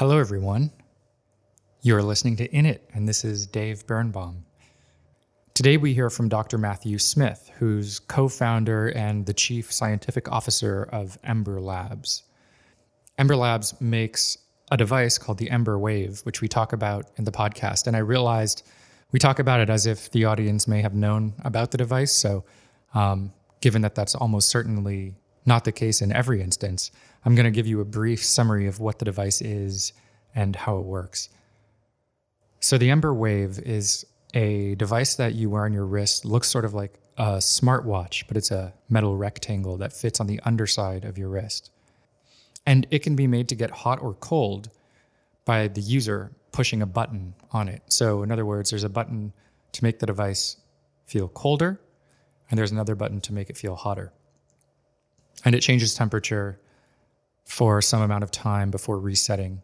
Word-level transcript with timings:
Hello, 0.00 0.16
everyone. 0.16 0.70
You're 1.82 2.02
listening 2.02 2.34
to 2.36 2.50
In 2.56 2.64
It, 2.64 2.88
and 2.94 3.06
this 3.06 3.22
is 3.22 3.46
Dave 3.46 3.86
Birnbaum. 3.86 4.46
Today, 5.52 5.76
we 5.76 5.92
hear 5.92 6.08
from 6.08 6.30
Dr. 6.30 6.56
Matthew 6.56 6.96
Smith, 6.96 7.50
who's 7.58 7.98
co 7.98 8.26
founder 8.26 8.88
and 8.92 9.26
the 9.26 9.34
chief 9.34 9.70
scientific 9.70 10.32
officer 10.32 10.88
of 10.90 11.18
Embr 11.20 11.60
Labs. 11.60 12.22
Embr 13.18 13.36
Labs 13.36 13.78
makes 13.78 14.38
a 14.70 14.78
device 14.78 15.18
called 15.18 15.36
the 15.36 15.50
Embr 15.50 15.78
Wave, 15.78 16.20
which 16.20 16.40
we 16.40 16.48
talk 16.48 16.72
about 16.72 17.10
in 17.18 17.24
the 17.24 17.30
podcast. 17.30 17.86
And 17.86 17.94
I 17.94 18.00
realized 18.00 18.66
we 19.12 19.18
talk 19.18 19.38
about 19.38 19.60
it 19.60 19.68
as 19.68 19.84
if 19.84 20.10
the 20.12 20.24
audience 20.24 20.66
may 20.66 20.80
have 20.80 20.94
known 20.94 21.34
about 21.44 21.72
the 21.72 21.76
device. 21.76 22.12
So, 22.12 22.42
um, 22.94 23.34
given 23.60 23.82
that 23.82 23.94
that's 23.94 24.14
almost 24.14 24.48
certainly 24.48 25.16
not 25.44 25.64
the 25.64 25.72
case 25.72 26.00
in 26.00 26.10
every 26.10 26.40
instance, 26.40 26.90
I'm 27.24 27.34
going 27.34 27.44
to 27.44 27.50
give 27.50 27.66
you 27.66 27.80
a 27.80 27.84
brief 27.84 28.24
summary 28.24 28.66
of 28.66 28.80
what 28.80 28.98
the 28.98 29.04
device 29.04 29.40
is 29.40 29.92
and 30.34 30.56
how 30.56 30.78
it 30.78 30.84
works. 30.84 31.28
So, 32.60 32.78
the 32.78 32.88
Embr 32.88 33.14
Wave 33.14 33.58
is 33.58 34.06
a 34.34 34.74
device 34.76 35.14
that 35.16 35.34
you 35.34 35.50
wear 35.50 35.64
on 35.64 35.72
your 35.72 35.86
wrist, 35.86 36.24
looks 36.24 36.48
sort 36.48 36.64
of 36.64 36.74
like 36.74 37.00
a 37.16 37.38
smartwatch, 37.38 38.24
but 38.28 38.36
it's 38.36 38.50
a 38.50 38.72
metal 38.88 39.16
rectangle 39.16 39.76
that 39.78 39.92
fits 39.92 40.20
on 40.20 40.26
the 40.26 40.40
underside 40.44 41.04
of 41.04 41.18
your 41.18 41.28
wrist. 41.28 41.70
And 42.66 42.86
it 42.90 43.00
can 43.00 43.16
be 43.16 43.26
made 43.26 43.48
to 43.48 43.54
get 43.54 43.70
hot 43.70 44.00
or 44.02 44.14
cold 44.14 44.70
by 45.44 45.68
the 45.68 45.80
user 45.80 46.32
pushing 46.52 46.82
a 46.82 46.86
button 46.86 47.34
on 47.52 47.68
it. 47.68 47.82
So, 47.88 48.22
in 48.22 48.30
other 48.30 48.46
words, 48.46 48.70
there's 48.70 48.84
a 48.84 48.88
button 48.88 49.32
to 49.72 49.84
make 49.84 49.98
the 49.98 50.06
device 50.06 50.56
feel 51.06 51.28
colder, 51.28 51.80
and 52.50 52.58
there's 52.58 52.72
another 52.72 52.94
button 52.94 53.20
to 53.22 53.32
make 53.32 53.50
it 53.50 53.56
feel 53.56 53.74
hotter. 53.74 54.12
And 55.44 55.54
it 55.54 55.60
changes 55.60 55.94
temperature 55.94 56.60
for 57.50 57.82
some 57.82 58.00
amount 58.00 58.22
of 58.22 58.30
time 58.30 58.70
before 58.70 59.00
resetting. 59.00 59.60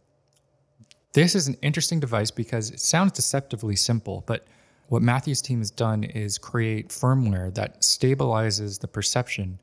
This 1.12 1.36
is 1.36 1.46
an 1.46 1.56
interesting 1.62 2.00
device 2.00 2.32
because 2.32 2.72
it 2.72 2.80
sounds 2.80 3.12
deceptively 3.12 3.76
simple, 3.76 4.24
but 4.26 4.44
what 4.88 5.02
Matthew's 5.02 5.40
team 5.40 5.58
has 5.60 5.70
done 5.70 6.02
is 6.02 6.36
create 6.36 6.88
firmware 6.88 7.54
that 7.54 7.82
stabilizes 7.82 8.80
the 8.80 8.88
perception 8.88 9.60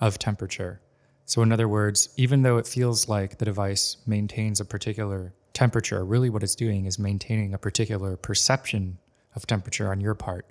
of 0.00 0.16
temperature. 0.16 0.80
So, 1.24 1.42
in 1.42 1.50
other 1.50 1.66
words, 1.66 2.08
even 2.16 2.42
though 2.42 2.56
it 2.58 2.68
feels 2.68 3.08
like 3.08 3.38
the 3.38 3.44
device 3.44 3.96
maintains 4.06 4.60
a 4.60 4.64
particular 4.64 5.34
temperature, 5.52 6.04
really 6.04 6.30
what 6.30 6.44
it's 6.44 6.54
doing 6.54 6.86
is 6.86 7.00
maintaining 7.00 7.52
a 7.52 7.58
particular 7.58 8.16
perception 8.16 8.98
of 9.34 9.44
temperature 9.44 9.90
on 9.90 10.00
your 10.00 10.14
part 10.14 10.46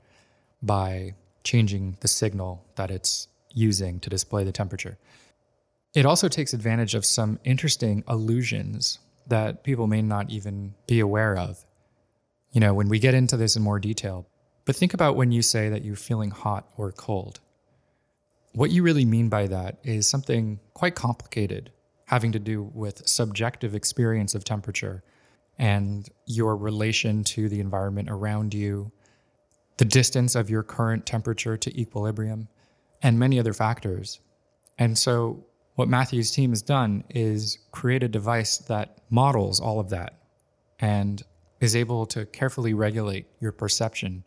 by 0.61 1.13
changing 1.45 1.95
the 2.01 2.09
signal 2.09 2.65
that 2.75 2.91
it's 2.91 3.29
using 3.53 4.01
to 4.01 4.09
display 4.09 4.43
the 4.43 4.51
temperature. 4.51 4.97
It 5.95 6.05
also 6.05 6.27
takes 6.27 6.53
advantage 6.53 6.93
of 6.93 7.05
some 7.05 7.39
interesting 7.45 8.03
illusions 8.09 8.99
that 9.27 9.63
people 9.63 9.87
may 9.87 10.01
not 10.01 10.29
even 10.29 10.75
be 10.87 10.99
aware 10.99 11.37
of. 11.37 11.65
You 12.51 12.59
know, 12.59 12.73
when 12.73 12.89
we 12.89 12.99
get 12.99 13.13
into 13.13 13.37
this 13.37 13.55
in 13.55 13.63
more 13.63 13.79
detail, 13.79 14.27
but 14.65 14.75
think 14.75 14.93
about 14.93 15.15
when 15.15 15.31
you 15.31 15.41
say 15.41 15.69
that 15.69 15.85
you're 15.85 15.95
feeling 15.95 16.31
hot 16.31 16.67
or 16.75 16.91
cold. 16.91 17.39
What 18.53 18.71
you 18.71 18.83
really 18.83 19.05
mean 19.05 19.29
by 19.29 19.47
that 19.47 19.79
is 19.83 20.07
something 20.07 20.59
quite 20.73 20.95
complicated, 20.95 21.71
having 22.05 22.33
to 22.33 22.39
do 22.39 22.63
with 22.73 23.07
subjective 23.07 23.73
experience 23.73 24.35
of 24.35 24.43
temperature 24.43 25.01
and 25.57 26.09
your 26.25 26.57
relation 26.57 27.23
to 27.23 27.47
the 27.47 27.61
environment 27.61 28.09
around 28.09 28.53
you, 28.53 28.91
the 29.77 29.85
distance 29.85 30.35
of 30.35 30.49
your 30.49 30.63
current 30.63 31.05
temperature 31.05 31.55
to 31.55 31.79
equilibrium, 31.79 32.49
and 33.01 33.17
many 33.17 33.39
other 33.39 33.53
factors. 33.53 34.19
And 34.77 34.97
so 34.97 35.45
what 35.75 35.89
Matthew's 35.89 36.31
team 36.31 36.51
has 36.51 36.61
done 36.61 37.03
is 37.09 37.57
create 37.71 38.03
a 38.03 38.07
device 38.07 38.57
that 38.57 38.97
models 39.09 39.59
all 39.59 39.79
of 39.79 39.89
that 39.89 40.17
and 40.79 41.23
is 41.59 41.75
able 41.75 42.05
to 42.07 42.25
carefully 42.25 42.73
regulate 42.73 43.27
your 43.39 43.51
perception 43.51 44.23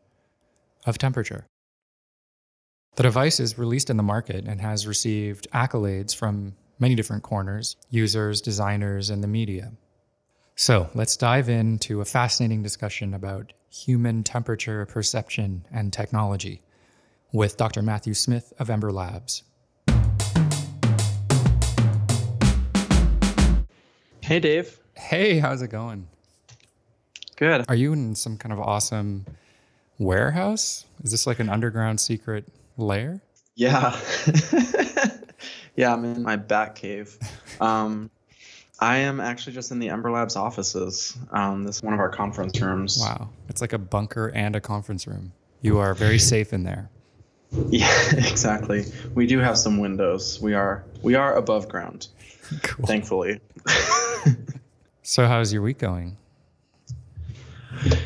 of 0.86 0.98
temperature. 0.98 1.46
The 2.96 3.02
device 3.02 3.40
is 3.40 3.58
released 3.58 3.90
in 3.90 3.96
the 3.96 4.02
market 4.02 4.44
and 4.46 4.60
has 4.60 4.86
received 4.86 5.46
accolades 5.54 6.14
from 6.14 6.54
many 6.78 6.94
different 6.94 7.22
corners, 7.22 7.76
users, 7.90 8.40
designers, 8.40 9.10
and 9.10 9.22
the 9.22 9.28
media. 9.28 9.72
So 10.56 10.90
let's 10.94 11.16
dive 11.16 11.48
into 11.48 12.00
a 12.00 12.04
fascinating 12.04 12.62
discussion 12.62 13.14
about 13.14 13.52
human 13.70 14.24
temperature 14.24 14.84
perception 14.86 15.64
and 15.70 15.92
technology 15.92 16.62
with 17.32 17.56
Dr. 17.56 17.82
Matthew 17.82 18.14
Smith 18.14 18.52
of 18.58 18.68
Embr 18.68 18.92
Labs. 18.92 19.44
Hey, 24.28 24.40
Dave. 24.40 24.78
Hey, 24.94 25.38
how's 25.38 25.62
it 25.62 25.68
going? 25.68 26.06
Good. 27.36 27.64
Are 27.66 27.74
you 27.74 27.94
in 27.94 28.14
some 28.14 28.36
kind 28.36 28.52
of 28.52 28.60
awesome 28.60 29.24
warehouse? 29.98 30.84
Is 31.02 31.12
this 31.12 31.26
like 31.26 31.40
an 31.40 31.48
underground 31.48 31.98
secret 31.98 32.44
lair? 32.76 33.22
Yeah. 33.54 33.98
yeah, 35.76 35.94
I'm 35.94 36.04
in 36.04 36.22
my 36.22 36.36
bat 36.36 36.74
cave. 36.74 37.18
Um, 37.60 38.10
I 38.78 38.98
am 38.98 39.18
actually 39.18 39.54
just 39.54 39.72
in 39.72 39.78
the 39.78 39.88
Embr 39.88 40.12
Labs 40.12 40.36
offices. 40.36 41.16
Um, 41.32 41.64
this 41.64 41.76
is 41.76 41.82
one 41.82 41.94
of 41.94 41.98
our 41.98 42.10
conference 42.10 42.60
rooms. 42.60 42.98
Wow. 43.00 43.30
It's 43.48 43.62
like 43.62 43.72
a 43.72 43.78
bunker 43.78 44.28
and 44.28 44.54
a 44.54 44.60
conference 44.60 45.06
room. 45.06 45.32
You 45.62 45.78
are 45.78 45.94
very 45.94 46.18
safe 46.18 46.52
in 46.52 46.64
there. 46.64 46.90
Yeah, 47.70 47.90
exactly. 48.12 48.84
We 49.14 49.26
do 49.26 49.38
have 49.38 49.56
some 49.56 49.78
windows. 49.78 50.38
We 50.38 50.52
are 50.52 50.84
we 51.00 51.14
are 51.14 51.34
above 51.34 51.66
ground. 51.66 52.08
Cool. 52.62 52.86
Thankfully. 52.86 53.40
So 55.08 55.26
how's 55.26 55.50
your 55.54 55.62
week 55.62 55.78
going? 55.78 56.18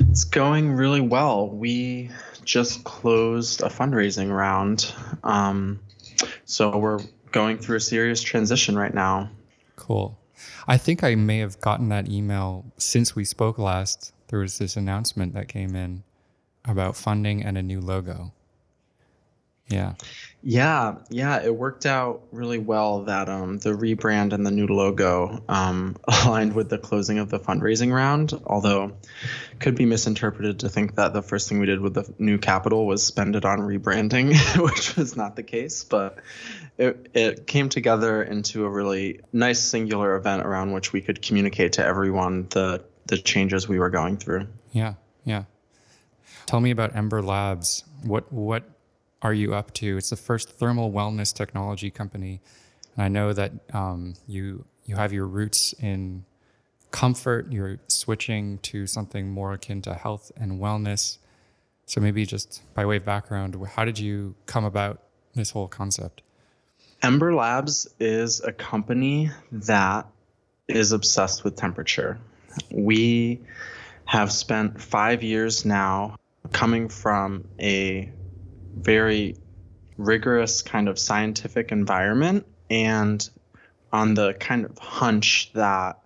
It's 0.09 0.23
going 0.23 0.71
really 0.71 1.01
well. 1.01 1.49
We 1.49 2.11
just 2.45 2.85
closed 2.85 3.61
a 3.61 3.67
fundraising 3.67 4.33
round. 4.33 4.95
Um, 5.25 5.81
so 6.45 6.79
we're 6.79 7.01
going 7.33 7.59
through 7.59 7.79
a 7.79 7.81
serious 7.81 8.23
transition 8.23 8.79
right 8.79 8.95
now. 8.95 9.31
Cool. 9.75 10.17
I 10.69 10.77
think 10.77 11.03
I 11.03 11.17
may 11.17 11.39
have 11.39 11.61
gotten 11.61 11.89
that 11.89 12.09
email 12.09 12.67
since 12.79 13.17
we 13.17 13.25
spoke 13.25 13.59
last. 13.59 14.13
There 14.29 14.39
was 14.39 14.59
this 14.59 14.77
announcement 14.77 15.35
that 15.35 15.49
came 15.49 15.75
in 15.75 16.05
about 16.65 16.95
funding 16.95 17.43
and 17.43 17.59
a 17.59 17.65
new 17.65 17.81
logo. 17.81 18.33
Yeah. 19.73 19.95
Yeah, 20.45 20.97
yeah, 21.09 21.41
it 21.41 21.55
worked 21.55 21.87
out 21.87 22.23
really 22.33 22.59
well 22.59 23.03
that 23.05 23.29
um, 23.29 23.59
the 23.59 23.71
rebrand 23.71 24.33
and 24.33 24.45
the 24.45 24.51
new 24.51 24.67
logo 24.67 25.41
um, 25.49 25.97
aligned 26.25 26.55
with 26.55 26.69
the 26.69 26.79
closing 26.79 27.21
of 27.21 27.31
the 27.31 27.39
fundraising 27.39 27.95
round. 27.95 28.35
Although, 28.45 28.97
could 29.61 29.77
be 29.77 29.87
misinterpreted 29.87 30.61
to 30.61 30.69
think 30.69 30.97
that 30.97 31.13
the 31.13 31.23
first 31.23 31.49
thing 31.49 31.61
we 31.61 31.67
did 31.67 31.81
with 31.81 31.95
the 31.95 32.13
new 32.19 32.39
capital 32.39 32.87
was 32.87 33.07
spend 33.07 33.37
it 33.37 33.45
on 33.45 33.61
rebranding, 33.61 34.35
which 34.63 34.97
was 34.97 35.17
not 35.17 35.37
the 35.37 35.45
case. 35.45 35.85
But 35.85 36.19
it 36.77 37.11
it 37.15 37.47
came 37.47 37.69
together 37.69 38.21
into 38.21 38.65
a 38.65 38.69
really 38.69 39.21
nice 39.33 39.61
singular 39.61 40.17
event 40.17 40.45
around 40.45 40.73
which 40.73 40.93
we 40.93 41.03
could 41.03 41.23
communicate 41.23 41.75
to 41.75 41.87
everyone 41.87 42.49
the 42.51 42.83
the 43.07 43.17
changes 43.17 43.69
we 43.69 43.79
were 43.79 43.91
going 43.91 44.17
through. 44.17 44.49
Yeah, 44.73 44.95
yeah. 45.25 45.45
Tell 46.47 46.61
me 46.61 46.73
about 46.73 46.95
Embr 46.95 47.25
Labs. 47.25 47.85
What 48.03 48.33
what 48.33 48.65
are 49.23 49.33
you 49.33 49.55
up 49.55 49.73
to? 49.75 49.97
It's 49.97 50.11
the 50.11 50.17
first 50.17 50.51
thermal 50.51 50.93
wellness 50.93 51.33
technology 51.33 51.91
company. 51.91 52.41
And 52.97 53.05
I 53.05 53.09
know 53.09 53.33
that 53.33 53.53
um, 53.73 54.15
you 54.27 54.65
you 54.85 54.97
have 54.97 55.13
your 55.13 55.27
roots 55.27 55.75
in 55.75 56.25
comfort. 56.91 57.51
You're 57.51 57.79
switching 57.89 58.59
to 58.59 58.87
something 58.87 59.31
more 59.31 59.53
akin 59.53 59.81
to 59.83 59.95
health 59.95 60.33
and 60.37 60.61
wellness. 60.61 61.19
So 61.87 62.01
maybe 62.01 62.27
just 62.27 62.63
by 62.75 62.85
way 62.85 62.97
of 62.97 63.05
background, 63.05 63.57
how 63.75 63.85
did 63.85 63.99
you 63.99 64.35
come 64.47 64.65
about 64.65 65.03
this 65.35 65.51
whole 65.51 65.69
concept? 65.69 66.23
Embr 67.03 67.35
Labs 67.35 67.89
is 67.99 68.41
a 68.41 68.53
company 68.53 69.31
that 69.51 70.07
is 70.69 70.93
obsessed 70.93 71.43
with 71.43 71.57
temperature. 71.57 72.19
We 72.71 73.41
have 74.05 74.31
spent 74.31 74.81
five 74.81 75.23
years 75.23 75.65
now 75.65 76.17
coming 76.53 76.89
from 76.89 77.49
a 77.59 78.13
very 78.75 79.37
rigorous 79.97 80.63
kind 80.63 80.89
of 80.89 80.99
scientific 80.99 81.73
environment 81.73 82.47
and 82.71 83.29
on 83.93 84.15
the 84.15 84.35
kind 84.35 84.65
of 84.65 84.79
hunch 84.79 85.53
that 85.53 86.01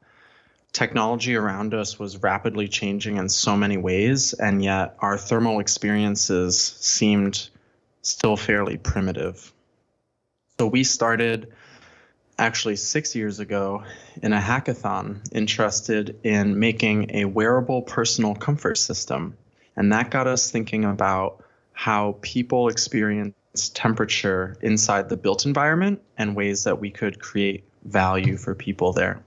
technology 0.72 1.36
around 1.36 1.72
us 1.72 1.98
was 1.98 2.22
rapidly 2.22 2.68
changing 2.68 3.16
in 3.16 3.28
so 3.28 3.56
many 3.56 3.78
ways, 3.78 4.34
and 4.34 4.62
yet 4.62 4.96
our 4.98 5.16
thermal 5.16 5.60
experiences 5.60 6.60
seemed 6.60 7.48
still 8.02 8.36
fairly 8.36 8.76
primitive. 8.76 9.52
So 10.58 10.66
we 10.66 10.84
started 10.84 11.52
actually 12.38 12.76
six 12.76 13.14
years 13.14 13.40
ago 13.40 13.84
in 14.22 14.32
a 14.32 14.40
hackathon 14.40 15.26
interested 15.32 16.18
in 16.24 16.58
making 16.58 17.10
a 17.14 17.24
wearable 17.24 17.82
personal 17.82 18.34
comfort 18.34 18.76
system. 18.76 19.36
And 19.76 19.92
that 19.92 20.10
got 20.10 20.26
us 20.26 20.50
thinking 20.50 20.84
about 20.84 21.42
how 21.76 22.16
people 22.22 22.68
experience 22.68 23.68
temperature 23.74 24.56
inside 24.62 25.10
the 25.10 25.16
built 25.16 25.44
environment 25.44 26.00
and 26.16 26.34
ways 26.34 26.64
that 26.64 26.80
we 26.80 26.90
could 26.90 27.20
create 27.20 27.64
value 27.84 28.38
for 28.38 28.54
people 28.54 28.94
there. 28.94 29.22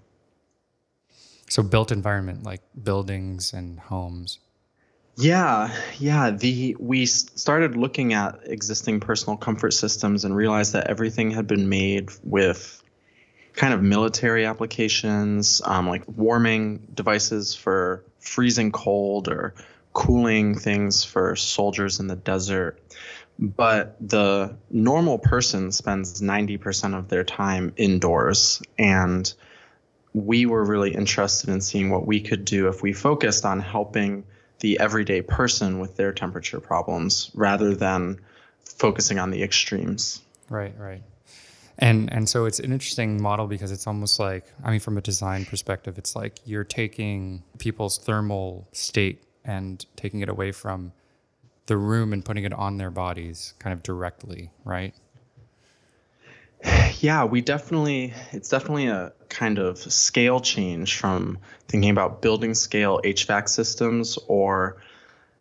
So 1.47 1.61
built 1.61 1.91
environment 1.91 2.43
like 2.43 2.61
buildings 2.83 3.53
and 3.53 3.79
homes. 3.79 4.39
Yeah, 5.15 5.71
yeah. 5.99 6.31
The 6.31 6.75
we 6.79 7.05
started 7.05 7.77
looking 7.77 8.13
at 8.13 8.39
existing 8.45 8.99
personal 8.99 9.37
comfort 9.37 9.71
systems 9.71 10.25
and 10.25 10.35
realized 10.35 10.73
that 10.73 10.87
everything 10.87 11.29
had 11.29 11.45
been 11.45 11.69
made 11.69 12.09
with 12.23 12.81
kind 13.53 13.75
of 13.75 13.83
military 13.83 14.47
applications, 14.47 15.61
um, 15.65 15.87
like 15.87 16.03
warming 16.07 16.87
devices 16.95 17.53
for 17.53 18.03
freezing 18.19 18.71
cold 18.71 19.27
or 19.27 19.53
cooling 19.93 20.57
things 20.57 21.03
for 21.03 21.35
soldiers 21.35 21.99
in 21.99 22.07
the 22.07 22.15
desert. 22.15 22.79
But 23.37 23.95
the 24.01 24.57
normal 24.69 25.17
person 25.17 25.71
spends 25.71 26.21
90% 26.21 26.97
of 26.97 27.07
their 27.07 27.23
time 27.23 27.73
indoors. 27.77 28.61
And 28.77 29.33
we 30.13 30.45
were 30.45 30.63
really 30.63 30.93
interested 30.93 31.49
in 31.49 31.61
seeing 31.61 31.89
what 31.89 32.05
we 32.05 32.19
could 32.19 32.43
do 32.43 32.67
if 32.67 32.81
we 32.81 32.91
focused 32.91 33.45
on 33.45 33.59
helping 33.59 34.25
the 34.59 34.79
everyday 34.79 35.21
person 35.21 35.79
with 35.79 35.95
their 35.95 36.11
temperature 36.11 36.59
problems 36.59 37.31
rather 37.33 37.75
than 37.75 38.19
focusing 38.65 39.19
on 39.19 39.31
the 39.31 39.41
extremes. 39.43 40.21
Right, 40.49 40.73
right. 40.77 41.01
And 41.77 42.11
and 42.11 42.27
so 42.27 42.43
it's 42.43 42.59
an 42.59 42.73
interesting 42.73 43.21
model 43.21 43.47
because 43.47 43.71
it's 43.71 43.87
almost 43.87 44.19
like 44.19 44.45
I 44.63 44.69
mean 44.69 44.81
from 44.81 44.97
a 44.97 45.01
design 45.01 45.45
perspective 45.45 45.97
it's 45.97 46.13
like 46.13 46.39
you're 46.43 46.65
taking 46.65 47.41
people's 47.57 47.97
thermal 47.97 48.67
state 48.73 49.23
and 49.43 49.85
taking 49.95 50.21
it 50.21 50.29
away 50.29 50.51
from 50.51 50.91
the 51.65 51.77
room 51.77 52.13
and 52.13 52.25
putting 52.25 52.43
it 52.43 52.53
on 52.53 52.77
their 52.77 52.91
bodies 52.91 53.53
kind 53.59 53.73
of 53.73 53.83
directly, 53.83 54.51
right? 54.65 54.93
Yeah, 57.01 57.23
we 57.23 57.39
definitely, 57.39 58.13
it's 58.33 58.49
definitely 58.49 58.87
a 58.87 59.13
kind 59.29 59.57
of 59.57 59.77
scale 59.77 60.41
change 60.41 60.97
from 60.97 61.37
thinking 61.69 61.91
about 61.91 62.21
building 62.21 62.53
scale 62.53 62.99
HVAC 63.05 63.47
systems 63.47 64.19
or 64.27 64.81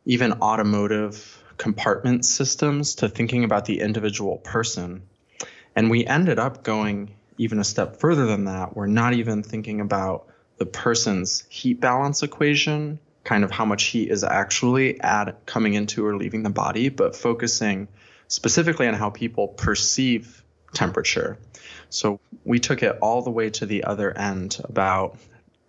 even 0.04 0.34
automotive 0.34 1.42
compartment 1.56 2.24
systems 2.24 2.94
to 2.96 3.08
thinking 3.08 3.42
about 3.42 3.64
the 3.64 3.80
individual 3.80 4.36
person. 4.38 5.02
And 5.74 5.90
we 5.90 6.06
ended 6.06 6.38
up 6.38 6.62
going 6.62 7.10
even 7.38 7.58
a 7.58 7.64
step 7.64 7.96
further 7.96 8.26
than 8.26 8.44
that. 8.44 8.76
We're 8.76 8.86
not 8.86 9.14
even 9.14 9.42
thinking 9.42 9.80
about 9.80 10.28
the 10.58 10.66
person's 10.66 11.44
heat 11.48 11.80
balance 11.80 12.22
equation, 12.22 12.98
kind 13.28 13.44
of 13.44 13.50
how 13.50 13.66
much 13.66 13.84
heat 13.84 14.10
is 14.10 14.25
actually 14.25 14.98
at 15.02 15.44
coming 15.44 15.75
into 15.75 16.06
or 16.06 16.16
leaving 16.16 16.42
the 16.42 16.50
body, 16.50 16.88
but 16.88 17.14
focusing 17.14 17.86
specifically 18.26 18.88
on 18.88 18.94
how 18.94 19.10
people 19.10 19.48
perceive 19.48 20.42
temperature. 20.72 21.36
So 21.90 22.20
we 22.46 22.58
took 22.58 22.82
it 22.82 22.96
all 23.02 23.20
the 23.20 23.30
way 23.30 23.50
to 23.50 23.66
the 23.66 23.84
other 23.84 24.16
end 24.16 24.58
about 24.64 25.19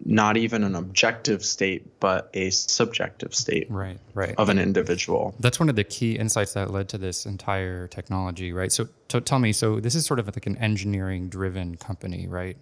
not 0.05 0.37
even 0.37 0.63
an 0.63 0.73
objective 0.73 1.43
state, 1.43 1.99
but 1.99 2.29
a 2.33 2.49
subjective 2.49 3.35
state 3.35 3.67
right, 3.69 3.99
right. 4.13 4.35
of 4.37 4.47
an 4.47 4.57
individual. 4.57 5.35
That's 5.41 5.59
one 5.59 5.67
of 5.67 5.75
the 5.75 5.83
key 5.83 6.15
insights 6.15 6.53
that 6.53 6.71
led 6.71 6.87
to 6.89 6.97
this 6.97 7.25
entire 7.25 7.89
technology, 7.89 8.53
right? 8.53 8.71
So, 8.71 8.87
so 9.09 9.19
tell 9.19 9.39
me, 9.39 9.51
so 9.51 9.81
this 9.81 9.95
is 9.95 10.05
sort 10.05 10.19
of 10.21 10.27
like 10.27 10.47
an 10.47 10.55
engineering 10.59 11.27
driven 11.27 11.75
company, 11.75 12.25
right? 12.25 12.55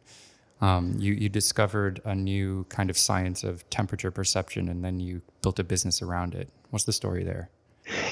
Um, 0.59 0.95
you, 0.97 1.13
you 1.13 1.29
discovered 1.29 2.01
a 2.03 2.15
new 2.15 2.65
kind 2.69 2.89
of 2.89 2.97
science 2.97 3.43
of 3.43 3.69
temperature 3.69 4.09
perception 4.11 4.69
and 4.69 4.83
then 4.83 4.99
you 4.99 5.21
built 5.41 5.59
a 5.59 5.63
business 5.63 6.01
around 6.01 6.33
it. 6.33 6.49
What's 6.71 6.85
the 6.85 6.93
story 6.93 7.23
there? 7.23 7.49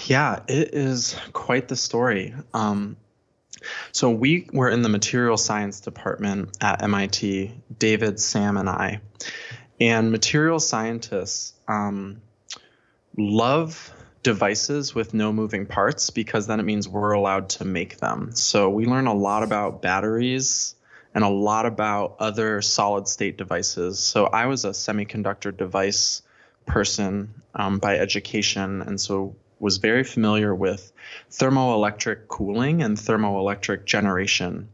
Yeah, 0.06 0.42
it 0.48 0.74
is 0.74 1.18
quite 1.34 1.68
the 1.68 1.76
story. 1.76 2.34
Um, 2.54 2.98
so 3.92 4.12
we 4.12 4.48
were 4.54 4.70
in 4.70 4.82
the 4.84 4.90
material 4.90 5.38
science 5.38 5.82
department 5.82 6.56
at 6.62 6.84
MIT, 6.84 7.54
David, 7.78 8.20
Sam, 8.20 8.58
and 8.58 8.70
I. 8.70 9.02
And 9.80 10.12
material 10.12 10.60
scientists 10.60 11.54
um, 11.68 12.22
love 13.18 13.92
devices 14.24 14.96
with 14.96 15.14
no 15.14 15.32
moving 15.32 15.66
parts 15.66 16.10
because 16.10 16.48
then 16.48 16.60
it 16.60 16.64
means 16.64 16.88
we're 16.88 17.12
allowed 17.12 17.50
to 17.50 17.66
make 17.66 17.98
them. 17.98 18.32
So 18.34 18.70
we 18.70 18.86
learn 18.86 19.08
a 19.08 19.14
lot 19.14 19.44
about 19.44 19.82
batteries 19.82 20.75
and 21.16 21.24
a 21.24 21.30
lot 21.30 21.66
about 21.66 22.18
other 22.20 22.62
solid 22.62 23.08
state 23.08 23.38
devices. 23.38 24.00
So 24.00 24.26
I 24.26 24.46
was 24.48 24.66
a 24.66 24.72
semiconductor 24.72 25.56
device 25.56 26.22
person 26.66 27.42
um, 27.56 27.80
by 27.80 27.98
education. 27.98 28.82
And 28.82 29.00
so 29.00 29.36
was 29.58 29.78
very 29.78 30.04
familiar 30.04 30.54
with 30.54 30.92
thermoelectric 31.32 32.28
cooling 32.28 32.84
and 32.84 32.98
thermoelectric 32.98 33.86
generation. 33.86 34.68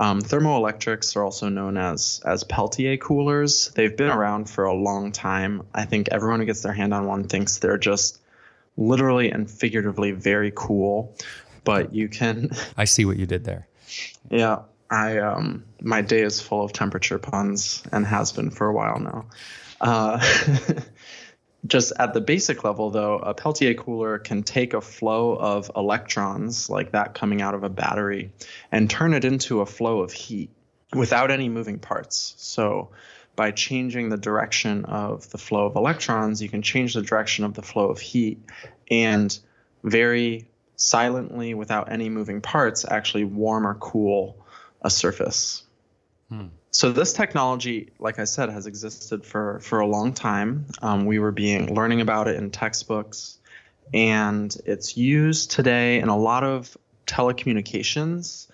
Um, 0.00 0.22
thermoelectrics 0.22 1.14
are 1.16 1.22
also 1.22 1.48
known 1.48 1.76
as 1.76 2.20
as 2.24 2.42
Peltier 2.42 2.96
coolers. 2.96 3.70
They've 3.74 3.96
been 3.96 4.10
around 4.10 4.48
for 4.48 4.64
a 4.64 4.74
long 4.74 5.12
time. 5.12 5.62
I 5.74 5.84
think 5.84 6.08
everyone 6.08 6.40
who 6.40 6.46
gets 6.46 6.62
their 6.62 6.72
hand 6.72 6.94
on 6.94 7.06
one 7.06 7.28
thinks 7.28 7.58
they're 7.58 7.78
just 7.78 8.18
literally 8.76 9.30
and 9.30 9.48
figuratively 9.48 10.12
very 10.12 10.52
cool. 10.54 11.14
But 11.64 11.94
you 11.94 12.08
can. 12.08 12.50
I 12.78 12.86
see 12.86 13.04
what 13.04 13.18
you 13.18 13.26
did 13.26 13.44
there. 13.44 13.68
Yeah, 14.30 14.60
I 14.90 15.18
um, 15.18 15.64
my 15.80 16.02
day 16.02 16.22
is 16.22 16.40
full 16.40 16.64
of 16.64 16.72
temperature 16.72 17.18
puns 17.18 17.82
and 17.92 18.04
has 18.04 18.32
been 18.32 18.50
for 18.50 18.66
a 18.66 18.72
while 18.72 18.98
now. 18.98 19.26
Uh, 19.80 20.20
just 21.66 21.92
at 21.98 22.12
the 22.12 22.20
basic 22.20 22.64
level, 22.64 22.90
though, 22.90 23.16
a 23.16 23.32
Peltier 23.32 23.74
cooler 23.74 24.18
can 24.18 24.42
take 24.42 24.74
a 24.74 24.80
flow 24.80 25.36
of 25.36 25.70
electrons, 25.76 26.68
like 26.68 26.92
that 26.92 27.14
coming 27.14 27.40
out 27.40 27.54
of 27.54 27.62
a 27.62 27.68
battery, 27.68 28.32
and 28.72 28.90
turn 28.90 29.14
it 29.14 29.24
into 29.24 29.60
a 29.60 29.66
flow 29.66 30.00
of 30.00 30.12
heat 30.12 30.50
without 30.94 31.30
any 31.30 31.48
moving 31.48 31.78
parts. 31.78 32.34
So, 32.38 32.90
by 33.36 33.52
changing 33.52 34.08
the 34.08 34.16
direction 34.16 34.84
of 34.86 35.30
the 35.30 35.38
flow 35.38 35.66
of 35.66 35.76
electrons, 35.76 36.42
you 36.42 36.48
can 36.48 36.62
change 36.62 36.94
the 36.94 37.02
direction 37.02 37.44
of 37.44 37.54
the 37.54 37.62
flow 37.62 37.88
of 37.88 38.00
heat 38.00 38.42
and 38.90 39.38
very 39.84 40.48
silently, 40.74 41.54
without 41.54 41.92
any 41.92 42.08
moving 42.08 42.40
parts, 42.40 42.84
actually 42.88 43.24
warm 43.24 43.66
or 43.66 43.74
cool 43.74 44.36
a 44.82 44.90
surface. 44.90 45.62
Hmm 46.28 46.48
so 46.70 46.92
this 46.92 47.12
technology, 47.12 47.90
like 47.98 48.18
I 48.18 48.24
said, 48.24 48.48
has 48.50 48.66
existed 48.66 49.24
for 49.26 49.58
for 49.60 49.80
a 49.80 49.86
long 49.86 50.12
time. 50.12 50.66
Um, 50.80 51.04
we 51.04 51.18
were 51.18 51.32
being 51.32 51.74
learning 51.74 52.00
about 52.00 52.28
it 52.28 52.36
in 52.36 52.50
textbooks, 52.50 53.38
and 53.92 54.54
it's 54.64 54.96
used 54.96 55.50
today 55.50 56.00
in 56.00 56.08
a 56.08 56.16
lot 56.16 56.44
of 56.44 56.76
telecommunications 57.06 58.46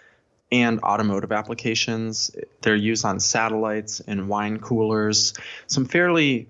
and 0.51 0.81
automotive 0.81 1.31
applications. 1.31 2.35
They're 2.63 2.75
used 2.75 3.05
on 3.05 3.21
satellites 3.21 4.01
and 4.01 4.29
wine 4.29 4.61
coolers, 4.61 5.35
some 5.67 5.85
fairly 5.85 6.49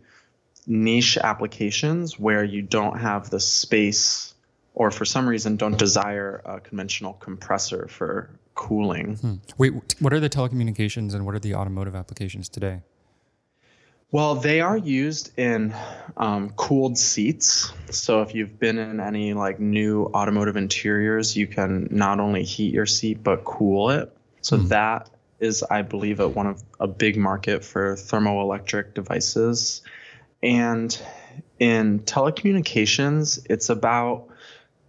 niche 0.68 1.18
applications 1.18 2.18
where 2.18 2.44
you 2.44 2.62
don't 2.62 2.98
have 2.98 3.30
the 3.30 3.40
space 3.40 4.34
or 4.74 4.90
for 4.90 5.04
some 5.04 5.28
reason 5.28 5.56
don't 5.56 5.78
desire 5.78 6.42
a 6.44 6.60
conventional 6.60 7.14
compressor 7.14 7.88
for 7.88 8.30
cooling. 8.56 9.16
Hmm. 9.16 9.34
Wait, 9.56 9.72
what 10.00 10.12
are 10.12 10.18
the 10.18 10.28
telecommunications 10.28 11.14
and 11.14 11.24
what 11.24 11.36
are 11.36 11.38
the 11.38 11.54
automotive 11.54 11.94
applications 11.94 12.48
today? 12.48 12.80
Well, 14.10 14.36
they 14.36 14.60
are 14.60 14.76
used 14.76 15.38
in 15.38 15.74
um, 16.16 16.50
cooled 16.50 16.96
seats. 16.96 17.72
So 17.90 18.22
if 18.22 18.34
you've 18.34 18.58
been 18.58 18.78
in 18.78 18.98
any 18.98 19.34
like 19.34 19.60
new 19.60 20.06
automotive 20.06 20.56
interiors, 20.56 21.36
you 21.36 21.46
can 21.46 21.88
not 21.90 22.18
only 22.18 22.42
heat 22.42 22.72
your 22.72 22.86
seat 22.86 23.22
but 23.22 23.44
cool 23.44 23.90
it. 23.90 24.16
So 24.40 24.56
hmm. 24.56 24.68
that 24.68 25.10
is, 25.38 25.62
I 25.62 25.82
believe, 25.82 26.20
a, 26.20 26.28
one 26.28 26.46
of 26.46 26.62
a 26.80 26.86
big 26.86 27.16
market 27.16 27.64
for 27.64 27.94
thermoelectric 27.94 28.94
devices. 28.94 29.82
And 30.42 30.98
in 31.58 32.00
telecommunications, 32.00 33.44
it's 33.50 33.68
about 33.68 34.28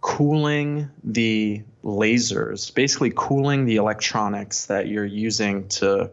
cooling 0.00 0.90
the 1.04 1.62
lasers, 1.84 2.74
basically 2.74 3.12
cooling 3.14 3.64
the 3.64 3.76
electronics 3.76 4.66
that 4.66 4.88
you're 4.88 5.04
using 5.04 5.68
to 5.68 6.10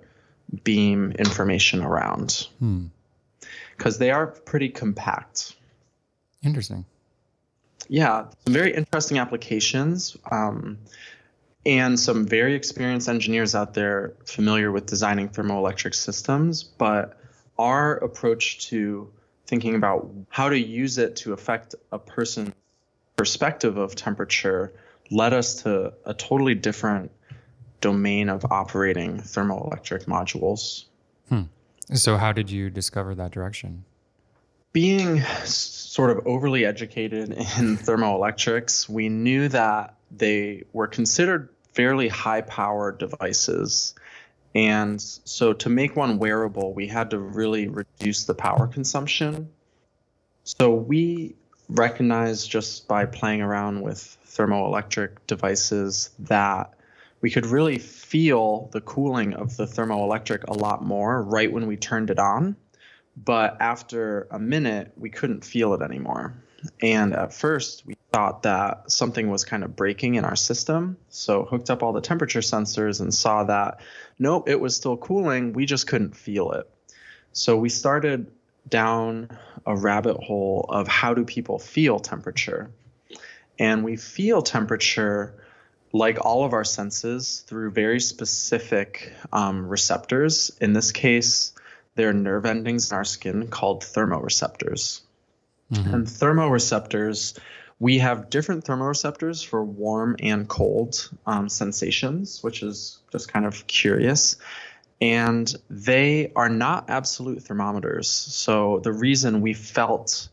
beam 0.64 1.12
information 1.12 1.82
around. 1.82 2.48
Because 3.78 3.96
hmm. 3.96 4.00
they 4.00 4.12
are 4.12 4.28
pretty 4.28 4.70
compact. 4.70 5.56
Interesting. 6.44 6.86
Yeah, 7.88 8.26
some 8.46 8.54
very 8.54 8.74
interesting 8.74 9.20
applications. 9.20 10.18
Um, 10.32 10.80
and 11.66 12.00
some 12.00 12.28
very 12.28 12.54
experienced 12.54 13.10
engineers 13.10 13.56
out 13.56 13.74
there 13.74 14.14
familiar 14.26 14.72
with 14.72 14.86
designing 14.86 15.30
thermoelectric 15.30 15.96
systems. 15.96 16.64
But 16.64 17.18
our 17.58 17.96
approach 17.98 18.68
to 18.70 19.12
thinking 19.48 19.76
about 19.76 20.10
how 20.30 20.50
to 20.50 20.58
use 20.58 20.98
it 20.98 21.16
to 21.18 21.34
affect 21.34 21.76
a 21.92 22.00
person's 22.00 22.54
perspective 23.16 23.78
of 23.78 23.96
temperature 23.96 24.74
led 25.12 25.34
us 25.34 25.64
to 25.64 25.94
a 26.06 26.14
totally 26.14 26.56
different 26.56 27.12
domain 27.82 28.30
of 28.30 28.46
operating 28.52 29.18
thermoelectric 29.18 30.06
modules. 30.06 30.86
Hmm. 31.30 31.44
So, 31.94 32.18
how 32.18 32.32
did 32.32 32.50
you 32.50 32.70
discover 32.70 33.14
that 33.16 33.32
direction? 33.32 33.86
Being 34.74 35.22
sort 35.46 36.10
of 36.10 36.26
overly 36.26 36.66
educated 36.66 37.30
in 37.32 37.38
thermoelectrics, 37.78 38.90
we 38.90 39.10
knew 39.10 39.48
that 39.50 39.96
they 40.12 40.64
were 40.74 40.88
considered 40.88 41.50
fairly 41.74 42.08
high 42.08 42.42
power 42.42 42.92
devices. 42.92 43.94
And 44.54 45.02
so 45.02 45.52
to 45.54 45.70
make 45.70 45.96
one 45.96 46.18
wearable, 46.18 46.74
we 46.74 46.88
had 46.88 47.10
to 47.12 47.20
really 47.20 47.68
reduce 47.68 48.24
the 48.24 48.34
power 48.34 48.68
consumption. 48.68 49.50
So 50.46 50.74
we 50.74 51.36
recognized 51.70 52.50
just 52.50 52.88
by 52.88 53.06
playing 53.06 53.42
around 53.42 53.82
with 53.82 54.18
thermoelectric 54.28 55.18
devices 55.28 56.12
that 56.20 56.74
we 57.22 57.32
could 57.32 57.46
really 57.46 57.80
feel 57.80 58.70
the 58.72 58.82
cooling 58.82 59.34
of 59.34 59.58
the 59.58 59.66
thermoelectric 59.66 60.44
a 60.48 60.54
lot 60.54 60.84
more 60.84 61.24
right 61.24 61.52
when 61.52 61.66
we 61.66 61.78
turned 61.78 62.10
it 62.10 62.20
on. 62.20 62.56
But 63.18 63.58
after 63.62 64.28
a 64.30 64.40
minute, 64.40 64.92
we 64.98 65.10
couldn't 65.10 65.46
feel 65.46 65.74
it 65.74 65.82
anymore. 65.82 66.34
And 66.82 67.14
at 67.14 67.34
first, 67.34 67.86
we 67.86 67.96
thought 68.12 68.44
that 68.44 68.92
something 68.92 69.30
was 69.30 69.46
kind 69.46 69.64
of 69.64 69.76
breaking 69.76 70.16
in 70.16 70.26
our 70.26 70.36
system. 70.36 70.98
So, 71.10 71.46
hooked 71.46 71.70
up 71.70 71.84
all 71.84 71.94
the 71.94 72.02
temperature 72.02 72.40
sensors 72.40 73.02
and 73.02 73.14
saw 73.14 73.44
that 73.46 73.80
nope, 74.20 74.50
it 74.50 74.60
was 74.60 74.76
still 74.76 74.98
cooling. 74.98 75.54
We 75.54 75.66
just 75.66 75.88
couldn't 75.88 76.16
feel 76.16 76.52
it. 76.52 76.70
So, 77.34 77.58
we 77.58 77.70
started 77.70 78.32
down 78.68 79.30
a 79.66 79.76
rabbit 79.76 80.18
hole 80.18 80.66
of 80.70 80.88
how 80.88 81.14
do 81.14 81.26
people 81.26 81.60
feel 81.60 82.00
temperature. 82.00 82.72
And 83.58 83.84
we 83.84 83.96
feel 83.96 84.42
temperature 84.42 85.34
like 85.94 86.18
all 86.24 86.44
of 86.44 86.54
our 86.54 86.66
senses 86.66 87.44
through 87.48 87.72
very 87.72 88.02
specific 88.02 89.14
um, 89.32 89.66
receptors. 89.68 90.52
In 90.60 90.74
this 90.74 90.92
case, 90.92 91.54
there 91.96 92.10
are 92.10 92.14
nerve 92.14 92.46
endings 92.46 92.92
in 92.92 92.98
our 92.98 93.06
skin 93.06 93.48
called 93.48 93.82
thermoreceptors. 93.82 95.02
Mm-hmm. 95.72 95.94
And 95.94 96.06
thermoreceptors, 96.06 97.40
we 97.80 98.00
have 98.00 98.30
different 98.30 98.66
thermoreceptors 98.66 99.46
for 99.46 99.64
warm 99.64 100.18
and 100.20 100.48
cold 100.48 101.10
um, 101.26 101.50
sensations, 101.50 102.44
which 102.44 102.62
is 102.62 103.00
just 103.12 103.32
kind 103.32 103.46
of 103.46 103.66
curious. 103.68 104.36
And 105.02 105.54
they 105.70 106.32
are 106.36 106.50
not 106.50 106.90
absolute 106.90 107.44
thermometers. 107.44 108.10
So 108.10 108.80
the 108.80 108.94
reason 108.94 109.42
we 109.42 109.54
felt 109.54 110.30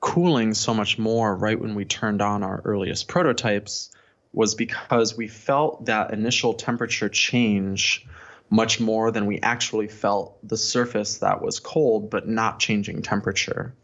cooling 0.00 0.54
so 0.54 0.74
much 0.74 0.98
more 0.98 1.34
right 1.36 1.60
when 1.60 1.74
we 1.74 1.84
turned 1.84 2.22
on 2.22 2.42
our 2.42 2.60
earliest 2.64 3.06
prototypes 3.06 3.90
was 4.32 4.54
because 4.54 5.16
we 5.16 5.28
felt 5.28 5.86
that 5.86 6.12
initial 6.12 6.54
temperature 6.54 7.08
change 7.08 8.06
much 8.50 8.80
more 8.80 9.10
than 9.10 9.26
we 9.26 9.40
actually 9.40 9.88
felt 9.88 10.36
the 10.46 10.56
surface 10.56 11.18
that 11.18 11.40
was 11.40 11.60
cold 11.60 12.10
but 12.10 12.28
not 12.28 12.58
changing 12.58 13.02
temperature. 13.02 13.74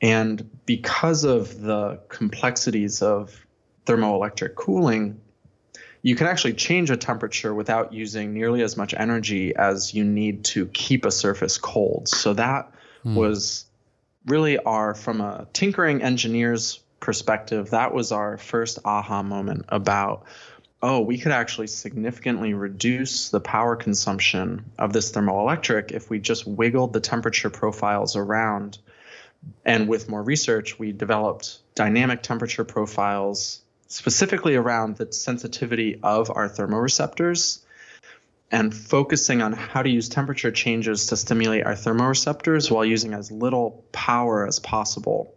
And 0.00 0.48
because 0.64 1.24
of 1.24 1.60
the 1.60 2.00
complexities 2.08 3.02
of 3.02 3.44
thermoelectric 3.86 4.54
cooling, 4.54 5.20
you 6.08 6.16
can 6.16 6.26
actually 6.26 6.54
change 6.54 6.90
a 6.90 6.96
temperature 6.96 7.54
without 7.54 7.92
using 7.92 8.32
nearly 8.32 8.62
as 8.62 8.78
much 8.78 8.94
energy 8.96 9.54
as 9.54 9.92
you 9.92 10.04
need 10.06 10.42
to 10.42 10.64
keep 10.68 11.04
a 11.04 11.10
surface 11.10 11.58
cold. 11.58 12.08
So 12.08 12.32
that 12.32 12.72
mm. 13.04 13.14
was 13.14 13.66
really 14.24 14.56
our, 14.56 14.94
from 14.94 15.20
a 15.20 15.46
tinkering 15.52 16.00
engineer's 16.00 16.80
perspective, 16.98 17.70
that 17.70 17.92
was 17.92 18.10
our 18.10 18.38
first 18.38 18.78
aha 18.86 19.22
moment 19.22 19.66
about 19.68 20.24
oh, 20.80 21.00
we 21.00 21.18
could 21.18 21.32
actually 21.32 21.66
significantly 21.66 22.54
reduce 22.54 23.28
the 23.28 23.40
power 23.40 23.76
consumption 23.76 24.64
of 24.78 24.94
this 24.94 25.12
thermoelectric 25.12 25.90
if 25.90 26.08
we 26.08 26.20
just 26.20 26.46
wiggled 26.46 26.94
the 26.94 27.00
temperature 27.00 27.50
profiles 27.50 28.16
around 28.16 28.78
and 29.64 29.88
with 29.88 30.08
more 30.08 30.22
research, 30.22 30.78
we 30.78 30.92
developed 30.92 31.58
dynamic 31.74 32.22
temperature 32.22 32.64
profiles 32.64 33.60
specifically 33.88 34.54
around 34.54 34.96
the 34.96 35.12
sensitivity 35.12 35.98
of 36.02 36.30
our 36.30 36.48
thermoreceptors 36.48 37.60
and 38.50 38.74
focusing 38.74 39.42
on 39.42 39.52
how 39.52 39.82
to 39.82 39.90
use 39.90 40.08
temperature 40.08 40.50
changes 40.50 41.06
to 41.06 41.16
stimulate 41.16 41.64
our 41.64 41.74
thermoreceptors 41.74 42.70
while 42.70 42.84
using 42.84 43.12
as 43.12 43.30
little 43.30 43.84
power 43.92 44.46
as 44.46 44.58
possible. 44.58 45.34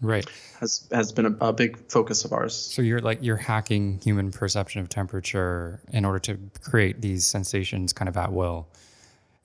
Right. 0.00 0.28
Has 0.60 0.86
has 0.92 1.12
been 1.12 1.26
a, 1.26 1.48
a 1.48 1.52
big 1.52 1.90
focus 1.90 2.24
of 2.24 2.32
ours. 2.32 2.54
So 2.54 2.82
you're 2.82 3.00
like 3.00 3.18
you're 3.22 3.36
hacking 3.36 4.00
human 4.02 4.30
perception 4.30 4.82
of 4.82 4.88
temperature 4.88 5.80
in 5.92 6.04
order 6.04 6.18
to 6.20 6.38
create 6.62 7.00
these 7.00 7.24
sensations 7.26 7.92
kind 7.92 8.08
of 8.08 8.16
at 8.16 8.32
will 8.32 8.68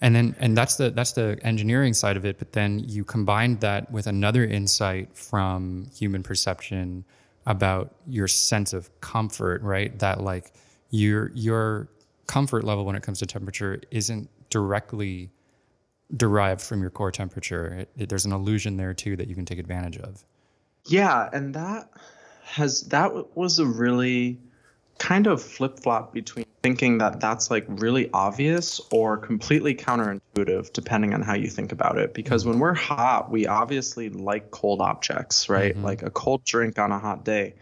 and 0.01 0.15
then 0.15 0.35
and 0.39 0.55
that's 0.55 0.77
the 0.77 0.89
that's 0.91 1.13
the 1.13 1.37
engineering 1.43 1.93
side 1.93 2.17
of 2.17 2.25
it 2.25 2.37
but 2.39 2.53
then 2.53 2.79
you 2.79 3.03
combine 3.03 3.57
that 3.57 3.91
with 3.91 4.07
another 4.07 4.45
insight 4.45 5.15
from 5.15 5.89
human 5.95 6.23
perception 6.23 7.03
about 7.49 7.95
your 8.07 8.27
sense 8.27 8.71
of 8.71 8.89
comfort 9.01 9.61
right? 9.63 9.97
That 9.99 10.21
like 10.21 10.53
your 10.91 11.31
your 11.33 11.89
comfort 12.27 12.63
level 12.63 12.85
when 12.85 12.95
it 12.95 13.03
comes 13.03 13.19
to 13.19 13.25
temperature 13.25 13.81
isn't 13.91 14.29
directly 14.49 15.31
derived 16.15 16.61
from 16.61 16.81
your 16.81 16.91
core 16.91 17.11
temperature. 17.11 17.65
It, 17.73 17.89
it, 17.97 18.09
there's 18.09 18.25
an 18.25 18.31
illusion 18.31 18.77
there 18.77 18.93
too 18.93 19.15
that 19.17 19.27
you 19.27 19.35
can 19.35 19.45
take 19.45 19.59
advantage 19.59 19.97
of. 19.97 20.23
Yeah 20.85 21.27
and 21.33 21.53
that 21.55 21.89
has 22.43 22.83
that 22.83 23.35
was 23.35 23.59
a 23.59 23.65
really 23.65 24.39
kind 24.99 25.27
of 25.27 25.41
flip 25.41 25.79
flop 25.79 26.13
between 26.13 26.45
thinking 26.61 26.97
that 26.97 27.21
that's 27.21 27.49
like 27.49 27.65
really 27.67 28.09
obvious 28.13 28.81
or 28.91 29.17
completely 29.17 29.73
counterintuitive 29.73 30.71
depending 30.73 31.13
on 31.13 31.21
how 31.21 31.33
you 31.33 31.47
think 31.47 31.71
about 31.71 31.97
it. 31.97 32.13
Because 32.13 32.45
when 32.45 32.59
we're 32.59 32.73
hot 32.73 33.31
we 33.31 33.47
obviously 33.47 34.09
like 34.09 34.51
cold 34.51 34.81
objects 34.81 35.49
right? 35.49 35.73
Mm-hmm. 35.73 35.85
like 35.85 36.03
a 36.03 36.09
cold 36.11 36.43
drink 36.43 36.77
on 36.77 36.91
a 36.91 36.99
hot 36.99 37.25
day 37.25 37.55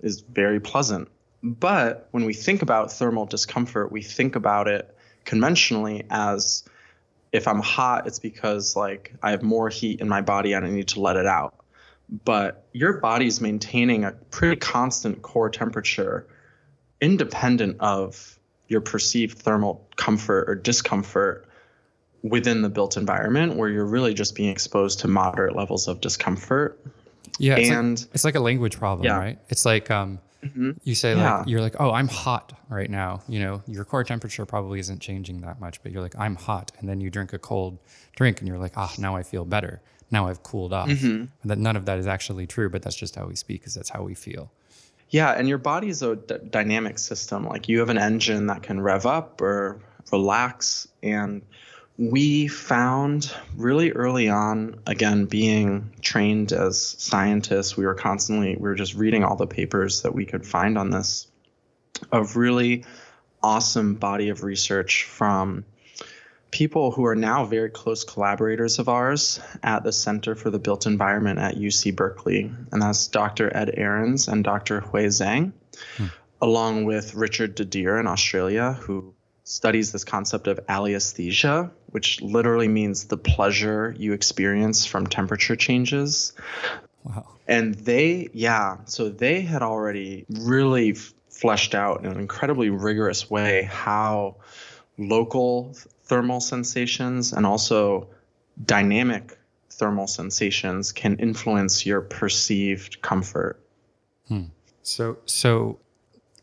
is 0.00 0.22
very 0.22 0.58
pleasant. 0.58 1.08
But 1.42 2.08
when 2.10 2.24
we 2.24 2.34
think 2.34 2.62
about 2.62 2.90
thermal 2.90 3.26
discomfort 3.26 3.92
we 3.92 4.02
think 4.02 4.34
about 4.34 4.66
it 4.66 4.96
conventionally 5.26 6.06
as 6.10 6.64
if 7.30 7.46
i'm 7.46 7.60
hot 7.60 8.06
it's 8.06 8.18
because 8.18 8.74
like 8.74 9.12
i 9.22 9.30
have 9.32 9.42
more 9.42 9.68
heat 9.68 10.00
in 10.00 10.08
my 10.08 10.22
body 10.22 10.54
and 10.54 10.64
i 10.64 10.70
need 10.70 10.88
to 10.88 11.00
let 11.00 11.16
it 11.16 11.26
out. 11.26 11.54
But 12.24 12.64
your 12.72 12.98
body's 12.98 13.40
maintaining 13.40 14.04
a 14.04 14.12
pretty 14.12 14.56
constant 14.56 15.20
core 15.20 15.50
temperature 15.50 16.26
independent 17.00 17.76
of 17.80 18.38
your 18.68 18.80
perceived 18.80 19.38
thermal 19.38 19.86
comfort 19.96 20.48
or 20.48 20.54
discomfort 20.54 21.46
within 22.22 22.62
the 22.62 22.68
built 22.68 22.96
environment 22.96 23.56
where 23.56 23.68
you're 23.68 23.86
really 23.86 24.14
just 24.14 24.34
being 24.34 24.50
exposed 24.50 25.00
to 25.00 25.08
moderate 25.08 25.56
levels 25.56 25.88
of 25.88 26.00
discomfort. 26.00 26.78
Yeah. 27.38 27.56
It's 27.56 27.70
and 27.70 27.98
like, 27.98 28.08
it's 28.14 28.24
like 28.24 28.34
a 28.34 28.40
language 28.40 28.78
problem, 28.78 29.06
yeah. 29.06 29.16
right? 29.16 29.38
It's 29.48 29.64
like 29.64 29.90
um, 29.90 30.18
mm-hmm. 30.44 30.72
you 30.84 30.94
say 30.94 31.16
yeah. 31.16 31.38
like 31.38 31.48
you're 31.48 31.60
like, 31.60 31.76
oh, 31.80 31.90
I'm 31.92 32.08
hot 32.08 32.52
right 32.68 32.90
now. 32.90 33.22
You 33.28 33.40
know, 33.40 33.62
your 33.66 33.84
core 33.84 34.04
temperature 34.04 34.44
probably 34.44 34.78
isn't 34.80 35.00
changing 35.00 35.40
that 35.40 35.60
much, 35.60 35.82
but 35.82 35.92
you're 35.92 36.02
like, 36.02 36.18
I'm 36.18 36.36
hot. 36.36 36.70
And 36.78 36.88
then 36.88 37.00
you 37.00 37.10
drink 37.10 37.32
a 37.32 37.38
cold 37.38 37.78
drink 38.14 38.40
and 38.40 38.48
you're 38.48 38.58
like, 38.58 38.76
ah, 38.76 38.92
now 38.98 39.16
I 39.16 39.22
feel 39.22 39.44
better. 39.44 39.80
Now 40.10 40.28
I've 40.28 40.42
cooled 40.42 40.72
off. 40.72 40.88
Mm-hmm. 40.88 41.48
That 41.48 41.58
none 41.58 41.76
of 41.76 41.86
that 41.86 41.98
is 41.98 42.06
actually 42.06 42.46
true, 42.46 42.68
but 42.68 42.82
that's 42.82 42.96
just 42.96 43.16
how 43.16 43.26
we 43.26 43.36
speak 43.36 43.60
because 43.60 43.74
that's 43.74 43.90
how 43.90 44.02
we 44.02 44.14
feel. 44.14 44.52
Yeah, 45.10 45.30
and 45.30 45.48
your 45.48 45.58
body 45.58 45.88
is 45.88 46.02
a 46.02 46.16
d- 46.16 46.36
dynamic 46.48 46.98
system. 46.98 47.44
Like 47.44 47.68
you 47.68 47.80
have 47.80 47.90
an 47.90 47.98
engine 47.98 48.46
that 48.46 48.62
can 48.62 48.80
rev 48.80 49.06
up 49.06 49.40
or 49.40 49.80
relax. 50.12 50.86
And 51.02 51.42
we 51.98 52.46
found 52.46 53.34
really 53.56 53.90
early 53.90 54.28
on, 54.28 54.80
again, 54.86 55.26
being 55.26 55.92
trained 56.00 56.52
as 56.52 56.80
scientists, 56.80 57.76
we 57.76 57.84
were 57.84 57.94
constantly, 57.94 58.54
we 58.54 58.62
were 58.62 58.74
just 58.74 58.94
reading 58.94 59.24
all 59.24 59.36
the 59.36 59.46
papers 59.46 60.02
that 60.02 60.14
we 60.14 60.24
could 60.24 60.46
find 60.46 60.78
on 60.78 60.90
this, 60.90 61.26
a 62.12 62.22
really 62.22 62.84
awesome 63.42 63.94
body 63.94 64.28
of 64.28 64.44
research 64.44 65.04
from 65.04 65.64
people 66.50 66.90
who 66.90 67.04
are 67.06 67.16
now 67.16 67.44
very 67.44 67.70
close 67.70 68.04
collaborators 68.04 68.78
of 68.78 68.88
ours 68.88 69.40
at 69.62 69.84
the 69.84 69.92
Center 69.92 70.34
for 70.34 70.50
the 70.50 70.58
Built 70.58 70.86
Environment 70.86 71.38
at 71.38 71.56
UC 71.56 71.94
Berkeley. 71.94 72.52
And 72.72 72.82
that's 72.82 73.06
Dr. 73.06 73.54
Ed 73.54 73.74
Arens 73.76 74.28
and 74.28 74.42
Dr. 74.42 74.80
Hui 74.80 75.06
Zhang, 75.06 75.52
hmm. 75.96 76.06
along 76.40 76.84
with 76.84 77.14
Richard 77.14 77.54
de 77.54 77.64
Dear 77.64 77.98
in 77.98 78.06
Australia, 78.06 78.72
who 78.72 79.14
studies 79.44 79.92
this 79.92 80.04
concept 80.04 80.46
of 80.46 80.60
alliesthesia, 80.68 81.70
which 81.86 82.20
literally 82.20 82.68
means 82.68 83.04
the 83.04 83.16
pleasure 83.16 83.94
you 83.98 84.12
experience 84.12 84.86
from 84.86 85.06
temperature 85.06 85.56
changes. 85.56 86.32
Wow. 87.04 87.26
And 87.48 87.74
they, 87.74 88.28
yeah, 88.32 88.78
so 88.84 89.08
they 89.08 89.40
had 89.40 89.62
already 89.62 90.24
really 90.28 90.94
fleshed 91.30 91.74
out 91.74 92.04
in 92.04 92.10
an 92.10 92.20
incredibly 92.20 92.70
rigorous 92.70 93.28
way 93.30 93.62
how 93.62 94.36
local 94.98 95.74
thermal 96.10 96.40
sensations 96.40 97.32
and 97.32 97.46
also 97.46 98.08
dynamic 98.64 99.38
thermal 99.70 100.08
sensations 100.08 100.90
can 100.90 101.16
influence 101.20 101.86
your 101.86 102.00
perceived 102.00 103.00
comfort. 103.00 103.64
Hmm. 104.26 104.46
So, 104.82 105.18
so 105.26 105.78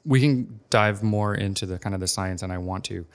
we 0.05 0.21
can 0.21 0.61
dive 0.69 1.03
more 1.03 1.35
into 1.35 1.65
the 1.65 1.77
kind 1.79 1.93
of 1.93 1.99
the 1.99 2.07
science, 2.07 2.43
and 2.43 2.53
I 2.53 2.59
want 2.59 2.85
to, 2.85 3.05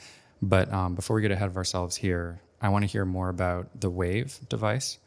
but 0.43 0.71
um, 0.71 0.95
before 0.95 1.17
we 1.17 1.23
get 1.23 1.31
ahead 1.31 1.49
of 1.49 1.57
ourselves 1.57 1.97
here, 1.97 2.43
I 2.61 2.69
want 2.69 2.83
to 2.83 2.87
hear 2.87 3.07
more 3.07 3.31
about 3.31 3.81
the 3.81 3.89
Wave 3.89 4.39
device 4.51 4.99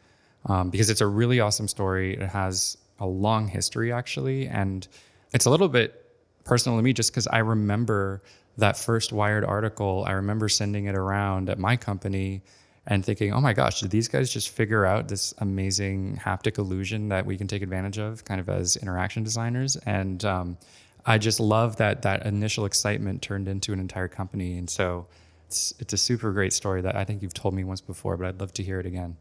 um, 0.48 0.72
because 0.72 0.90
it's 0.90 1.02
a 1.02 1.08
really 1.08 1.40
awesome 1.40 1.68
story. 1.68 2.16
It 2.16 2.30
has 2.30 2.76
a 3.00 3.06
long 3.06 3.50
history 3.50 3.94
actually, 3.94 4.48
and 4.48 4.88
it's 5.32 5.46
a 5.46 5.52
little 5.52 5.70
bit 5.70 6.10
personal 6.44 6.80
to 6.80 6.82
me 6.82 6.92
just 6.92 7.12
because 7.12 7.28
I 7.28 7.38
remember 7.38 8.24
that 8.58 8.78
first 8.78 9.12
Wired 9.12 9.44
article, 9.44 10.04
I 10.08 10.14
remember 10.14 10.50
sending 10.50 10.86
it 10.86 10.96
around 10.96 11.50
at 11.50 11.60
my 11.60 11.76
company 11.76 12.42
and 12.88 13.04
thinking, 13.04 13.34
oh 13.34 13.42
my 13.42 13.54
gosh, 13.54 13.82
did 13.82 13.90
these 13.90 14.08
guys 14.08 14.32
just 14.32 14.50
figure 14.50 14.86
out 14.86 15.08
this 15.08 15.34
amazing 15.40 16.20
haptic 16.24 16.58
illusion 16.58 17.10
that 17.10 17.26
we 17.26 17.38
can 17.38 17.48
take 17.48 17.62
advantage 17.62 17.98
of 17.98 18.24
kind 18.26 18.40
of 18.40 18.48
as 18.48 18.76
interaction 18.78 19.24
designers? 19.24 19.76
And 19.86 20.24
um, 20.24 20.58
I 21.06 21.18
just 21.18 21.40
love 21.40 21.78
that 21.78 22.04
that 22.04 22.26
initial 22.26 22.66
excitement 22.66 23.22
turned 23.22 23.48
into 23.48 23.74
an 23.74 23.80
entire 23.80 24.08
company. 24.08 24.58
And 24.58 24.70
so 24.70 25.08
it's, 25.48 25.74
it's 25.80 25.94
a 25.94 25.98
super 25.98 26.32
great 26.32 26.54
story 26.54 26.82
that 26.82 26.96
I 26.96 27.04
think 27.04 27.22
you've 27.22 27.34
told 27.34 27.54
me 27.54 27.64
once 27.64 27.82
before, 27.82 28.18
but 28.18 28.28
I'd 28.28 28.40
love 28.40 28.54
to 28.54 28.64
hear 28.64 28.80
it 28.80 28.86
again. 28.86 29.18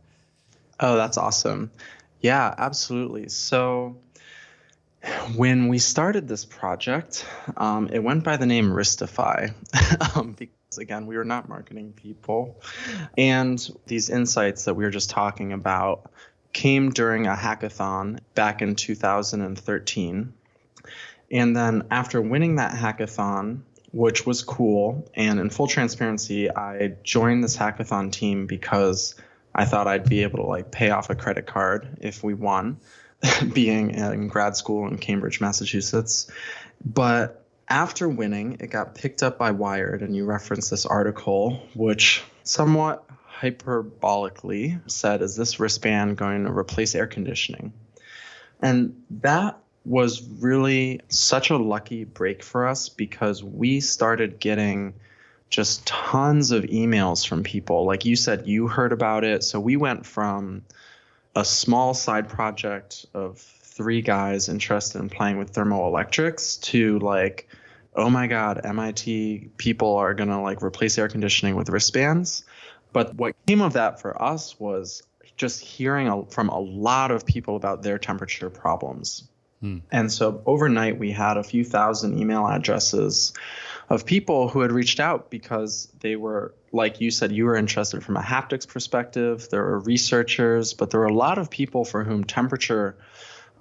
Oh, 0.80 0.96
that's 0.96 1.16
awesome. 1.16 1.70
Yeah, 2.20 2.54
absolutely. 2.58 3.28
So 3.28 3.96
when 5.34 5.68
we 5.68 5.78
started 5.78 6.28
this 6.28 6.44
project, 6.44 7.26
um, 7.56 7.88
it 7.92 7.98
went 7.98 8.24
by 8.24 8.36
the 8.36 8.46
name 8.46 8.70
Wristify 8.70 9.54
um, 10.16 10.32
because, 10.32 10.78
again, 10.78 11.06
we 11.06 11.16
were 11.16 11.24
not 11.24 11.48
marketing 11.48 11.92
people. 11.92 12.60
And 13.16 13.58
these 13.86 14.10
insights 14.10 14.64
that 14.64 14.74
we 14.74 14.84
were 14.84 14.90
just 14.90 15.10
talking 15.10 15.52
about 15.52 16.10
came 16.52 16.90
during 16.90 17.26
a 17.26 17.34
hackathon 17.34 18.20
back 18.34 18.62
in 18.62 18.76
2013. 18.76 20.32
And 21.30 21.56
then 21.56 21.82
after 21.90 22.22
winning 22.22 22.56
that 22.56 22.72
hackathon, 22.72 23.62
which 23.92 24.26
was 24.26 24.42
cool, 24.42 25.08
and 25.14 25.38
in 25.38 25.50
full 25.50 25.66
transparency, 25.66 26.50
I 26.50 26.94
joined 27.02 27.44
this 27.44 27.56
hackathon 27.56 28.12
team 28.12 28.46
because 28.46 29.14
I 29.54 29.64
thought 29.64 29.86
I'd 29.86 30.08
be 30.08 30.22
able 30.22 30.38
to 30.38 30.46
like 30.46 30.70
pay 30.70 30.90
off 30.90 31.10
a 31.10 31.14
credit 31.14 31.46
card 31.46 31.98
if 32.00 32.24
we 32.24 32.34
won. 32.34 32.78
being 33.52 33.90
in 33.90 34.28
grad 34.28 34.56
school 34.56 34.86
in 34.88 34.98
Cambridge, 34.98 35.40
Massachusetts. 35.40 36.30
But 36.84 37.44
after 37.68 38.08
winning, 38.08 38.58
it 38.60 38.70
got 38.70 38.94
picked 38.94 39.22
up 39.22 39.38
by 39.38 39.52
Wired, 39.52 40.02
and 40.02 40.14
you 40.14 40.24
referenced 40.24 40.70
this 40.70 40.86
article, 40.86 41.62
which 41.74 42.22
somewhat 42.42 43.04
hyperbolically 43.40 44.80
said, 44.90 45.22
Is 45.22 45.36
this 45.36 45.58
wristband 45.58 46.16
going 46.16 46.44
to 46.44 46.52
replace 46.52 46.94
air 46.94 47.06
conditioning? 47.06 47.72
And 48.60 49.02
that 49.10 49.58
was 49.84 50.22
really 50.40 51.00
such 51.08 51.50
a 51.50 51.56
lucky 51.56 52.04
break 52.04 52.42
for 52.42 52.66
us 52.66 52.88
because 52.88 53.44
we 53.44 53.80
started 53.80 54.40
getting 54.40 54.94
just 55.50 55.86
tons 55.86 56.50
of 56.50 56.64
emails 56.64 57.26
from 57.26 57.42
people. 57.42 57.84
Like 57.84 58.04
you 58.04 58.16
said, 58.16 58.46
you 58.46 58.66
heard 58.66 58.92
about 58.92 59.24
it. 59.24 59.44
So 59.44 59.60
we 59.60 59.76
went 59.76 60.06
from 60.06 60.62
a 61.34 61.44
small 61.44 61.94
side 61.94 62.28
project 62.28 63.06
of 63.14 63.38
three 63.38 64.02
guys 64.02 64.48
interested 64.48 65.00
in 65.00 65.08
playing 65.08 65.36
with 65.36 65.52
thermoelectrics 65.52 66.60
to 66.62 66.98
like 67.00 67.48
oh 67.96 68.08
my 68.08 68.26
god 68.26 68.60
mit 68.64 69.56
people 69.56 69.96
are 69.96 70.14
going 70.14 70.28
to 70.28 70.38
like 70.38 70.62
replace 70.62 70.96
air 70.96 71.08
conditioning 71.08 71.56
with 71.56 71.68
wristbands 71.68 72.44
but 72.92 73.14
what 73.16 73.34
came 73.46 73.60
of 73.60 73.72
that 73.72 74.00
for 74.00 74.20
us 74.22 74.58
was 74.60 75.02
just 75.36 75.60
hearing 75.60 76.06
a, 76.06 76.24
from 76.26 76.48
a 76.48 76.58
lot 76.58 77.10
of 77.10 77.26
people 77.26 77.56
about 77.56 77.82
their 77.82 77.98
temperature 77.98 78.48
problems 78.48 79.28
hmm. 79.60 79.78
and 79.90 80.12
so 80.12 80.40
overnight 80.46 80.98
we 80.98 81.10
had 81.10 81.36
a 81.36 81.42
few 81.42 81.64
thousand 81.64 82.16
email 82.18 82.46
addresses 82.46 83.32
of 83.94 84.04
people 84.04 84.48
who 84.48 84.60
had 84.60 84.72
reached 84.72 85.00
out 85.00 85.30
because 85.30 85.88
they 86.00 86.16
were 86.16 86.54
like 86.72 87.00
you 87.00 87.10
said 87.10 87.32
you 87.32 87.44
were 87.44 87.56
interested 87.56 88.02
from 88.02 88.16
a 88.16 88.20
haptics 88.20 88.66
perspective. 88.66 89.48
There 89.50 89.62
were 89.62 89.78
researchers 89.78 90.74
but 90.74 90.90
there 90.90 91.00
were 91.00 91.06
a 91.06 91.14
lot 91.14 91.38
of 91.38 91.50
people 91.50 91.84
for 91.84 92.04
whom 92.04 92.24
temperature 92.24 92.96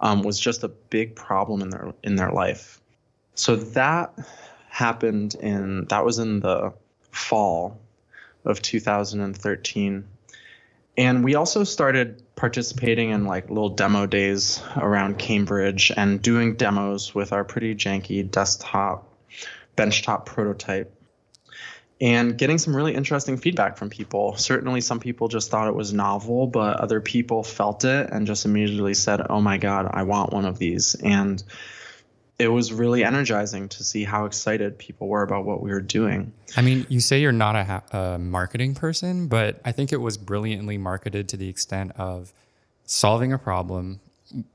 um, 0.02 0.24
was 0.24 0.40
just 0.40 0.63
a 0.63 0.68
big 0.68 1.16
problem 1.16 1.62
in 1.62 1.70
their 1.70 1.94
in 2.04 2.16
their 2.16 2.32
life. 2.32 2.82
So 3.36 3.56
that 3.56 4.18
happened 4.70 5.36
in 5.36 5.86
that 5.86 6.04
was 6.04 6.20
in 6.20 6.40
the 6.40 6.74
fall 7.12 7.80
of 8.44 8.62
2013 8.62 10.08
and 10.98 11.24
we 11.24 11.36
also 11.36 11.63
started 11.63 12.22
participating 12.36 13.12
in 13.12 13.25
like 13.25 13.50
little 13.50 13.70
demo 13.70 14.06
days 14.06 14.62
around 14.75 15.18
cambridge 15.18 15.92
and 15.96 16.22
doing 16.22 16.55
demos 16.55 17.16
with 17.16 17.31
our 17.31 17.44
pretty 17.44 17.75
janky 17.75 18.29
desktop 18.29 19.13
benchtop 19.75 20.25
prototype 20.25 20.94
and 22.01 22.38
getting 22.38 22.57
some 22.57 22.75
really 22.75 22.94
interesting 22.94 23.38
feedback 23.38 23.77
from 23.77 23.90
people. 23.90 24.36
Certainly, 24.36 24.81
some 24.81 25.00
people 25.00 25.27
just 25.27 25.50
thought 25.50 25.68
it 25.68 25.75
was 25.75 25.94
novel, 25.94 26.48
but 26.48 26.77
other 26.77 27.00
people 27.00 27.44
felt 27.44 27.86
it 27.86 28.09
and 28.09 28.27
just 28.27 28.46
immediately 28.46 28.94
said, 28.94 29.22
Oh 29.29 29.40
my 29.40 29.57
God, 29.57 29.90
I 29.92 30.03
want 30.03 30.33
one 30.33 30.46
of 30.46 30.59
these. 30.59 30.96
And 30.96 31.42
it 32.40 32.48
was 32.48 32.74
really 32.74 33.03
energizing 33.03 33.70
to 33.70 33.83
see 33.83 34.03
how 34.03 34.25
excited 34.25 34.77
people 34.77 35.07
were 35.07 35.22
about 35.22 35.46
what 35.46 35.62
we 35.62 35.70
were 35.70 35.79
doing. 35.79 36.33
I 36.57 36.62
mean, 36.62 36.86
you 36.90 37.00
say 37.00 37.22
you're 37.22 37.31
not 37.31 37.55
a, 37.55 37.64
ha- 37.64 37.83
a 37.92 38.20
marketing 38.20 38.75
person, 38.75 39.27
but 39.27 39.62
I 39.64 39.72
think 39.72 39.94
it 39.94 40.01
was 40.01 40.18
brilliantly 40.18 40.77
marketed 40.77 41.29
to 41.29 41.38
the 41.38 41.48
extent 41.48 41.94
of 41.96 42.33
solving 42.86 43.31
a 43.31 43.38
problem 43.38 44.01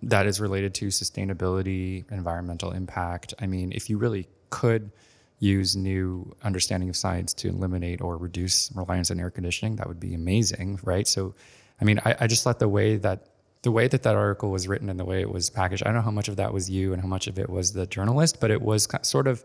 that 0.03 0.27
is 0.27 0.41
related 0.41 0.75
to 0.75 0.89
sustainability, 0.89 2.05
environmental 2.11 2.73
impact. 2.73 3.33
I 3.41 3.47
mean, 3.47 3.73
if 3.73 3.89
you 3.89 3.97
really 3.97 4.27
could 4.51 4.91
use 5.39 5.77
new 5.77 6.35
understanding 6.43 6.89
of 6.89 6.97
science 6.97 7.33
to 7.33 7.49
eliminate 7.49 8.01
or 8.01 8.17
reduce 8.17 8.73
reliance 8.75 9.11
on 9.11 9.21
air 9.21 9.31
conditioning, 9.31 9.77
that 9.77 9.87
would 9.87 10.01
be 10.01 10.15
amazing, 10.15 10.81
right? 10.83 11.07
So, 11.07 11.35
I 11.81 11.85
mean, 11.85 12.01
I, 12.05 12.17
I 12.21 12.27
just 12.27 12.43
thought 12.43 12.59
the 12.59 12.69
way 12.69 12.97
that 12.97 13.27
the 13.63 13.73
way 13.73 13.89
that 13.89 14.05
that 14.05 14.15
article 14.15 14.51
was 14.51 14.69
written 14.69 14.89
and 14.89 15.01
the 15.01 15.05
way 15.05 15.21
it 15.21 15.31
was 15.31 15.51
packaged, 15.51 15.83
I 15.83 15.87
don't 15.87 15.97
know 15.97 16.03
how 16.03 16.13
much 16.13 16.29
of 16.29 16.37
that 16.37 16.53
was 16.53 16.71
you 16.71 16.93
and 16.93 17.03
how 17.03 17.09
much 17.09 17.27
of 17.27 17.39
it 17.39 17.51
was 17.51 17.73
the 17.73 17.87
journalist, 17.87 18.41
but 18.41 18.53
it 18.53 18.63
was 18.63 18.87
sort 19.03 19.27
of 19.27 19.45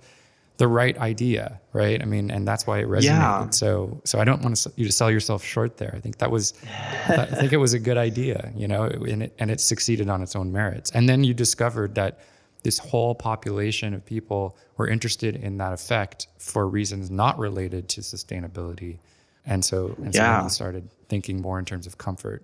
the 0.58 0.68
right 0.68 0.96
idea, 1.00 1.60
right? 1.74 2.00
I 2.00 2.06
mean, 2.06 2.30
and 2.30 2.48
that's 2.48 2.68
why 2.68 2.80
it 2.80 2.88
resonated. 2.88 3.02
Yeah. 3.06 3.50
So, 3.50 4.00
so 4.04 4.20
I 4.20 4.24
don't 4.24 4.42
want 4.44 4.56
to, 4.58 4.72
you 4.76 4.86
to 4.86 4.92
sell 4.92 5.10
yourself 5.10 5.44
short 5.44 5.78
there. 5.78 5.94
I 5.96 6.00
think 6.00 6.20
that 6.20 6.30
was, 6.30 6.54
I 7.08 7.26
think 7.40 7.54
it 7.54 7.58
was 7.58 7.74
a 7.74 7.80
good 7.80 7.98
idea, 7.98 8.52
you 8.56 8.68
know, 8.68 8.84
and 8.84 9.24
it, 9.24 9.34
and 9.40 9.50
it 9.50 9.60
succeeded 9.60 10.10
on 10.10 10.22
its 10.22 10.36
own 10.36 10.52
merits. 10.52 10.92
And 10.92 11.10
then 11.10 11.24
you 11.24 11.34
discovered 11.34 11.96
that 11.96 12.20
this 12.64 12.78
whole 12.78 13.14
population 13.14 13.94
of 13.94 14.06
people 14.06 14.58
were 14.78 14.88
interested 14.88 15.36
in 15.36 15.58
that 15.58 15.74
effect 15.74 16.28
for 16.38 16.68
reasons 16.68 17.12
not 17.12 17.38
related 17.38 17.90
to 17.90 18.02
sustainability. 18.02 19.00
And 19.46 19.64
so, 19.64 19.96
and 19.98 20.16
yeah. 20.16 20.40
so 20.40 20.44
we 20.44 20.50
started 20.50 20.90
thinking 21.10 21.42
more 21.42 21.60
in 21.60 21.66
terms 21.66 21.86
of 21.86 21.98
comfort. 21.98 22.44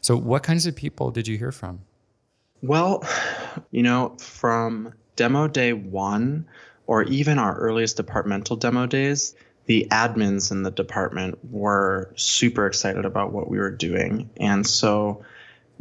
So, 0.00 0.16
what 0.16 0.44
kinds 0.44 0.66
of 0.66 0.76
people 0.76 1.10
did 1.10 1.26
you 1.26 1.36
hear 1.36 1.52
from? 1.52 1.80
Well, 2.62 3.04
you 3.70 3.82
know, 3.82 4.16
from 4.18 4.94
demo 5.16 5.48
day 5.48 5.72
one, 5.72 6.46
or 6.86 7.02
even 7.04 7.38
our 7.38 7.56
earliest 7.56 7.96
departmental 7.96 8.56
demo 8.56 8.86
days, 8.86 9.34
the 9.66 9.86
admins 9.90 10.50
in 10.50 10.62
the 10.62 10.70
department 10.70 11.38
were 11.50 12.12
super 12.16 12.66
excited 12.66 13.04
about 13.04 13.32
what 13.32 13.50
we 13.50 13.58
were 13.58 13.70
doing. 13.70 14.30
And 14.38 14.66
so 14.66 15.24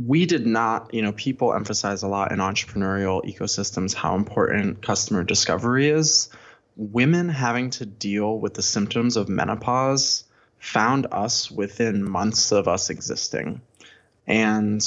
we 0.04 0.26
did 0.26 0.46
not, 0.46 0.94
you 0.94 1.02
know, 1.02 1.12
people 1.12 1.54
emphasize 1.54 2.04
a 2.04 2.08
lot 2.08 2.32
in 2.32 2.40
entrepreneurial 2.40 3.24
ecosystems 3.26 3.94
how 3.94 4.16
important 4.16 4.82
customer 4.82 5.24
discovery 5.24 5.90
is. 5.90 6.30
Women 6.76 7.30
having 7.30 7.72
to 7.72 7.86
deal 7.86 8.40
with 8.40 8.54
the 8.54 8.62
symptoms 8.62 9.18
of 9.18 9.30
menopause 9.30 10.24
found 10.60 11.08
us 11.12 11.50
within 11.50 12.08
months 12.08 12.52
of 12.52 12.68
us 12.68 12.90
existing. 12.90 13.62
And 14.28 14.82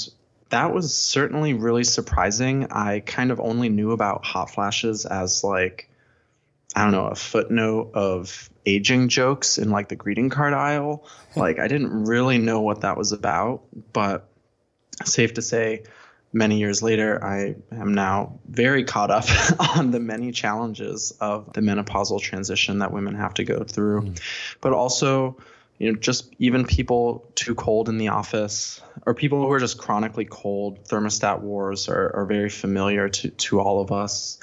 that 0.50 0.72
was 0.72 0.94
certainly 0.94 1.54
really 1.54 1.84
surprising. 1.84 2.68
I 2.70 3.00
kind 3.00 3.30
of 3.30 3.40
only 3.40 3.68
knew 3.68 3.92
about 3.92 4.24
hot 4.24 4.50
flashes 4.50 5.06
as 5.06 5.42
like 5.42 5.88
I 6.76 6.84
don't 6.84 6.92
know, 6.92 7.06
a 7.06 7.16
footnote 7.16 7.90
of 7.94 8.48
aging 8.64 9.08
jokes 9.08 9.58
in 9.58 9.70
like 9.70 9.88
the 9.88 9.96
greeting 9.96 10.30
card 10.30 10.52
aisle. 10.52 11.04
like 11.36 11.58
I 11.58 11.66
didn't 11.66 12.04
really 12.04 12.38
know 12.38 12.60
what 12.60 12.82
that 12.82 12.96
was 12.96 13.10
about, 13.10 13.62
but 13.92 14.29
safe 15.04 15.34
to 15.34 15.42
say, 15.42 15.84
many 16.32 16.58
years 16.58 16.82
later, 16.82 17.22
I 17.22 17.56
am 17.72 17.94
now 17.94 18.38
very 18.48 18.84
caught 18.84 19.10
up 19.10 19.24
on 19.76 19.90
the 19.90 20.00
many 20.00 20.32
challenges 20.32 21.12
of 21.20 21.52
the 21.52 21.60
menopausal 21.60 22.20
transition 22.20 22.78
that 22.78 22.92
women 22.92 23.14
have 23.14 23.34
to 23.34 23.44
go 23.44 23.64
through, 23.64 24.02
mm. 24.02 24.20
but 24.60 24.72
also, 24.72 25.36
you 25.78 25.92
know, 25.92 25.98
just 25.98 26.32
even 26.38 26.64
people 26.64 27.28
too 27.34 27.54
cold 27.54 27.88
in 27.88 27.98
the 27.98 28.08
office 28.08 28.80
or 29.06 29.14
people 29.14 29.40
who 29.42 29.50
are 29.50 29.60
just 29.60 29.78
chronically 29.78 30.26
cold. 30.26 30.84
Thermostat 30.84 31.40
wars 31.40 31.88
are, 31.88 32.14
are 32.14 32.26
very 32.26 32.50
familiar 32.50 33.08
to, 33.08 33.30
to 33.30 33.60
all 33.60 33.80
of 33.80 33.90
us. 33.90 34.38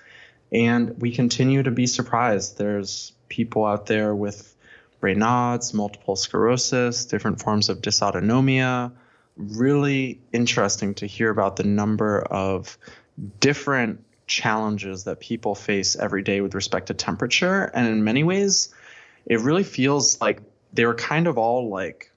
And 0.51 0.99
we 1.01 1.11
continue 1.11 1.63
to 1.63 1.71
be 1.71 1.87
surprised. 1.87 2.57
There's 2.57 3.11
people 3.29 3.65
out 3.65 3.85
there 3.85 4.15
with 4.15 4.55
Raynaud's, 5.01 5.73
multiple 5.73 6.15
sclerosis, 6.15 7.05
different 7.05 7.41
forms 7.41 7.69
of 7.69 7.81
dysautonomia, 7.81 8.91
really 9.37 10.21
interesting 10.33 10.95
to 10.95 11.05
hear 11.05 11.29
about 11.29 11.55
the 11.55 11.63
number 11.63 12.19
of 12.19 12.77
different 13.39 14.03
challenges 14.27 15.05
that 15.05 15.19
people 15.19 15.55
face 15.55 15.95
every 15.95 16.21
day 16.21 16.41
with 16.41 16.53
respect 16.53 16.87
to 16.87 16.93
temperature. 16.93 17.63
And 17.63 17.87
in 17.87 18.03
many 18.03 18.23
ways, 18.23 18.73
it 19.25 19.39
really 19.39 19.63
feels 19.63 20.19
like 20.19 20.41
they 20.73 20.85
were 20.85 20.95
kind 20.95 21.27
of 21.27 21.37
all 21.37 21.69
like 21.69 22.11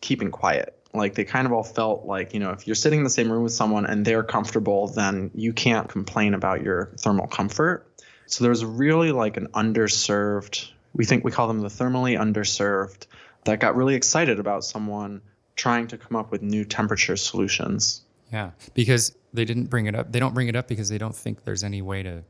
keeping 0.00 0.30
quiet. 0.30 0.78
Like 0.94 1.14
they 1.14 1.24
kind 1.24 1.46
of 1.46 1.52
all 1.52 1.62
felt 1.62 2.04
like, 2.04 2.34
you 2.34 2.40
know, 2.40 2.50
if 2.50 2.66
you're 2.66 2.74
sitting 2.74 3.00
in 3.00 3.04
the 3.04 3.10
same 3.10 3.30
room 3.30 3.42
with 3.42 3.52
someone 3.52 3.86
and 3.86 4.04
they're 4.04 4.22
comfortable, 4.22 4.88
then 4.88 5.30
you 5.34 5.52
can't 5.52 5.88
complain 5.88 6.34
about 6.34 6.62
your 6.62 6.92
thermal 6.98 7.26
comfort. 7.26 7.86
So 8.26 8.44
there's 8.44 8.64
really 8.64 9.12
like 9.12 9.36
an 9.36 9.48
underserved, 9.48 10.70
we 10.94 11.04
think 11.04 11.24
we 11.24 11.30
call 11.30 11.48
them 11.48 11.60
the 11.60 11.68
thermally 11.68 12.18
underserved, 12.18 13.06
that 13.44 13.60
got 13.60 13.76
really 13.76 13.94
excited 13.94 14.38
about 14.38 14.64
someone 14.64 15.22
trying 15.56 15.86
to 15.88 15.98
come 15.98 16.16
up 16.16 16.30
with 16.30 16.42
new 16.42 16.64
temperature 16.64 17.16
solutions. 17.16 18.02
Yeah, 18.32 18.52
because 18.74 19.14
they 19.32 19.44
didn't 19.44 19.66
bring 19.66 19.86
it 19.86 19.94
up. 19.94 20.12
They 20.12 20.18
don't 20.18 20.34
bring 20.34 20.48
it 20.48 20.56
up 20.56 20.68
because 20.68 20.88
they 20.88 20.98
don't 20.98 21.14
think 21.14 21.44
there's 21.44 21.64
any 21.64 21.82
way 21.82 22.02
to 22.02 22.22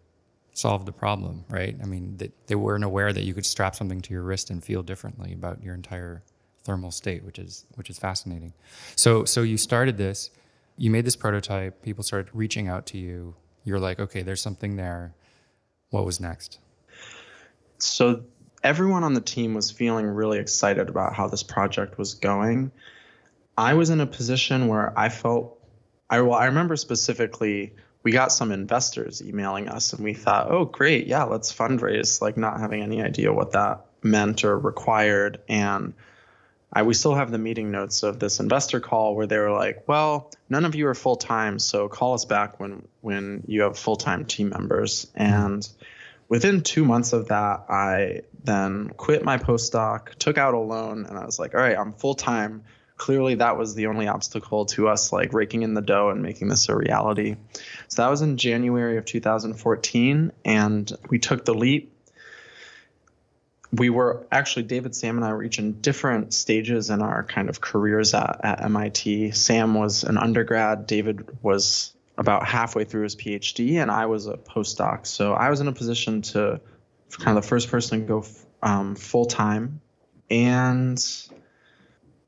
solve 0.54 0.84
the 0.84 0.92
problem, 0.92 1.44
right? 1.48 1.76
I 1.82 1.86
mean, 1.86 2.16
they, 2.16 2.30
they 2.46 2.54
weren't 2.54 2.84
aware 2.84 3.12
that 3.12 3.22
you 3.22 3.34
could 3.34 3.46
strap 3.46 3.74
something 3.74 4.00
to 4.02 4.12
your 4.12 4.22
wrist 4.22 4.50
and 4.50 4.62
feel 4.62 4.82
differently 4.82 5.32
about 5.32 5.62
your 5.62 5.74
entire 5.74 6.22
thermal 6.64 6.90
state, 6.90 7.24
which 7.24 7.38
is 7.38 7.64
which 7.74 7.90
is 7.90 7.98
fascinating. 7.98 8.52
So 8.96 9.24
so 9.24 9.42
you 9.42 9.56
started 9.56 9.96
this, 9.96 10.30
you 10.76 10.90
made 10.90 11.04
this 11.04 11.16
prototype, 11.16 11.82
people 11.82 12.04
started 12.04 12.30
reaching 12.34 12.68
out 12.68 12.86
to 12.86 12.98
you. 12.98 13.34
You're 13.64 13.80
like, 13.80 14.00
okay, 14.00 14.22
there's 14.22 14.40
something 14.40 14.76
there. 14.76 15.14
What 15.90 16.04
was 16.04 16.20
next? 16.20 16.58
So 17.78 18.24
everyone 18.62 19.04
on 19.04 19.14
the 19.14 19.20
team 19.20 19.54
was 19.54 19.70
feeling 19.70 20.06
really 20.06 20.38
excited 20.38 20.88
about 20.88 21.14
how 21.14 21.28
this 21.28 21.42
project 21.42 21.98
was 21.98 22.14
going. 22.14 22.70
I 23.56 23.74
was 23.74 23.90
in 23.90 24.00
a 24.00 24.06
position 24.06 24.68
where 24.68 24.98
I 24.98 25.08
felt 25.08 25.58
I 26.08 26.20
well, 26.20 26.38
I 26.38 26.46
remember 26.46 26.76
specifically 26.76 27.74
we 28.02 28.12
got 28.12 28.32
some 28.32 28.52
investors 28.52 29.22
emailing 29.22 29.68
us 29.68 29.92
and 29.92 30.04
we 30.04 30.14
thought, 30.14 30.50
oh 30.50 30.64
great, 30.64 31.06
yeah, 31.06 31.24
let's 31.24 31.52
fundraise, 31.52 32.20
like 32.20 32.36
not 32.36 32.60
having 32.60 32.82
any 32.82 33.02
idea 33.02 33.32
what 33.32 33.52
that 33.52 33.86
meant 34.02 34.44
or 34.44 34.58
required. 34.58 35.40
And 35.48 35.94
I, 36.72 36.82
we 36.82 36.94
still 36.94 37.14
have 37.14 37.30
the 37.30 37.38
meeting 37.38 37.70
notes 37.70 38.02
of 38.02 38.18
this 38.18 38.40
investor 38.40 38.80
call 38.80 39.14
where 39.14 39.26
they 39.26 39.38
were 39.38 39.52
like, 39.52 39.84
well, 39.86 40.30
none 40.48 40.64
of 40.64 40.74
you 40.74 40.88
are 40.88 40.94
full 40.94 41.16
time, 41.16 41.58
so 41.58 41.88
call 41.88 42.14
us 42.14 42.24
back 42.24 42.58
when 42.58 42.86
when 43.02 43.44
you 43.46 43.62
have 43.62 43.78
full 43.78 43.96
time 43.96 44.24
team 44.24 44.48
members. 44.48 45.10
And 45.14 45.66
within 46.28 46.62
two 46.62 46.84
months 46.84 47.12
of 47.12 47.28
that, 47.28 47.66
I 47.68 48.22
then 48.42 48.88
quit 48.96 49.22
my 49.22 49.36
postdoc, 49.36 50.14
took 50.14 50.38
out 50.38 50.54
a 50.54 50.58
loan, 50.58 51.04
and 51.06 51.18
I 51.18 51.26
was 51.26 51.38
like, 51.38 51.54
all 51.54 51.60
right, 51.60 51.76
I'm 51.76 51.92
full 51.92 52.14
time. 52.14 52.64
Clearly, 53.02 53.34
that 53.34 53.58
was 53.58 53.74
the 53.74 53.88
only 53.88 54.06
obstacle 54.06 54.66
to 54.66 54.86
us 54.86 55.12
like 55.12 55.32
raking 55.32 55.62
in 55.62 55.74
the 55.74 55.80
dough 55.80 56.10
and 56.10 56.22
making 56.22 56.46
this 56.46 56.68
a 56.68 56.76
reality. 56.76 57.34
So 57.88 58.02
that 58.02 58.08
was 58.08 58.22
in 58.22 58.36
January 58.36 58.96
of 58.96 59.04
2014, 59.04 60.30
and 60.44 60.92
we 61.08 61.18
took 61.18 61.44
the 61.44 61.52
leap 61.52 61.92
we 63.72 63.88
were 63.88 64.26
actually 64.30 64.64
David, 64.64 64.94
Sam, 64.94 65.16
and 65.16 65.24
I 65.24 65.32
were 65.32 65.42
each 65.42 65.58
in 65.58 65.80
different 65.80 66.34
stages 66.34 66.90
in 66.90 67.00
our 67.00 67.24
kind 67.24 67.48
of 67.48 67.60
careers 67.60 68.12
at, 68.14 68.40
at 68.44 68.62
MIT. 68.62 69.32
Sam 69.32 69.74
was 69.74 70.04
an 70.04 70.18
undergrad. 70.18 70.86
David 70.86 71.26
was 71.42 71.94
about 72.18 72.46
halfway 72.46 72.84
through 72.84 73.04
his 73.04 73.16
PhD, 73.16 73.80
and 73.80 73.90
I 73.90 74.06
was 74.06 74.26
a 74.26 74.36
postdoc. 74.36 75.06
So 75.06 75.32
I 75.32 75.48
was 75.48 75.60
in 75.60 75.68
a 75.68 75.72
position 75.72 76.22
to 76.22 76.60
kind 77.10 77.36
of 77.36 77.42
the 77.42 77.48
first 77.48 77.68
person 77.68 78.00
to 78.00 78.06
go 78.06 78.24
um, 78.62 78.94
full 78.94 79.24
time. 79.24 79.80
And 80.30 81.02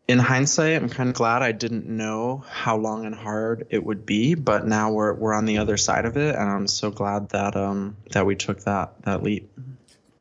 in 0.06 0.18
hindsight, 0.18 0.82
I'm 0.82 0.90
kind 0.90 1.08
of 1.08 1.14
glad 1.14 1.42
I 1.42 1.52
didn't 1.52 1.86
know 1.86 2.44
how 2.48 2.76
long 2.76 3.06
and 3.06 3.14
hard 3.14 3.66
it 3.70 3.84
would 3.84 4.04
be, 4.04 4.34
but 4.34 4.66
now 4.66 4.92
we're 4.92 5.14
we're 5.14 5.32
on 5.34 5.46
the 5.46 5.58
other 5.58 5.76
side 5.76 6.04
of 6.04 6.16
it, 6.16 6.34
and 6.34 6.48
I'm 6.48 6.66
so 6.66 6.90
glad 6.90 7.30
that 7.30 7.56
um 7.56 7.96
that 8.10 8.26
we 8.26 8.36
took 8.36 8.60
that 8.64 9.02
that 9.02 9.22
leap 9.22 9.50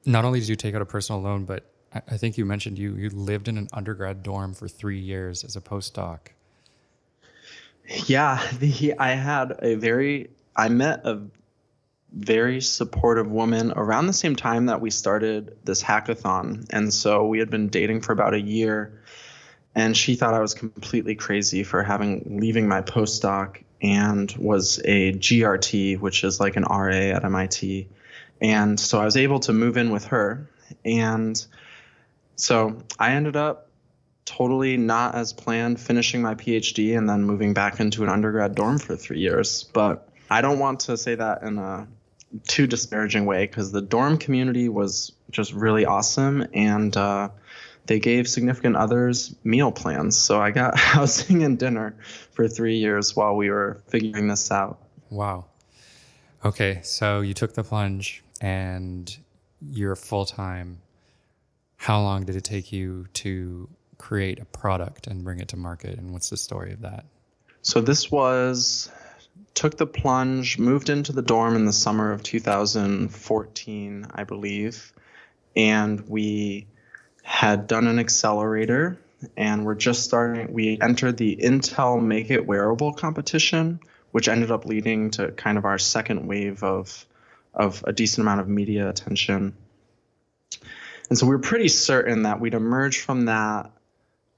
not 0.06 0.26
only 0.26 0.40
did 0.40 0.50
you 0.50 0.56
take 0.56 0.76
out 0.76 0.82
a 0.82 0.86
personal 0.86 1.22
loan, 1.22 1.46
but 1.46 1.66
I, 1.94 2.02
I 2.10 2.18
think 2.18 2.38
you 2.38 2.46
mentioned 2.46 2.78
you 2.78 2.96
you 2.96 3.10
lived 3.10 3.48
in 3.48 3.58
an 3.58 3.68
undergrad 3.74 4.24
dorm 4.24 4.54
for 4.54 4.68
three 4.68 5.00
years 5.00 5.44
as 5.44 5.56
a 5.56 5.62
postdoc. 5.62 6.20
Yeah, 8.06 8.46
the, 8.60 8.96
I 8.98 9.12
had 9.12 9.58
a 9.62 9.76
very 9.76 10.30
I 10.56 10.70
met 10.70 11.06
a 11.06 11.22
very 12.12 12.62
supportive 12.62 13.28
woman 13.28 13.74
around 13.76 14.06
the 14.06 14.14
same 14.14 14.36
time 14.36 14.68
that 14.68 14.82
we 14.82 14.92
started 14.92 15.58
this 15.64 15.82
hackathon, 15.82 16.68
and 16.70 16.94
so 16.94 17.26
we 17.28 17.40
had 17.40 17.50
been 17.50 17.70
dating 17.70 18.02
for 18.02 18.14
about 18.14 18.34
a 18.34 18.42
year. 18.42 19.00
And 19.76 19.98
she 19.98 20.16
thought 20.16 20.34
I 20.34 20.40
was 20.40 20.54
completely 20.54 21.16
crazy 21.16 21.64
for 21.64 21.84
having 21.84 22.40
leaving 22.40 22.68
my 22.68 22.82
postdoc 22.82 23.64
and 23.82 24.32
was 24.38 24.80
a 24.86 25.14
GRT, 25.14 26.00
which 26.00 26.24
is 26.24 26.40
like 26.40 26.56
an 26.56 26.64
RA 26.64 26.92
at 26.92 27.26
MIT 27.26 27.90
and 28.44 28.78
so 28.78 29.00
I 29.00 29.06
was 29.06 29.16
able 29.16 29.40
to 29.42 29.54
move 29.54 29.78
in 29.78 29.90
with 29.90 30.06
her. 30.06 30.50
And 30.84 31.44
so 32.36 32.84
I 33.00 33.12
ended 33.12 33.38
up 33.38 33.70
totally 34.26 34.78
not 34.78 35.16
as 35.16 35.34
planned 35.34 35.80
finishing 35.80 36.22
my 36.22 36.36
PhD 36.36 36.98
and 36.98 37.10
then 37.10 37.24
moving 37.24 37.54
back 37.54 37.80
into 37.80 38.04
an 38.04 38.10
undergrad 38.10 38.54
dorm 38.54 38.80
for 38.80 38.96
three 38.98 39.20
years. 39.20 39.64
But 39.64 40.10
I 40.30 40.42
don't 40.42 40.60
want 40.60 40.82
to 40.82 40.98
say 40.98 41.16
that 41.16 41.44
in 41.44 41.58
a 41.58 41.88
too 42.48 42.68
disparaging 42.68 43.26
way 43.26 43.46
because 43.46 43.72
the 43.72 43.82
dorm 43.82 44.18
community 44.18 44.68
was 44.68 45.14
just 45.32 45.54
really 45.54 45.86
awesome 45.86 46.46
and 46.54 46.96
uh, 46.98 47.30
they 47.86 48.00
gave 48.00 48.28
significant 48.28 48.76
others 48.76 49.36
meal 49.44 49.72
plans. 49.72 50.18
So 50.18 50.42
I 50.42 50.52
got 50.52 50.78
housing 50.78 51.44
and 51.44 51.58
dinner 51.58 51.96
for 52.32 52.48
three 52.48 52.78
years 52.78 53.16
while 53.16 53.36
we 53.36 53.50
were 53.50 53.82
figuring 53.88 54.28
this 54.28 54.52
out. 54.52 54.80
Wow. 55.10 55.46
Okay, 56.46 56.82
so 56.84 57.22
you 57.22 57.34
took 57.34 57.54
the 57.54 57.64
plunge 57.64 58.24
and 58.42 59.16
you're 59.72 59.96
full 59.96 60.26
time, 60.26 60.80
how 61.78 62.02
long 62.02 62.26
did 62.26 62.36
it 62.36 62.44
take 62.44 62.72
you 62.72 63.08
to 63.14 63.70
create 63.98 64.40
a 64.40 64.46
product 64.46 65.08
and 65.08 65.24
bring 65.24 65.40
it 65.40 65.48
to 65.50 65.58
market? 65.58 65.98
And 65.98 66.12
what's 66.12 66.30
the 66.30 66.38
story 66.38 66.74
of 66.74 66.82
that? 66.82 67.06
So 67.62 67.80
this 67.80 68.12
was 68.12 68.92
took 69.54 69.78
the 69.78 69.88
plunge, 69.88 70.58
moved 70.58 70.90
into 70.90 71.12
the 71.12 71.22
dorm 71.22 71.56
in 71.56 71.66
the 71.66 71.74
summer 71.74 72.12
of 72.12 72.24
2014, 72.24 74.08
I 74.12 74.24
believe, 74.24 74.92
and 75.56 76.02
we 76.10 76.68
had 77.24 77.68
done 77.68 77.88
an 77.88 78.00
accelerator 78.00 79.00
and 79.38 79.66
we're 79.66 79.76
just 79.76 80.04
starting 80.04 80.54
we 80.54 80.78
entered 80.82 81.18
the 81.18 81.36
Intel 81.36 82.02
Make 82.02 82.30
It 82.30 82.46
Wearable 82.46 82.94
competition, 82.94 83.80
which 84.12 84.28
ended 84.28 84.52
up 84.52 84.66
leading 84.66 85.12
to 85.12 85.32
kind 85.32 85.58
of 85.58 85.66
our 85.66 85.78
second 85.78 86.28
wave 86.28 86.64
of 86.64 87.06
of 87.54 87.84
a 87.86 87.94
decent 87.94 88.24
amount 88.24 88.42
of 88.42 88.48
media 88.48 88.90
attention. 88.90 89.56
And 91.10 91.18
so 91.18 91.26
we 91.26 91.32
were 91.32 91.42
pretty 91.42 91.68
certain 91.68 92.24
that 92.24 92.40
we'd 92.40 92.56
emerge 92.56 93.02
from 93.02 93.26
that, 93.26 93.70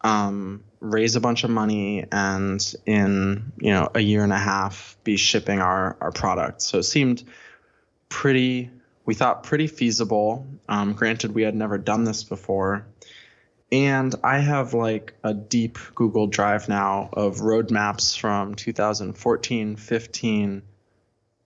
um, 0.02 0.64
raise 0.82 1.16
a 1.16 1.22
bunch 1.22 1.44
of 1.44 1.50
money, 1.50 2.06
and 2.12 2.76
in 2.86 3.52
you 3.58 3.72
know 3.72 3.90
a 3.94 4.02
year 4.02 4.24
and 4.24 4.34
a 4.34 4.38
half 4.38 4.98
be 5.04 5.18
shipping 5.18 5.60
our 5.60 5.98
our 6.02 6.12
product. 6.12 6.62
So 6.62 6.80
it 6.80 6.84
seemed 6.84 7.24
pretty. 8.10 8.70
We 9.06 9.14
thought 9.14 9.44
pretty 9.44 9.68
feasible. 9.68 10.48
Um, 10.68 10.94
granted, 10.94 11.34
we 11.34 11.44
had 11.44 11.56
never 11.56 11.78
done 11.78 12.04
this 12.04 12.24
before, 12.24 12.88
and 13.72 14.14
I 14.24 14.40
have 14.40 14.74
like 14.74 15.14
a 15.24 15.34
deep 15.34 15.78
Google 15.94 16.28
Drive 16.28 16.70
now 16.70 17.10
of 17.14 17.38
roadmaps 17.38 18.18
from 18.18 18.56
2014, 18.56 19.76
15 19.76 20.62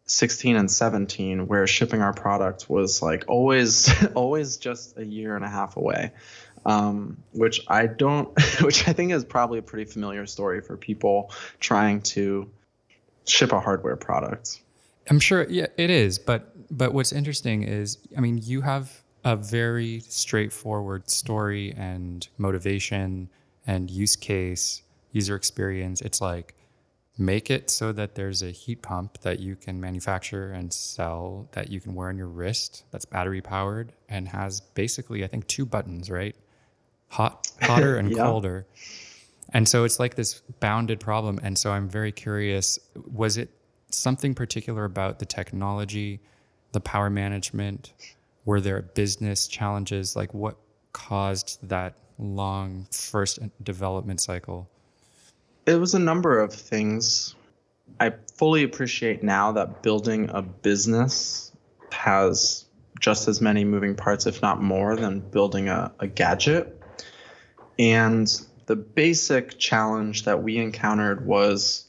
16 0.10 0.56
and 0.56 0.72
17 0.72 1.46
where 1.46 1.68
shipping 1.68 2.02
our 2.02 2.14
product 2.14 2.68
was 2.68 3.02
like 3.02 3.26
always 3.28 3.92
always 4.16 4.58
just 4.58 4.98
a 4.98 5.06
year 5.06 5.36
and 5.36 5.46
a 5.46 5.50
half 5.50 5.78
away. 5.78 6.12
Um, 6.66 7.24
which 7.32 7.62
i 7.70 7.88
don't 7.88 8.38
which 8.62 8.86
i 8.86 8.92
think 8.92 9.14
is 9.14 9.24
probably 9.24 9.60
a 9.60 9.62
pretty 9.62 9.90
familiar 9.90 10.26
story 10.26 10.60
for 10.60 10.76
people 10.76 11.32
trying 11.62 12.02
to 12.02 12.50
ship 13.26 13.54
a 13.54 13.62
hardware 13.62 13.96
product 13.96 14.60
i'm 15.10 15.20
sure 15.20 15.48
yeah 15.50 15.68
it 15.78 15.90
is 15.90 16.20
but 16.20 16.54
but 16.76 16.94
what's 16.94 17.12
interesting 17.12 17.64
is 17.64 17.98
i 18.18 18.20
mean 18.20 18.40
you 18.44 18.62
have 18.62 19.02
a 19.26 19.36
very 19.36 20.00
straightforward 20.02 21.10
story 21.10 21.74
and 21.78 22.30
motivation 22.38 23.30
and 23.68 23.90
use 23.90 24.16
case 24.16 24.82
user 25.12 25.36
experience 25.36 26.02
it's 26.02 26.22
like 26.22 26.56
make 27.20 27.52
it 27.52 27.70
so 27.70 27.92
that 27.92 28.16
there's 28.16 28.42
a 28.42 28.50
heat 28.50 28.82
pump 28.82 29.20
that 29.22 29.40
you 29.40 29.56
can 29.56 29.80
manufacture 29.80 30.54
and 30.54 30.72
sell 30.72 31.48
that 31.52 31.70
you 31.70 31.82
can 31.82 31.94
wear 31.94 32.08
on 32.08 32.18
your 32.18 32.28
wrist 32.28 32.86
that's 32.92 33.04
battery 33.04 33.42
powered 33.42 33.92
and 34.08 34.28
has 34.30 34.62
basically 34.62 35.24
I 35.24 35.28
think 35.28 35.46
two 35.48 35.66
buttons, 35.66 36.10
right? 36.10 36.36
Hot 37.10 37.52
hotter 37.62 37.98
and 37.98 38.10
yeah. 38.10 38.24
colder. 38.24 38.66
And 39.52 39.68
so 39.68 39.84
it's 39.84 40.00
like 40.00 40.16
this 40.16 40.40
bounded 40.62 41.02
problem 41.02 41.42
and 41.44 41.58
so 41.58 41.72
I'm 41.72 41.90
very 41.90 42.14
curious 42.14 42.80
was 43.12 43.36
it 43.36 43.50
something 43.90 44.34
particular 44.34 44.86
about 44.86 45.20
the 45.20 45.26
technology, 45.26 46.20
the 46.72 46.80
power 46.80 47.10
management, 47.10 47.94
were 48.46 48.62
there 48.62 48.82
business 48.82 49.48
challenges 49.48 50.16
like 50.16 50.34
what 50.34 50.58
caused 50.94 51.68
that 51.68 51.96
long 52.18 52.88
first 52.92 53.40
development 53.64 54.22
cycle? 54.22 54.70
It 55.66 55.76
was 55.76 55.94
a 55.94 56.00
number 56.00 56.40
of 56.40 56.54
things. 56.54 57.36
I 58.00 58.14
fully 58.36 58.64
appreciate 58.64 59.24
now 59.24 59.52
that 59.54 59.82
building 59.82 60.30
a 60.32 60.42
business 60.42 61.52
has 61.92 62.66
just 63.00 63.28
as 63.28 63.42
many 63.42 63.64
moving 63.64 63.96
parts, 63.96 64.26
if 64.26 64.42
not 64.42 64.62
more, 64.62 64.96
than 64.96 65.20
building 65.20 65.70
a, 65.70 65.92
a 66.00 66.08
gadget. 66.08 66.82
And 67.78 68.30
the 68.66 68.76
basic 68.76 69.58
challenge 69.58 70.26
that 70.26 70.44
we 70.44 70.58
encountered 70.58 71.26
was 71.26 71.89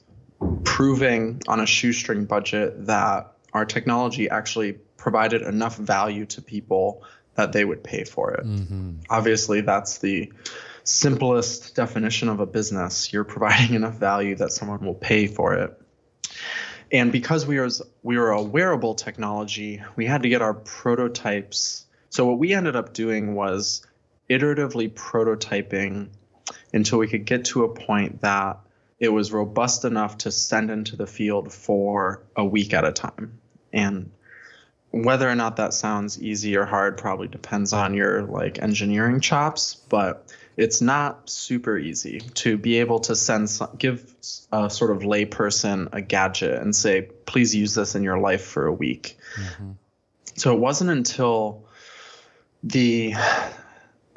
proving 0.65 1.43
on 1.49 1.61
a 1.61 1.67
shoestring 1.67 2.25
budget 2.25 2.87
that 2.87 3.33
our 3.53 3.65
technology 3.65 4.31
actually 4.31 4.73
provided 4.97 5.43
enough 5.43 5.77
value 5.77 6.27
to 6.27 6.43
people 6.43 7.03
that 7.35 7.53
they 7.53 7.65
would 7.65 7.83
pay 7.83 8.05
for 8.05 8.35
it. 8.35 8.47
Mm-hmm. 8.47 9.01
Obviously, 9.09 9.61
that's 9.63 9.99
the 9.99 10.33
simplest 10.85 11.75
definition 11.75 12.29
of 12.29 12.41
a 12.41 12.47
business. 12.47 13.13
You're 13.13 13.25
providing 13.25 13.75
enough 13.81 13.95
value 13.95 14.37
that 14.37 14.53
someone 14.53 14.85
will 14.85 14.95
pay 14.95 15.27
for 15.27 15.55
it. 15.55 15.81
And 16.93 17.13
because 17.13 17.47
we 17.47 17.59
were 17.59 17.71
we 18.03 18.19
were 18.19 18.31
a 18.31 18.43
wearable 18.43 18.95
technology, 18.95 19.83
we 19.97 20.07
had 20.07 20.23
to 20.25 20.29
get 20.29 20.43
our 20.43 20.55
prototypes. 20.55 21.87
So 22.09 22.27
what 22.27 22.39
we 22.39 22.53
ended 22.53 22.75
up 22.75 22.93
doing 22.93 23.35
was 23.35 23.87
iteratively 24.29 24.91
prototyping 24.91 26.09
until 26.73 26.99
we 26.99 27.07
could 27.07 27.25
get 27.25 27.45
to 27.47 27.65
a 27.65 27.69
point 27.69 28.23
that 28.23 28.59
it 29.01 29.09
was 29.09 29.33
robust 29.33 29.85
enough 29.87 30.19
to 30.19 30.31
send 30.31 30.71
into 30.71 30.95
the 30.95 31.07
field 31.07 31.53
for 31.53 32.23
a 32.37 32.45
week 32.45 32.75
at 32.75 32.85
a 32.85 32.93
time. 32.93 33.41
And 33.73 34.13
whether 34.91 35.29
or 35.29 35.35
not 35.35 35.57
that 35.57 35.73
sounds 35.73 36.23
easy 36.23 36.57
or 36.57 36.67
hard 36.67 36.99
probably 36.99 37.29
depends 37.29 37.73
on 37.73 37.95
your 37.95 38.23
like 38.23 38.61
engineering 38.61 39.21
chops, 39.21 39.75
but 39.89 40.31
it's 40.57 40.83
not 40.83 41.31
super 41.31 41.79
easy 41.79 42.21
to 42.35 42.59
be 42.59 42.81
able 42.81 43.01
to 43.01 43.17
send 43.17 43.49
some, 43.49 43.71
give 43.79 44.15
a 44.53 44.69
sort 44.69 44.91
of 44.91 44.99
layperson 44.99 45.89
a 45.93 46.03
gadget 46.03 46.61
and 46.61 46.77
say 46.77 47.03
please 47.25 47.55
use 47.55 47.75
this 47.75 47.95
in 47.95 48.03
your 48.03 48.19
life 48.19 48.45
for 48.45 48.67
a 48.67 48.73
week. 48.73 49.17
Mm-hmm. 49.37 49.71
So 50.37 50.55
it 50.55 50.59
wasn't 50.59 50.91
until 50.91 51.65
the 52.63 53.15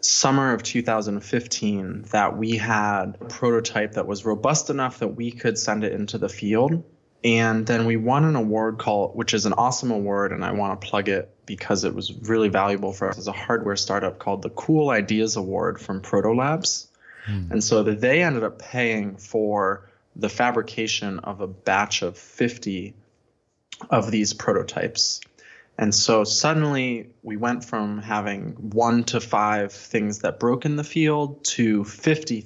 summer 0.05 0.53
of 0.53 0.63
2015 0.63 2.03
that 2.11 2.37
we 2.37 2.57
had 2.57 3.17
a 3.21 3.25
prototype 3.25 3.93
that 3.93 4.05
was 4.05 4.25
robust 4.25 4.69
enough 4.69 4.99
that 4.99 5.09
we 5.09 5.31
could 5.31 5.57
send 5.57 5.83
it 5.83 5.93
into 5.93 6.17
the 6.17 6.29
field. 6.29 6.83
And 7.23 7.65
then 7.65 7.85
we 7.85 7.95
won 7.95 8.25
an 8.25 8.35
award 8.35 8.79
called, 8.79 9.15
which 9.15 9.33
is 9.33 9.45
an 9.45 9.53
awesome 9.53 9.91
award, 9.91 10.33
and 10.33 10.43
I 10.43 10.51
want 10.51 10.79
to 10.79 10.87
plug 10.87 11.07
it 11.07 11.33
because 11.45 11.85
it 11.85 11.95
was 11.95 12.13
really 12.13 12.49
valuable 12.49 12.91
for 12.91 13.09
us 13.09 13.17
as 13.17 13.27
a 13.27 13.31
hardware 13.31 13.77
startup 13.77 14.19
called 14.19 14.41
the 14.41 14.49
Cool 14.49 14.89
Ideas 14.89 15.37
Award 15.37 15.79
from 15.79 16.01
Protolabs. 16.01 16.87
Hmm. 17.25 17.51
And 17.51 17.63
so 17.63 17.83
that 17.83 18.01
they 18.01 18.21
ended 18.23 18.43
up 18.43 18.59
paying 18.59 19.15
for 19.15 19.89
the 20.17 20.27
fabrication 20.27 21.19
of 21.19 21.39
a 21.39 21.47
batch 21.47 22.01
of 22.01 22.17
50 22.17 22.93
of 23.89 24.11
these 24.11 24.33
prototypes. 24.33 25.21
And 25.77 25.93
so 25.93 26.23
suddenly 26.23 27.09
we 27.23 27.37
went 27.37 27.65
from 27.65 27.99
having 27.99 28.51
one 28.51 29.03
to 29.05 29.19
five 29.19 29.71
things 29.71 30.19
that 30.19 30.39
broke 30.39 30.65
in 30.65 30.75
the 30.75 30.83
field 30.83 31.43
to 31.45 31.83
50 31.83 32.45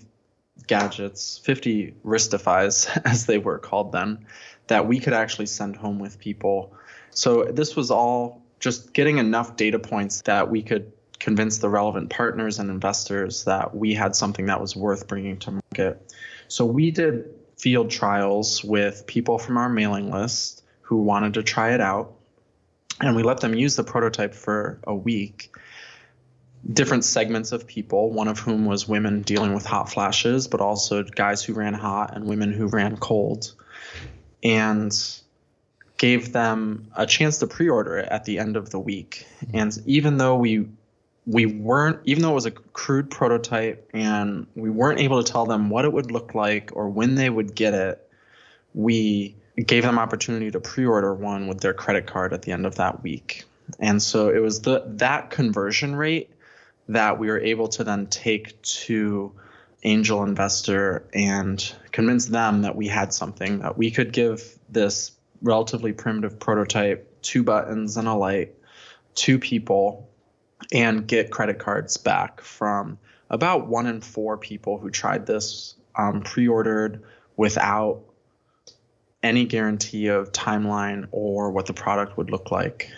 gadgets, 0.66 1.38
50 1.40 1.96
Wristifies, 2.04 2.88
as 3.06 3.26
they 3.26 3.38
were 3.38 3.60
called 3.60 3.92
then, 3.92 4.26
that 4.68 4.88
we 4.88 5.00
could 5.00 5.14
actually 5.14 5.46
send 5.46 5.76
home 5.76 6.00
with 6.00 6.20
people. 6.20 6.74
So 7.12 7.44
this 7.46 7.76
was 7.76 7.92
all 7.92 8.42
just 8.60 8.94
getting 8.94 9.18
enough 9.18 9.56
data 9.56 9.80
points 9.80 10.22
that 10.22 10.50
we 10.50 10.62
could 10.62 10.92
convince 11.20 11.58
the 11.58 11.70
relevant 11.70 12.10
partners 12.10 12.60
and 12.60 12.70
investors 12.70 13.46
that 13.46 13.76
we 13.76 13.94
had 13.94 14.16
something 14.16 14.46
that 14.46 14.62
was 14.62 14.76
worth 14.76 15.08
bringing 15.08 15.38
to 15.40 15.52
market. 15.52 16.14
So 16.48 16.66
we 16.66 16.92
did 16.92 17.26
field 17.58 17.90
trials 17.90 18.64
with 18.64 19.06
people 19.08 19.40
from 19.40 19.58
our 19.58 19.70
mailing 19.70 20.12
list 20.12 20.64
who 20.82 20.98
wanted 20.98 21.34
to 21.34 21.44
try 21.44 21.74
it 21.74 21.82
out 21.82 22.17
and 23.02 23.16
we 23.16 23.24
let 23.24 23.40
them 23.40 23.54
use 23.54 23.76
the 23.76 23.84
prototype 23.84 24.34
for 24.34 24.80
a 24.86 24.96
week. 24.96 25.52
Different 26.72 27.06
segments 27.06 27.52
of 27.52 27.68
people 27.68 28.12
one 28.12 28.28
of 28.28 28.40
whom 28.40 28.66
was 28.66 28.88
women 28.88 29.22
dealing 29.22 29.54
with 29.54 29.66
hot 29.66 29.90
flashes 29.90 30.48
but 30.48 30.60
also 30.60 31.04
guys 31.04 31.44
who 31.44 31.54
ran 31.54 31.74
hot 31.74 32.16
and 32.16 32.26
women 32.26 32.52
who 32.52 32.68
ran 32.68 32.98
cold 32.98 33.54
and 34.44 34.92
gave 35.98 36.32
them 36.32 36.92
a 36.96 37.06
chance 37.06 37.40
to 37.40 37.48
pre-order 37.48 37.98
it 37.98 38.08
at 38.10 38.26
the 38.26 38.40
end 38.40 38.56
of 38.56 38.70
the 38.70 38.80
week. 38.80 39.26
Mm-hmm. 39.46 39.58
And 39.58 39.78
even 39.86 40.18
though 40.18 40.38
we 40.38 40.68
we 41.26 41.46
weren't 41.46 42.00
even 42.06 42.24
though 42.24 42.32
it 42.32 42.36
was 42.36 42.46
a 42.46 42.52
crude 42.52 43.12
prototype 43.12 43.90
and 43.94 44.48
we 44.56 44.70
weren't 44.70 45.00
able 45.00 45.22
to 45.22 45.30
tell 45.30 45.46
them 45.46 45.70
what 45.70 45.84
it 45.84 45.92
would 45.92 46.10
look 46.10 46.34
like 46.34 46.72
or 46.74 46.90
when 46.90 47.16
they 47.16 47.30
would 47.30 47.54
get 47.54 47.74
it 47.74 48.10
we 48.74 49.36
gave 49.66 49.84
them 49.84 49.98
opportunity 49.98 50.52
to 50.52 50.60
pre-order 50.60 51.14
one 51.14 51.48
with 51.48 51.62
their 51.62 51.74
credit 51.74 52.06
card 52.06 52.34
at 52.34 52.44
the 52.44 52.52
end 52.52 52.66
of 52.66 52.76
that 52.76 53.02
week. 53.02 53.46
And 53.80 54.02
so 54.02 54.30
it 54.30 54.40
was 54.40 54.62
the 54.62 54.84
that 54.86 55.30
conversion 55.30 55.96
rate 55.96 56.30
that 56.90 57.20
we 57.20 57.28
were 57.28 57.40
able 57.40 57.68
to 57.70 57.84
then 57.84 58.08
take 58.08 58.62
to 58.62 59.34
angel 59.84 60.24
investor 60.24 61.08
and 61.14 61.74
convince 61.92 62.26
them 62.26 62.62
that 62.62 62.76
we 62.76 62.88
had 62.88 63.14
something 63.14 63.60
that 63.60 63.78
we 63.78 63.92
could 63.92 64.14
give 64.14 64.58
this 64.70 65.12
relatively 65.42 65.94
primitive 65.94 66.40
prototype 66.40 67.22
two 67.22 67.44
buttons 67.44 67.98
and 67.98 68.08
a 68.08 68.14
light 68.14 68.56
to 69.16 69.38
people 69.38 70.10
and 70.72 71.08
get 71.08 71.32
credit 71.32 71.60
cards 71.60 71.98
back 71.98 72.42
from 72.42 72.98
about 73.30 73.68
one 73.68 73.86
in 73.86 74.02
four 74.02 74.38
people 74.38 74.78
who 74.78 74.90
tried 74.90 75.26
this 75.26 75.76
um, 75.96 76.22
pre-ordered 76.22 77.04
without 77.36 78.02
any 79.24 79.46
guarantee 79.46 80.08
of 80.08 80.32
timeline 80.32 81.08
or 81.12 81.52
what 81.52 81.66
the 81.66 81.74
product 81.74 82.18
would 82.18 82.30
look 82.30 82.52
like. 82.52 82.92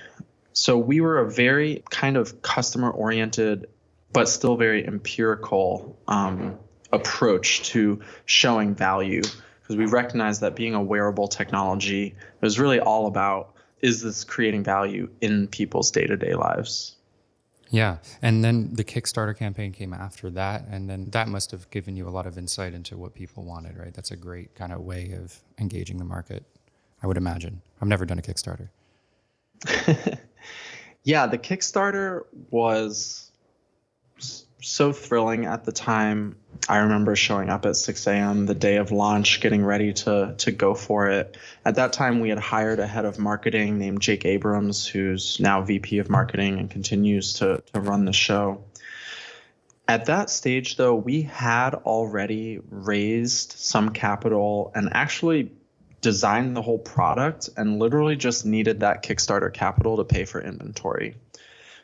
So 0.53 0.77
we 0.77 1.01
were 1.01 1.19
a 1.19 1.31
very 1.31 1.83
kind 1.89 2.17
of 2.17 2.41
customer 2.41 2.91
oriented, 2.91 3.67
but 4.11 4.27
still 4.27 4.57
very 4.57 4.85
empirical 4.85 5.97
um, 6.07 6.57
approach 6.91 7.63
to 7.69 8.01
showing 8.25 8.75
value 8.75 9.21
because 9.21 9.77
we 9.77 9.85
recognize 9.85 10.39
that 10.39 10.55
being 10.55 10.73
a 10.73 10.81
wearable 10.81 11.27
technology 11.27 12.15
was 12.41 12.59
really 12.59 12.79
all 12.79 13.05
about 13.05 13.53
is 13.81 14.01
this 14.01 14.23
creating 14.23 14.63
value 14.63 15.09
in 15.21 15.47
people's 15.47 15.91
day 15.91 16.05
to 16.05 16.17
day 16.17 16.33
lives? 16.33 16.97
Yeah. 17.69 17.97
And 18.21 18.43
then 18.43 18.73
the 18.73 18.83
Kickstarter 18.83 19.37
campaign 19.37 19.71
came 19.71 19.93
after 19.93 20.29
that. 20.31 20.65
And 20.69 20.89
then 20.89 21.09
that 21.11 21.27
must 21.27 21.51
have 21.51 21.69
given 21.69 21.95
you 21.95 22.07
a 22.07 22.09
lot 22.09 22.25
of 22.25 22.37
insight 22.37 22.73
into 22.73 22.97
what 22.97 23.13
people 23.13 23.43
wanted, 23.43 23.77
right? 23.77 23.93
That's 23.93 24.11
a 24.11 24.15
great 24.15 24.55
kind 24.55 24.73
of 24.73 24.81
way 24.81 25.11
of 25.11 25.39
engaging 25.59 25.97
the 25.97 26.05
market, 26.05 26.43
I 27.03 27.07
would 27.07 27.17
imagine. 27.17 27.61
I've 27.81 27.87
never 27.87 28.05
done 28.05 28.19
a 28.19 28.21
Kickstarter. 28.21 28.69
yeah, 31.03 31.27
the 31.27 31.37
Kickstarter 31.37 32.23
was 32.49 33.31
so 34.61 34.91
thrilling 34.91 35.45
at 35.45 35.63
the 35.63 35.71
time. 35.71 36.35
I 36.69 36.77
remember 36.77 37.15
showing 37.15 37.49
up 37.49 37.65
at 37.65 37.75
6 37.75 38.05
a.m. 38.05 38.45
the 38.45 38.53
day 38.53 38.75
of 38.75 38.91
launch, 38.91 39.41
getting 39.41 39.65
ready 39.65 39.91
to 39.93 40.35
to 40.37 40.51
go 40.51 40.75
for 40.75 41.09
it. 41.09 41.35
At 41.65 41.75
that 41.75 41.93
time, 41.93 42.19
we 42.19 42.29
had 42.29 42.37
hired 42.37 42.79
a 42.79 42.85
head 42.85 43.05
of 43.05 43.17
marketing 43.17 43.79
named 43.79 44.01
Jake 44.01 44.23
Abrams, 44.23 44.85
who's 44.85 45.39
now 45.39 45.63
VP 45.63 45.97
of 45.97 46.11
marketing 46.11 46.59
and 46.59 46.69
continues 46.69 47.33
to 47.33 47.63
to 47.73 47.81
run 47.81 48.05
the 48.05 48.13
show. 48.13 48.63
At 49.87 50.05
that 50.05 50.29
stage, 50.29 50.77
though, 50.77 50.93
we 50.93 51.23
had 51.23 51.73
already 51.73 52.59
raised 52.69 53.53
some 53.53 53.89
capital 53.89 54.71
and 54.75 54.89
actually 54.91 55.51
designed 56.01 56.55
the 56.55 56.61
whole 56.61 56.77
product 56.77 57.49
and 57.57 57.79
literally 57.79 58.15
just 58.15 58.45
needed 58.45 58.81
that 58.81 59.01
Kickstarter 59.01 59.51
capital 59.51 59.97
to 59.97 60.03
pay 60.03 60.25
for 60.25 60.39
inventory. 60.39 61.15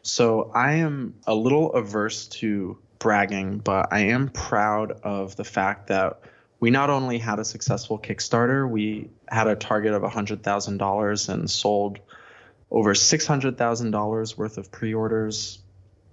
So 0.03 0.51
I 0.53 0.73
am 0.73 1.15
a 1.25 1.33
little 1.33 1.73
averse 1.73 2.27
to 2.27 2.77
bragging, 3.05 3.59
but 3.59 3.89
I 3.93 3.99
am 3.99 4.29
proud 4.29 4.93
of 5.03 5.35
the 5.35 5.43
fact 5.43 5.89
that 5.89 6.21
we 6.59 6.71
not 6.71 6.89
only 6.89 7.19
had 7.19 7.37
a 7.37 7.45
successful 7.45 7.99
Kickstarter, 7.99 8.67
we 8.67 9.11
had 9.27 9.45
a 9.45 9.55
target 9.55 9.93
of 9.93 10.01
$100,000 10.01 11.29
and 11.29 11.51
sold 11.51 11.99
over 12.71 12.95
$600,000 12.95 14.37
worth 14.39 14.57
of 14.57 14.71
pre 14.71 14.95
orders. 14.95 15.59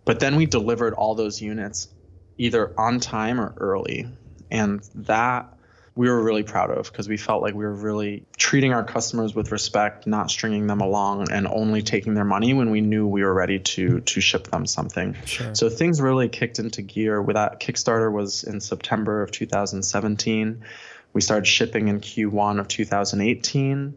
But 0.04 0.20
then 0.20 0.36
we 0.36 0.44
delivered 0.44 0.92
all 0.92 1.14
those 1.14 1.40
units 1.40 1.88
either 2.36 2.78
on 2.78 3.00
time 3.00 3.40
or 3.40 3.54
early. 3.56 4.06
And 4.50 4.86
that 4.94 5.50
we 5.94 6.08
were 6.08 6.22
really 6.22 6.42
proud 6.42 6.70
of 6.70 6.90
because 6.90 7.08
we 7.08 7.18
felt 7.18 7.42
like 7.42 7.54
we 7.54 7.64
were 7.64 7.74
really 7.74 8.24
treating 8.38 8.72
our 8.72 8.82
customers 8.82 9.34
with 9.34 9.52
respect, 9.52 10.06
not 10.06 10.30
stringing 10.30 10.66
them 10.66 10.80
along 10.80 11.30
and 11.30 11.46
only 11.46 11.82
taking 11.82 12.14
their 12.14 12.24
money 12.24 12.54
when 12.54 12.70
we 12.70 12.80
knew 12.80 13.06
we 13.06 13.22
were 13.22 13.34
ready 13.34 13.58
to 13.58 14.00
to 14.00 14.20
ship 14.20 14.48
them 14.48 14.64
something. 14.64 15.14
Sure. 15.26 15.54
So 15.54 15.68
things 15.68 16.00
really 16.00 16.28
kicked 16.28 16.58
into 16.58 16.80
gear. 16.80 17.20
With 17.20 17.34
that 17.34 17.60
Kickstarter 17.60 18.10
was 18.10 18.44
in 18.44 18.60
September 18.60 19.22
of 19.22 19.30
2017. 19.32 20.64
We 21.12 21.20
started 21.20 21.46
shipping 21.46 21.88
in 21.88 22.00
Q1 22.00 22.58
of 22.58 22.68
2018. 22.68 23.94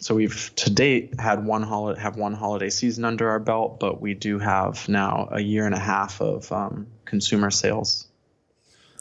So 0.00 0.14
we've 0.16 0.52
to 0.56 0.70
date 0.70 1.20
had 1.20 1.44
one 1.44 1.62
holiday 1.62 2.00
have 2.00 2.16
one 2.16 2.34
holiday 2.34 2.70
season 2.70 3.04
under 3.04 3.30
our 3.30 3.38
belt, 3.38 3.78
but 3.78 4.00
we 4.00 4.14
do 4.14 4.40
have 4.40 4.88
now 4.88 5.28
a 5.30 5.40
year 5.40 5.66
and 5.66 5.74
a 5.74 5.78
half 5.78 6.20
of 6.20 6.50
um, 6.50 6.88
consumer 7.04 7.52
sales. 7.52 8.07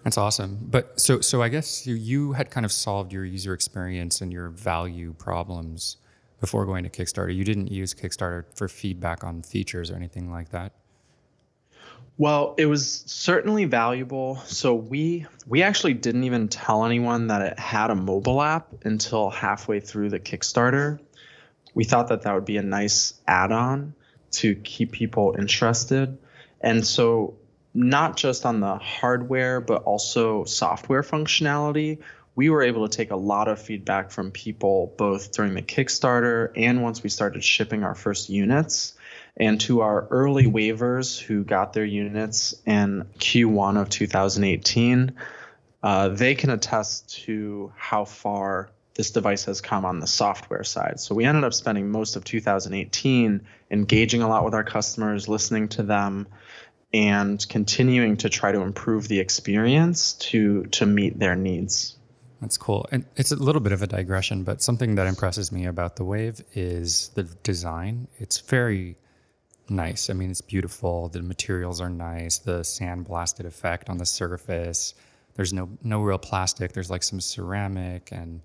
That's 0.03 0.17
awesome. 0.17 0.59
But 0.61 0.99
so 0.99 1.21
so 1.21 1.41
I 1.41 1.49
guess 1.49 1.85
you, 1.85 1.95
you 1.95 2.33
had 2.33 2.49
kind 2.49 2.65
of 2.65 2.71
solved 2.71 3.11
your 3.11 3.25
user 3.25 3.53
experience 3.53 4.21
and 4.21 4.31
your 4.31 4.49
value 4.49 5.13
problems 5.13 5.97
before 6.39 6.65
going 6.65 6.83
to 6.83 6.89
Kickstarter. 6.89 7.33
You 7.35 7.43
didn't 7.43 7.71
use 7.71 7.93
Kickstarter 7.93 8.45
for 8.55 8.67
feedback 8.67 9.23
on 9.23 9.41
features 9.41 9.89
or 9.91 9.95
anything 9.95 10.31
like 10.31 10.49
that. 10.49 10.71
Well, 12.19 12.55
it 12.57 12.65
was 12.65 13.03
certainly 13.05 13.65
valuable. 13.65 14.37
So 14.45 14.73
we 14.73 15.25
we 15.45 15.61
actually 15.63 15.93
didn't 15.93 16.23
even 16.23 16.47
tell 16.47 16.85
anyone 16.85 17.27
that 17.27 17.41
it 17.41 17.59
had 17.59 17.91
a 17.91 17.95
mobile 17.95 18.41
app 18.41 18.85
until 18.85 19.29
halfway 19.29 19.79
through 19.79 20.09
the 20.09 20.19
Kickstarter. 20.19 20.99
we 21.73 21.83
thought 21.83 22.07
that 22.07 22.23
that 22.23 22.33
would 22.33 22.45
be 22.45 22.57
a 22.57 22.63
nice 22.63 23.13
add-on 23.27 23.93
to 24.31 24.55
keep 24.55 24.91
people 24.91 25.35
interested. 25.37 26.17
And 26.59 26.85
so 26.85 27.35
not 27.77 28.17
just 28.17 28.43
on 28.43 28.59
the 28.59 28.75
hardware 28.77 29.61
but 29.61 29.83
also 29.83 30.43
software 30.45 31.03
functionality, 31.03 31.99
we 32.35 32.49
were 32.49 32.63
able 32.63 32.87
to 32.87 32.97
take 32.97 33.11
a 33.11 33.15
lot 33.15 33.47
of 33.47 33.61
feedback 33.61 34.09
from 34.09 34.31
people 34.31 34.93
both 34.97 35.31
during 35.31 35.53
the 35.53 35.61
Kickstarter 35.61 36.51
and 36.55 36.81
once 36.81 37.03
we 37.03 37.09
started 37.09 37.43
shipping 37.43 37.83
our 37.83 37.93
first 37.93 38.29
units. 38.29 38.95
And 39.39 39.61
to 39.61 39.81
our 39.81 40.07
early 40.09 40.45
waivers 40.45 41.19
who 41.19 41.43
got 41.43 41.73
their 41.73 41.85
units 41.85 42.55
in 42.65 43.07
Q1 43.19 43.79
of 43.79 43.89
2018, 43.89 45.13
uh, 45.83 46.09
they 46.09 46.33
can 46.33 46.49
attest 46.49 47.13
to 47.25 47.71
how 47.75 48.05
far 48.05 48.71
this 48.95 49.11
device 49.11 49.45
has 49.45 49.61
come 49.61 49.85
on 49.85 49.99
the 49.99 50.07
software 50.07 50.63
side. 50.63 50.99
So 50.99 51.13
we 51.13 51.25
ended 51.25 51.43
up 51.43 51.53
spending 51.53 51.91
most 51.91 52.15
of 52.15 52.23
2018 52.23 53.41
engaging 53.69 54.23
a 54.23 54.27
lot 54.27 54.43
with 54.43 54.55
our 54.55 54.63
customers, 54.63 55.27
listening 55.27 55.67
to 55.69 55.83
them, 55.83 56.27
and 56.93 57.45
continuing 57.49 58.17
to 58.17 58.29
try 58.29 58.51
to 58.51 58.61
improve 58.61 59.07
the 59.07 59.19
experience 59.19 60.13
to 60.13 60.63
to 60.65 60.85
meet 60.85 61.19
their 61.19 61.35
needs. 61.35 61.95
That's 62.41 62.57
cool. 62.57 62.87
And 62.91 63.05
it's 63.15 63.31
a 63.31 63.35
little 63.35 63.61
bit 63.61 63.71
of 63.71 63.81
a 63.81 63.87
digression, 63.87 64.43
but 64.43 64.61
something 64.61 64.95
that 64.95 65.07
impresses 65.07 65.51
me 65.51 65.65
about 65.65 65.95
the 65.95 66.03
Wave 66.03 66.41
is 66.53 67.09
the 67.15 67.23
design. 67.23 68.07
It's 68.19 68.39
very 68.39 68.95
nice. 69.69 70.09
I 70.09 70.13
mean, 70.13 70.29
it's 70.29 70.41
beautiful. 70.41 71.09
The 71.09 71.23
materials 71.23 71.81
are 71.81 71.89
nice. 71.89 72.37
The 72.37 72.59
sandblasted 72.59 73.45
effect 73.45 73.89
on 73.89 73.97
the 73.97 74.05
surface. 74.05 74.93
There's 75.35 75.51
no 75.51 75.69
no 75.83 76.01
real 76.01 76.17
plastic. 76.17 76.73
There's 76.73 76.89
like 76.89 77.03
some 77.03 77.19
ceramic, 77.19 78.09
and 78.11 78.41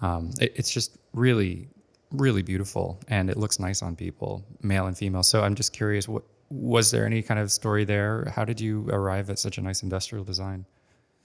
um, 0.00 0.30
it, 0.40 0.52
it's 0.56 0.70
just 0.70 0.98
really 1.12 1.68
really 2.12 2.42
beautiful, 2.42 3.00
and 3.08 3.28
it 3.30 3.36
looks 3.36 3.58
nice 3.58 3.82
on 3.82 3.96
people, 3.96 4.44
male 4.62 4.86
and 4.86 4.96
female. 4.96 5.22
So 5.22 5.42
I'm 5.42 5.54
just 5.54 5.72
curious, 5.72 6.08
what 6.08 6.22
was 6.50 6.90
there 6.90 7.06
any 7.06 7.22
kind 7.22 7.40
of 7.40 7.50
story 7.50 7.84
there? 7.84 8.32
How 8.34 8.44
did 8.44 8.60
you 8.60 8.88
arrive 8.90 9.30
at 9.30 9.38
such 9.38 9.58
a 9.58 9.60
nice 9.60 9.82
industrial 9.82 10.24
design? 10.24 10.66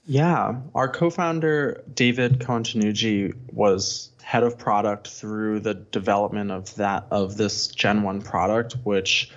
Yeah, 0.04 0.56
our 0.74 0.88
co-founder 0.88 1.84
David 1.94 2.40
Cohen 2.40 3.34
was 3.52 4.10
head 4.22 4.42
of 4.42 4.58
product 4.58 5.08
through 5.08 5.60
the 5.60 5.74
development 5.74 6.50
of 6.50 6.74
that 6.76 7.06
of 7.10 7.36
this 7.36 7.68
Gen 7.68 8.02
One 8.02 8.20
product, 8.20 8.76
which 8.82 9.30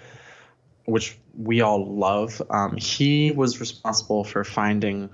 which 0.85 1.17
we 1.37 1.61
all 1.61 1.85
love. 1.85 2.41
Um, 2.49 2.77
he 2.77 3.31
was 3.31 3.59
responsible 3.59 4.23
for 4.23 4.43
finding 4.43 5.09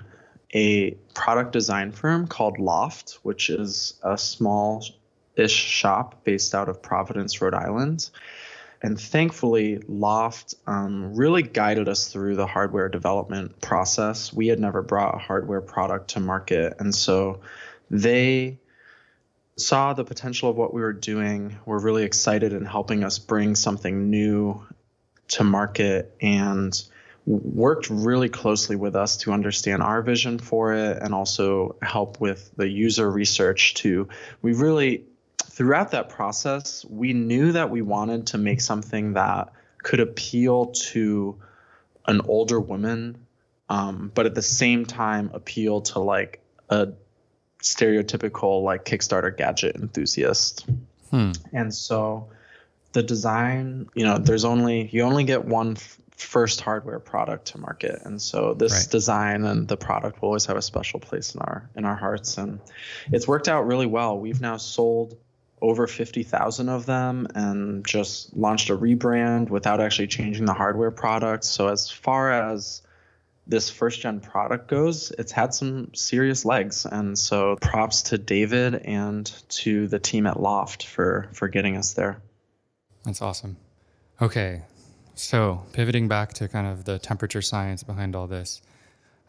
a 0.54 0.92
product 1.16 1.54
design 1.54 1.92
firm 1.92 2.28
called 2.28 2.60
Loft, 2.60 3.20
which 3.24 3.50
is 3.50 4.00
a 4.04 4.18
small 4.18 4.86
ish 5.36 5.54
shop 5.54 6.24
based 6.24 6.54
out 6.54 6.70
of 6.70 6.82
Providence, 6.82 7.42
Rhode 7.42 7.54
Island. 7.54 8.10
And 8.82 9.00
thankfully, 9.00 9.80
Loft 9.88 10.56
um, 10.66 11.16
really 11.16 11.44
guided 11.44 11.88
us 11.88 12.08
through 12.08 12.36
the 12.36 12.48
hardware 12.48 12.90
development 12.90 13.62
process. 13.62 14.34
We 14.34 14.48
had 14.48 14.60
never 14.60 14.82
brought 14.82 15.16
a 15.16 15.20
hardware 15.20 15.62
product 15.62 16.12
to 16.12 16.20
market. 16.20 16.76
And 16.80 16.94
so 16.94 17.42
they 17.92 18.58
saw 19.56 19.94
the 19.94 20.04
potential 20.04 20.50
of 20.50 20.56
what 20.56 20.74
we 20.74 20.82
were 20.82 20.94
doing, 20.94 21.60
were 21.66 21.80
really 21.80 22.04
excited 22.04 22.54
in 22.54 22.66
helping 22.66 23.04
us 23.04 23.20
bring 23.20 23.56
something 23.56 24.10
new 24.10 24.66
to 25.30 25.44
market 25.44 26.16
and 26.20 26.82
worked 27.26 27.90
really 27.90 28.30
closely 28.30 28.76
with 28.76 28.96
us 28.96 29.18
to 29.18 29.32
understand 29.32 29.84
our 29.84 30.02
vision 30.02 30.40
for 30.40 30.74
it 30.74 30.98
and 31.02 31.14
also 31.14 31.76
help 31.82 32.20
with 32.20 32.52
the 32.58 32.68
user 32.68 33.10
research 33.10 33.76
to 33.76 34.08
we 34.42 34.54
really 34.54 35.06
throughout 35.52 35.92
that 35.92 36.08
process 36.08 36.86
we 36.90 37.12
knew 37.12 37.52
that 37.52 37.70
we 37.70 37.82
wanted 37.82 38.28
to 38.28 38.38
make 38.38 38.62
something 38.62 39.14
that 39.14 39.52
could 39.80 40.00
appeal 40.00 40.68
to 40.68 41.38
an 42.08 42.22
older 42.26 42.60
woman 42.60 43.18
um, 43.68 44.12
but 44.14 44.26
at 44.26 44.34
the 44.34 44.42
same 44.42 44.86
time 44.86 45.30
appeal 45.34 45.82
to 45.82 46.00
like 46.00 46.40
a 46.70 46.90
stereotypical 47.62 48.64
like 48.64 48.86
kickstarter 48.86 49.36
gadget 49.36 49.76
enthusiast 49.76 50.66
hmm. 51.10 51.32
and 51.52 51.74
so 51.74 52.30
the 52.94 53.04
design 53.04 53.90
you 53.94 54.06
know 54.06 54.18
there's 54.18 54.46
only 54.46 54.90
you 54.94 55.02
only 55.02 55.26
get 55.26 55.44
one 55.44 55.74
f- 55.76 56.00
first 56.16 56.62
hardware 56.62 57.00
product 57.00 57.48
to 57.48 57.58
market 57.58 58.02
and 58.06 58.22
so 58.22 58.54
this 58.54 58.72
right. 58.72 58.90
design 58.90 59.44
and 59.44 59.68
the 59.68 59.78
product 59.78 60.22
will 60.22 60.30
always 60.30 60.46
have 60.46 60.56
a 60.56 60.62
special 60.62 61.00
place 61.00 61.36
in 61.36 61.42
our 61.42 61.70
in 61.76 61.84
our 61.84 61.96
hearts 61.96 62.38
and 62.38 62.62
it's 63.12 63.28
worked 63.28 63.50
out 63.50 63.68
really 63.68 63.86
well 63.86 64.18
we've 64.18 64.40
now 64.40 64.56
sold 64.56 65.18
over 65.62 65.88
50,000 65.88 66.70
of 66.70 66.86
them 66.86 67.28
and 67.36 67.86
just 67.86 68.36
launched 68.36 68.70
a 68.70 68.78
rebrand 68.78 69.50
without 69.50 69.80
actually 69.80 70.08
changing 70.08 70.46
the 70.46 70.54
hardware 70.54 70.92
product 70.92 71.44
so 71.44 71.68
as 71.68 71.90
far 71.90 72.32
as 72.32 72.82
this 73.48 73.70
first 73.70 74.02
gen 74.02 74.20
product 74.20 74.68
goes 74.68 75.12
it's 75.18 75.32
had 75.32 75.54
some 75.54 75.94
serious 75.94 76.46
legs. 76.46 76.86
And 76.86 77.18
so 77.18 77.58
props 77.62 78.04
to 78.04 78.18
david 78.18 78.76
and 78.76 79.26
to 79.50 79.88
the 79.88 80.00
team 80.00 80.28
at 80.28 80.40
loft 80.40 80.86
for 80.86 81.30
for 81.34 81.48
getting 81.48 81.78
us 81.78 81.94
there. 81.94 82.22
That's 83.04 83.22
awesome. 83.22 83.58
Okay 84.22 84.62
so, 85.16 85.64
pivoting 85.74 86.08
back 86.08 86.34
to 86.34 86.48
kind 86.48 86.68
of 86.68 86.86
the 86.86 86.98
temperature 86.98 87.42
science 87.42 87.84
behind 87.84 88.16
all 88.16 88.28
this, 88.28 88.62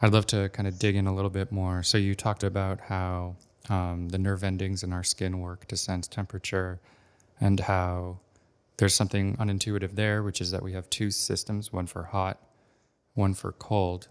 I'd 0.01 0.13
love 0.13 0.27
to 0.29 0.49
kind 0.49 0.67
of 0.67 0.79
dig 0.79 0.97
in 0.97 1.07
a 1.07 1.15
little 1.15 1.31
bit 1.31 1.53
more. 1.53 1.83
So, 1.83 1.99
you 1.99 2.15
talked 2.15 2.45
about 2.45 2.81
how 2.81 3.37
um, 3.69 4.09
the 4.09 4.19
nerve 4.19 4.45
endings 4.45 4.83
in 4.83 4.93
our 4.93 5.05
skin 5.05 5.41
work 5.41 5.67
to 5.69 5.77
sense 5.77 6.09
temperature, 6.09 6.81
and 7.41 7.61
how 7.61 8.19
there's 8.77 8.95
something 8.95 9.37
unintuitive 9.37 9.95
there, 9.95 10.23
which 10.23 10.41
is 10.41 10.51
that 10.51 10.63
we 10.63 10.73
have 10.73 10.89
two 10.91 11.11
systems 11.11 11.73
one 11.73 11.87
for 11.87 12.05
hot, 12.05 12.39
one 13.15 13.35
for 13.35 13.53
cold. 13.53 14.09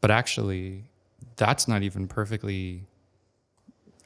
But 0.00 0.10
actually, 0.10 0.84
that's 1.36 1.66
not 1.66 1.82
even 1.82 2.06
perfectly 2.06 2.84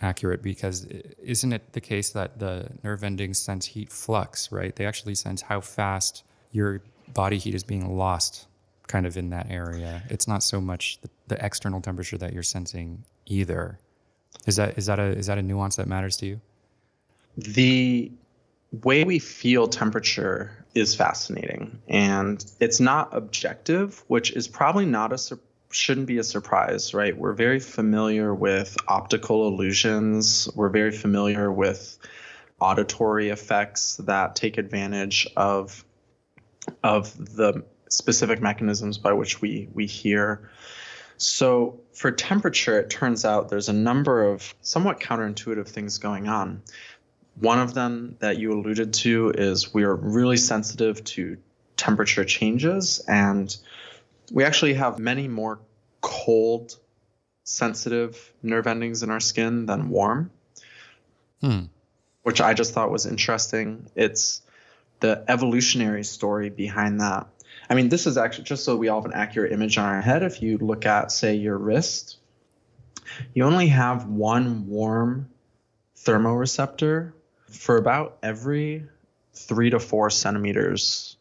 accurate 0.00 0.42
because 0.42 0.86
isn't 1.22 1.52
it 1.52 1.72
the 1.72 1.80
case 1.80 2.10
that 2.10 2.38
the 2.38 2.68
nerve 2.84 3.02
endings 3.02 3.38
sense 3.38 3.66
heat 3.66 3.90
flux, 3.90 4.52
right? 4.52 4.74
They 4.76 4.86
actually 4.86 5.16
sense 5.16 5.42
how 5.42 5.60
fast 5.60 6.22
your 6.52 6.82
body 7.14 7.38
heat 7.38 7.54
is 7.54 7.64
being 7.64 7.96
lost 7.96 8.46
kind 8.86 9.06
of 9.06 9.16
in 9.16 9.30
that 9.30 9.50
area. 9.50 10.02
It's 10.08 10.28
not 10.28 10.42
so 10.42 10.60
much 10.60 11.00
the, 11.00 11.10
the, 11.28 11.44
external 11.44 11.80
temperature 11.80 12.16
that 12.18 12.32
you're 12.32 12.42
sensing 12.42 13.04
either. 13.26 13.78
Is 14.46 14.56
that 14.56 14.78
is 14.78 14.86
that 14.86 14.98
a 14.98 15.04
is 15.04 15.26
that 15.26 15.38
a 15.38 15.42
nuance 15.42 15.76
that 15.76 15.86
matters 15.86 16.16
to 16.18 16.26
you? 16.26 16.40
The 17.36 18.10
way 18.82 19.04
we 19.04 19.18
feel 19.18 19.68
temperature 19.68 20.64
is 20.74 20.94
fascinating 20.94 21.80
and 21.88 22.44
it's 22.60 22.80
not 22.80 23.08
objective, 23.12 24.02
which 24.08 24.32
is 24.32 24.48
probably 24.48 24.86
not 24.86 25.12
a 25.12 25.38
shouldn't 25.70 26.06
be 26.06 26.18
a 26.18 26.24
surprise, 26.24 26.94
right? 26.94 27.16
We're 27.16 27.34
very 27.34 27.60
familiar 27.60 28.34
with 28.34 28.76
optical 28.88 29.46
illusions. 29.48 30.48
We're 30.54 30.70
very 30.70 30.92
familiar 30.92 31.52
with 31.52 31.98
auditory 32.60 33.28
effects 33.28 33.96
that 33.96 34.36
take 34.36 34.58
advantage 34.58 35.28
of 35.36 35.84
of 36.82 37.16
the 37.16 37.64
specific 37.88 38.40
mechanisms 38.40 38.98
by 38.98 39.12
which 39.12 39.40
we 39.40 39.68
we 39.72 39.86
hear. 39.86 40.50
So 41.18 41.80
for 41.92 42.12
temperature, 42.12 42.78
it 42.78 42.90
turns 42.90 43.24
out 43.24 43.48
there's 43.48 43.68
a 43.68 43.72
number 43.72 44.30
of 44.30 44.54
somewhat 44.62 45.00
counterintuitive 45.00 45.68
things 45.68 45.98
going 45.98 46.28
on. 46.28 46.62
One 47.40 47.58
of 47.58 47.74
them 47.74 48.16
that 48.20 48.38
you 48.38 48.52
alluded 48.52 48.94
to 48.94 49.32
is 49.36 49.74
we 49.74 49.82
are 49.82 49.94
really 49.94 50.36
sensitive 50.36 51.02
to 51.04 51.36
temperature 51.76 52.24
changes, 52.24 53.00
and 53.06 53.54
we 54.32 54.44
actually 54.44 54.74
have 54.74 54.98
many 54.98 55.28
more 55.28 55.58
cold 56.00 56.76
sensitive 57.44 58.32
nerve 58.42 58.66
endings 58.66 59.02
in 59.02 59.10
our 59.10 59.20
skin 59.20 59.66
than 59.66 59.88
warm, 59.88 60.30
hmm. 61.40 61.62
which 62.22 62.40
I 62.40 62.54
just 62.54 62.74
thought 62.74 62.90
was 62.90 63.06
interesting. 63.06 63.86
It's 63.96 64.42
the 65.00 65.24
evolutionary 65.28 66.04
story 66.04 66.50
behind 66.50 67.00
that. 67.00 67.26
I 67.70 67.74
mean, 67.74 67.88
this 67.88 68.06
is 68.06 68.16
actually 68.16 68.44
just 68.44 68.64
so 68.64 68.76
we 68.76 68.88
all 68.88 69.02
have 69.02 69.10
an 69.10 69.16
accurate 69.16 69.52
image 69.52 69.76
on 69.78 69.84
our 69.84 70.00
head. 70.00 70.22
If 70.22 70.42
you 70.42 70.58
look 70.58 70.86
at, 70.86 71.12
say, 71.12 71.34
your 71.34 71.58
wrist, 71.58 72.18
you 73.34 73.44
only 73.44 73.68
have 73.68 74.06
one 74.06 74.68
warm 74.68 75.28
thermoreceptor 75.96 77.12
for 77.50 77.76
about 77.76 78.18
every 78.22 78.86
three 79.34 79.70
to 79.70 79.78
four 79.78 80.10
centimeters. 80.10 81.16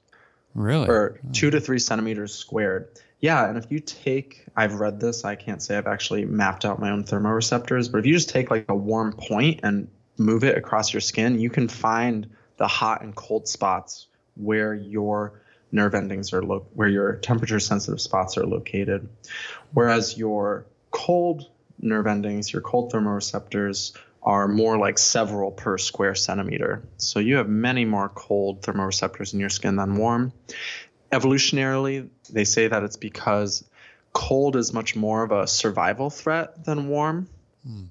Really? 0.54 0.88
Or 0.88 1.20
two 1.34 1.50
to 1.52 1.60
three 1.60 1.80
centimeters 1.80 2.34
squared. 2.34 2.90
Yeah, 3.20 3.48
and 3.48 3.58
if 3.58 3.72
you 3.72 3.80
take, 3.80 4.46
I've 4.56 4.76
read 4.76 5.00
this, 5.00 5.26
I 5.26 5.36
can't 5.36 5.62
say 5.62 5.76
I've 5.78 5.88
actually 5.88 6.26
mapped 6.26 6.66
out 6.66 6.80
my 6.80 6.92
own 6.92 7.04
thermoreceptors, 7.04 7.92
but 7.92 8.00
if 8.00 8.06
you 8.06 8.14
just 8.14 8.30
take 8.30 8.52
like 8.52 8.66
a 8.70 8.76
warm 8.76 9.14
point 9.14 9.62
and 9.64 9.88
move 10.18 10.44
it 10.44 10.58
across 10.58 10.94
your 10.94 11.02
skin, 11.02 11.40
you 11.40 11.50
can 11.50 11.68
find 11.68 12.30
the 12.58 12.68
hot 12.68 13.02
and 13.02 13.16
cold 13.16 13.48
spots 13.48 14.08
where 14.36 14.74
your 14.74 15.42
nerve 15.72 15.96
endings 15.96 16.34
are 16.34 16.42
lo- 16.42 16.66
where 16.74 16.90
your 16.90 17.16
temperature 17.16 17.60
sensitive 17.60 18.02
spots 18.02 18.38
are 18.38 18.46
located 18.46 19.08
whereas 19.74 20.18
your 20.18 20.66
cold 20.92 21.50
nerve 21.80 22.08
endings 22.08 22.52
your 22.52 22.62
cold 22.62 22.92
thermoreceptors 22.92 23.94
are 24.28 24.50
more 24.50 24.78
like 24.78 24.98
several 24.98 25.52
per 25.52 25.78
square 25.78 26.14
centimeter. 26.14 26.84
So 26.98 27.20
you 27.20 27.38
have 27.38 27.48
many 27.48 27.86
more 27.86 28.10
cold 28.10 28.62
thermoreceptors 28.62 29.34
in 29.34 29.40
your 29.40 29.50
skin 29.50 29.78
than 29.78 29.96
warm. 29.96 30.34
Evolutionarily, 31.14 32.10
they 32.30 32.44
say 32.44 32.68
that 32.68 32.84
it's 32.84 32.98
because 32.98 33.64
cold 34.12 34.58
is 34.58 34.74
much 34.74 34.98
more 34.98 35.24
of 35.24 35.32
a 35.32 35.48
survival 35.48 36.10
threat 36.10 36.66
than 36.66 36.90
warm. 36.90 37.30
Hmm. 37.66 37.84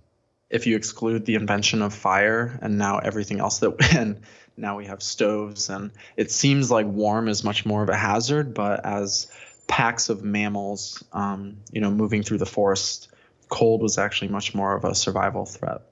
If 0.51 0.67
you 0.67 0.77
exclude 0.77 1.25
the 1.25 1.37
invention 1.37 1.81
of 1.81 1.95
fire 1.95 2.59
and 2.61 2.77
now 2.77 2.99
everything 2.99 3.41
else 3.41 3.61
that 3.61 3.95
and 3.97 4.21
now 4.57 4.77
we 4.77 4.87
have 4.87 5.03
stoves 5.03 5.69
and 5.69 5.91
it 6.17 6.31
seems 6.31 6.71
like 6.71 6.87
warm 6.87 7.29
is 7.29 7.45
much 7.45 7.67
more 7.67 7.83
of 7.83 7.89
a 7.89 7.97
hazard, 7.97 8.55
but 8.55 8.85
as 8.85 9.31
packs 9.67 10.09
of 10.09 10.23
mammals, 10.23 11.03
um, 11.13 11.57
you 11.73 11.81
know, 11.81 11.91
moving 11.91 12.23
through 12.23 12.39
the 12.39 12.47
forest, 12.47 13.09
cold 13.49 13.83
was 13.83 13.99
actually 13.99 14.29
much 14.29 14.55
more 14.55 14.75
of 14.77 14.85
a 14.85 14.95
survival 14.95 15.45
threat. 15.45 15.83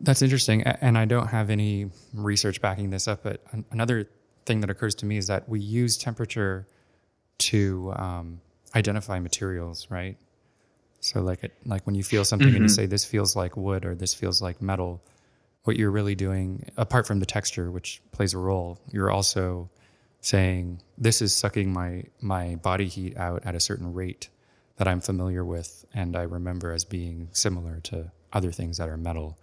That's 0.00 0.22
interesting, 0.22 0.62
and 0.62 0.96
I 0.96 1.06
don't 1.06 1.26
have 1.26 1.50
any 1.50 1.90
research 2.14 2.60
backing 2.60 2.90
this 2.90 3.08
up. 3.08 3.24
But 3.24 3.42
another 3.72 4.08
thing 4.46 4.60
that 4.60 4.70
occurs 4.70 4.94
to 4.96 5.06
me 5.06 5.16
is 5.16 5.26
that 5.26 5.48
we 5.48 5.58
use 5.58 5.96
temperature 5.96 6.68
to 7.38 7.92
um, 7.96 8.40
identify 8.76 9.18
materials, 9.18 9.88
right? 9.90 10.16
So, 11.00 11.20
like, 11.20 11.42
it, 11.44 11.54
like 11.64 11.84
when 11.84 11.96
you 11.96 12.04
feel 12.04 12.24
something 12.24 12.46
mm-hmm. 12.46 12.56
and 12.56 12.64
you 12.64 12.70
mm-hmm. 12.70 12.82
say 12.82 12.86
this 12.86 13.04
feels 13.04 13.34
like 13.34 13.56
wood 13.56 13.84
or 13.84 13.96
this 13.96 14.14
feels 14.14 14.40
like 14.40 14.62
metal, 14.62 15.02
what 15.64 15.76
you're 15.76 15.90
really 15.90 16.14
doing, 16.14 16.70
apart 16.76 17.06
from 17.06 17.20
the 17.20 17.26
texture, 17.26 17.70
which 17.70 18.00
plays 18.12 18.34
a 18.34 18.38
role, 18.38 18.78
you're 18.90 19.10
also 19.10 19.70
saying 20.20 20.82
this 20.96 21.22
is 21.22 21.34
sucking 21.34 21.72
my 21.72 22.04
my 22.20 22.56
body 22.56 22.88
heat 22.88 23.16
out 23.16 23.42
at 23.44 23.54
a 23.54 23.60
certain 23.60 23.92
rate 23.92 24.28
that 24.76 24.88
I'm 24.88 25.00
familiar 25.00 25.44
with 25.44 25.84
and 25.94 26.16
I 26.16 26.22
remember 26.22 26.72
as 26.72 26.84
being 26.84 27.28
similar 27.32 27.80
to 27.84 28.10
other 28.32 28.52
things 28.52 28.78
that 28.78 28.88
are 28.88 28.96
metal 28.96 29.38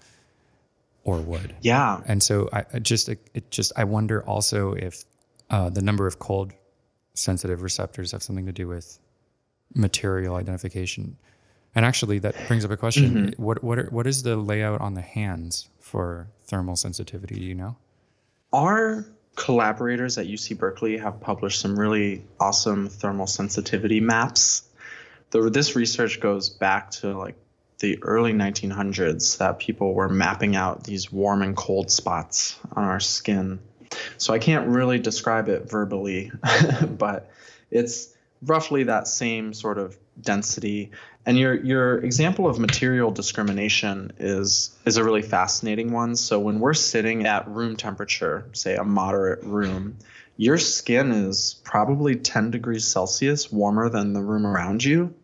or 1.04 1.20
wood. 1.20 1.56
Yeah. 1.62 2.02
And 2.08 2.22
so 2.22 2.50
I, 2.52 2.66
I 2.74 2.80
just 2.80 3.10
it, 3.10 3.20
it, 3.34 3.52
just 3.52 3.72
I 3.78 3.84
wonder 3.84 4.24
also 4.28 4.74
if 4.74 5.04
uh, 5.50 5.70
the 5.70 5.82
number 5.82 6.08
of 6.08 6.20
cold 6.20 6.54
sensitive 7.14 7.62
receptors 7.62 8.12
have 8.12 8.24
something 8.24 8.46
to 8.46 8.52
do 8.52 8.68
with 8.68 9.00
material 9.74 10.36
identification. 10.36 11.18
And 11.76 11.86
actually, 11.86 12.20
that 12.20 12.36
brings 12.48 12.64
up 12.64 12.72
a 12.72 12.78
question: 12.78 13.10
mm-hmm. 13.12 13.44
What 13.44 13.64
what 13.64 13.78
are, 13.78 13.88
what 13.92 14.08
is 14.08 14.24
the 14.24 14.38
layout 14.38 14.82
on 14.82 14.94
the 14.94 15.02
hands 15.02 15.70
for 15.80 16.28
thermal 16.46 16.76
sensitivity? 16.76 17.36
Do 17.36 17.44
you 17.44 17.56
know? 17.56 17.76
Our 18.54 19.06
collaborators 19.36 20.18
at 20.18 20.28
UC 20.28 20.58
Berkeley 20.58 20.98
have 20.98 21.20
published 21.20 21.60
some 21.60 21.78
really 21.78 22.24
awesome 22.40 22.88
thermal 22.88 23.28
sensitivity 23.28 24.00
maps. 24.00 24.64
The, 25.32 25.50
this 25.50 25.76
research 25.76 26.22
goes 26.22 26.50
back 26.50 26.92
to 26.92 27.18
like 27.18 27.36
the 27.80 28.02
early 28.02 28.32
1900s 28.32 29.38
that 29.38 29.60
people 29.60 29.94
were 29.94 30.08
mapping 30.08 30.56
out 30.56 30.84
these 30.84 31.12
warm 31.12 31.42
and 31.42 31.56
cold 31.56 31.92
spots 31.92 32.58
on 32.72 32.86
our 32.86 33.02
skin. 33.02 33.60
So 34.18 34.34
I 34.34 34.40
can't 34.40 34.70
really 34.70 35.00
describe 35.00 35.50
it 35.50 35.70
verbally, 35.70 36.32
but 36.90 37.32
it's 37.70 38.14
roughly 38.42 38.84
that 38.84 39.08
same 39.08 39.54
sort 39.54 39.78
of 39.78 39.98
density. 40.20 40.92
And 41.26 41.38
your 41.38 41.56
your 41.56 41.98
example 41.98 42.48
of 42.48 42.60
material 42.60 43.12
discrimination 43.12 44.14
is 44.20 44.78
is 44.86 44.98
a 44.98 45.04
really 45.04 45.24
fascinating 45.24 45.92
one. 45.92 46.16
So 46.16 46.40
when 46.40 46.60
we're 46.60 46.76
sitting 46.76 47.26
at 47.26 47.48
room 47.48 47.76
temperature, 47.78 48.48
say 48.54 48.76
a 48.76 48.84
moderate 48.84 49.44
room, 49.44 49.98
your 50.38 50.58
skin 50.58 51.12
is 51.12 51.60
probably 51.64 52.16
10 52.16 52.52
degrees 52.52 52.86
Celsius 52.86 53.52
warmer 53.52 53.90
than 53.90 54.14
the 54.14 54.22
room 54.22 54.46
around 54.46 54.84
you. 54.84 55.16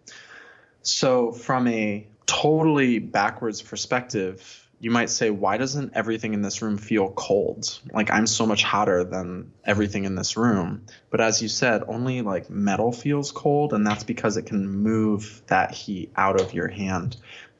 So 0.81 1.31
from 1.31 1.67
a 1.67 2.07
totally 2.25 2.97
backwards 2.97 3.61
perspective, 3.61 4.60
you 4.81 4.89
might 4.89 5.11
say, 5.11 5.29
why 5.29 5.57
doesn't 5.57 5.93
everything 5.93 6.33
in 6.33 6.41
this 6.41 6.63
room 6.63 6.75
feel 6.75 7.11
cold? 7.11 7.79
Like 7.93 8.09
I'm 8.09 8.25
so 8.25 8.47
much 8.47 8.63
hotter 8.63 9.03
than 9.03 9.51
everything 9.63 10.05
in 10.05 10.15
this 10.15 10.35
room. 10.35 10.87
But 11.11 11.21
as 11.21 11.39
you 11.39 11.49
said, 11.49 11.83
only 11.87 12.23
like 12.23 12.49
metal 12.49 12.91
feels 12.91 13.31
cold, 13.31 13.73
and 13.73 13.85
that's 13.85 14.03
because 14.03 14.37
it 14.37 14.47
can 14.47 14.67
move 14.67 15.43
that 15.45 15.71
heat 15.71 16.11
out 16.15 16.41
of 16.41 16.55
your 16.55 16.67
hand. 16.67 17.15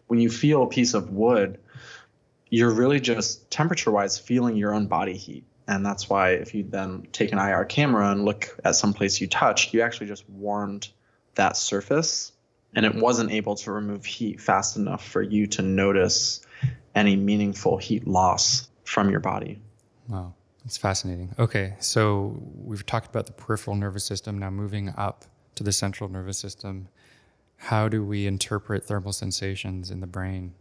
When 0.08 0.20
you 0.20 0.32
feel 0.32 0.64
a 0.64 0.68
piece 0.68 0.96
of 0.96 1.12
wood, 1.12 1.60
you're 2.50 2.74
really 2.74 3.00
just 3.00 3.52
temperature 3.52 3.92
wise 3.92 4.18
feeling 4.18 4.58
your 4.58 4.74
own 4.74 4.88
body 4.88 5.16
heat. 5.16 5.44
And 5.68 5.86
that's 5.86 6.10
why 6.10 6.32
if 6.32 6.56
you 6.56 6.64
then 6.64 7.08
take 7.12 7.32
an 7.32 7.38
IR 7.38 7.66
camera 7.66 8.10
and 8.10 8.26
look 8.26 8.58
at 8.66 8.76
some 8.76 8.94
place 8.96 9.22
you 9.22 9.28
touched, 9.28 9.76
you 9.76 9.84
actually 9.84 10.08
just 10.08 10.28
warmed 10.28 10.90
that 11.36 11.56
surface 11.56 12.32
and 12.76 12.84
it 12.84 12.96
wasn't 12.96 13.32
able 13.32 13.56
to 13.58 13.72
remove 13.72 14.06
heat 14.06 14.42
fast 14.42 14.76
enough 14.76 15.08
for 15.08 15.22
you 15.22 15.46
to 15.46 15.62
notice 15.62 16.46
any 16.96 17.16
meaningful 17.16 17.78
heat 17.78 18.08
loss 18.08 18.70
from 18.84 19.10
your 19.10 19.20
body. 19.20 19.62
Wow, 20.08 20.34
that's 20.64 20.78
fascinating. 20.78 21.34
Okay, 21.40 21.76
so 21.80 22.40
we've 22.56 22.86
talked 22.86 23.08
about 23.08 23.26
the 23.26 23.32
peripheral 23.34 23.76
nervous 23.76 24.04
system. 24.04 24.38
Now 24.38 24.50
moving 24.50 24.94
up 24.98 25.26
to 25.56 25.64
the 25.64 25.72
central 25.72 26.10
nervous 26.10 26.38
system, 26.38 26.88
how 27.58 27.88
do 27.88 28.04
we 28.04 28.26
interpret 28.26 28.86
thermal 28.86 29.14
sensations 29.14 29.92
in 29.92 30.00
the 30.00 30.08
brain? 30.08 30.54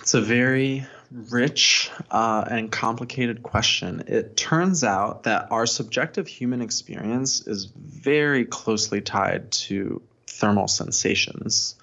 It's 0.00 0.14
a 0.14 0.20
very 0.20 0.86
rich 1.10 1.90
uh, 2.10 2.44
and 2.50 2.70
complicated 2.70 3.42
question. 3.42 4.04
It 4.06 4.36
turns 4.36 4.84
out 4.84 5.24
that 5.24 5.50
our 5.50 5.66
subjective 5.66 6.26
human 6.26 6.62
experience 6.62 7.46
is 7.46 7.66
very 7.76 8.44
closely 8.44 9.00
tied 9.00 9.50
to 9.52 10.02
thermal 10.26 10.68
sensations 10.68 11.74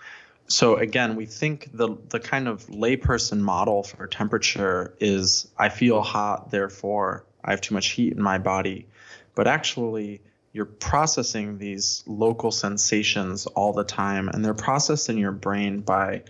so 0.48 0.78
again, 0.78 1.16
we 1.16 1.26
think 1.26 1.70
the 1.74 1.98
the 2.10 2.20
kind 2.20 2.48
of 2.48 2.68
layperson 2.68 3.40
model 3.40 3.84
for 3.84 4.08
temperature 4.08 4.96
is 5.00 5.48
I 5.58 5.70
feel 5.70 6.02
hot, 6.02 6.52
therefore 6.52 7.26
I 7.44 7.52
have 7.52 7.62
too 7.62 7.76
much 7.76 7.90
heat 7.90 8.14
in 8.14 8.22
my 8.22 8.38
body. 8.38 8.88
But 9.36 9.48
actually, 9.48 10.22
you're 10.54 10.66
processing 10.66 11.58
these 11.58 12.04
local 12.08 12.52
sensations 12.52 13.46
all 13.46 13.74
the 13.74 13.84
time, 13.84 14.30
and 14.30 14.44
they're 14.44 14.54
processed 14.54 15.10
in 15.10 15.18
your 15.18 15.34
brain 15.34 15.82
by 15.82 16.24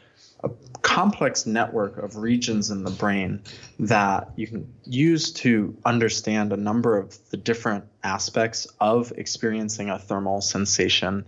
a 0.43 0.49
complex 0.81 1.45
network 1.45 1.97
of 1.97 2.17
regions 2.17 2.69
in 2.69 2.83
the 2.83 2.91
brain 2.91 3.41
that 3.79 4.31
you 4.35 4.47
can 4.47 4.73
use 4.83 5.31
to 5.31 5.75
understand 5.85 6.53
a 6.53 6.57
number 6.57 6.97
of 6.97 7.17
the 7.29 7.37
different 7.37 7.85
aspects 8.03 8.67
of 8.79 9.11
experiencing 9.15 9.89
a 9.89 9.97
thermal 9.97 10.41
sensation 10.41 11.25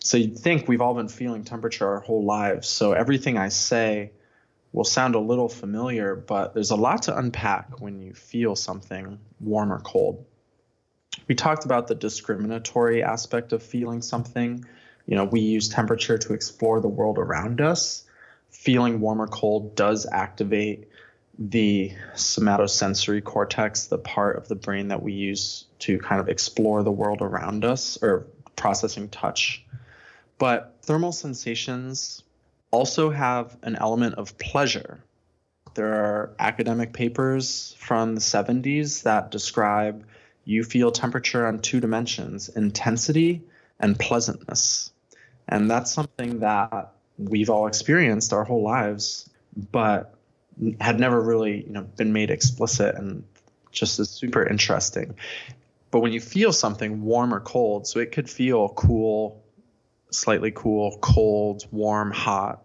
so 0.00 0.16
you'd 0.16 0.38
think 0.38 0.68
we've 0.68 0.80
all 0.80 0.94
been 0.94 1.08
feeling 1.08 1.44
temperature 1.44 1.86
our 1.86 2.00
whole 2.00 2.24
lives. 2.24 2.68
So 2.68 2.92
everything 2.92 3.36
I 3.36 3.48
say 3.48 4.12
will 4.72 4.84
sound 4.84 5.14
a 5.14 5.20
little 5.20 5.48
familiar, 5.48 6.14
but 6.14 6.54
there's 6.54 6.70
a 6.70 6.76
lot 6.76 7.02
to 7.02 7.16
unpack 7.16 7.80
when 7.80 8.00
you 8.00 8.14
feel 8.14 8.54
something 8.54 9.18
warm 9.40 9.72
or 9.72 9.80
cold. 9.80 10.24
We 11.26 11.34
talked 11.34 11.64
about 11.64 11.88
the 11.88 11.94
discriminatory 11.94 13.02
aspect 13.02 13.52
of 13.52 13.62
feeling 13.62 14.02
something. 14.02 14.64
You 15.06 15.16
know, 15.16 15.24
we 15.24 15.40
use 15.40 15.68
temperature 15.68 16.18
to 16.18 16.32
explore 16.34 16.80
the 16.80 16.88
world 16.88 17.18
around 17.18 17.60
us. 17.60 18.04
Feeling 18.50 19.00
warm 19.00 19.20
or 19.20 19.26
cold 19.26 19.74
does 19.74 20.06
activate 20.10 20.88
the 21.38 21.92
somatosensory 22.14 23.22
cortex, 23.22 23.86
the 23.86 23.98
part 23.98 24.36
of 24.36 24.48
the 24.48 24.56
brain 24.56 24.88
that 24.88 25.02
we 25.02 25.12
use 25.12 25.66
to 25.80 25.98
kind 25.98 26.20
of 26.20 26.28
explore 26.28 26.82
the 26.82 26.90
world 26.90 27.22
around 27.22 27.64
us 27.64 27.98
or 28.02 28.26
processing 28.56 29.08
touch. 29.08 29.64
But 30.38 30.76
thermal 30.82 31.12
sensations 31.12 32.22
also 32.70 33.10
have 33.10 33.56
an 33.62 33.76
element 33.76 34.14
of 34.14 34.38
pleasure. 34.38 35.02
There 35.74 35.92
are 35.92 36.34
academic 36.38 36.92
papers 36.92 37.76
from 37.78 38.14
the 38.14 38.20
70s 38.20 39.02
that 39.02 39.30
describe 39.30 40.04
you 40.44 40.64
feel 40.64 40.90
temperature 40.90 41.46
on 41.46 41.58
two 41.58 41.80
dimensions 41.80 42.48
intensity 42.48 43.42
and 43.80 43.98
pleasantness. 43.98 44.90
And 45.48 45.70
that's 45.70 45.92
something 45.92 46.40
that 46.40 46.92
we've 47.18 47.50
all 47.50 47.66
experienced 47.66 48.32
our 48.32 48.44
whole 48.44 48.62
lives, 48.62 49.28
but 49.72 50.14
had 50.80 50.98
never 50.98 51.20
really 51.20 51.64
you 51.64 51.72
know, 51.72 51.82
been 51.82 52.12
made 52.12 52.30
explicit 52.30 52.94
and 52.94 53.24
just 53.72 53.98
is 53.98 54.10
super 54.10 54.46
interesting. 54.46 55.14
But 55.90 56.00
when 56.00 56.12
you 56.12 56.20
feel 56.20 56.52
something 56.52 57.02
warm 57.02 57.32
or 57.32 57.40
cold, 57.40 57.86
so 57.86 58.00
it 58.00 58.12
could 58.12 58.28
feel 58.28 58.68
cool, 58.70 59.42
slightly 60.10 60.50
cool, 60.50 60.98
cold, 61.00 61.66
warm, 61.70 62.10
hot. 62.10 62.64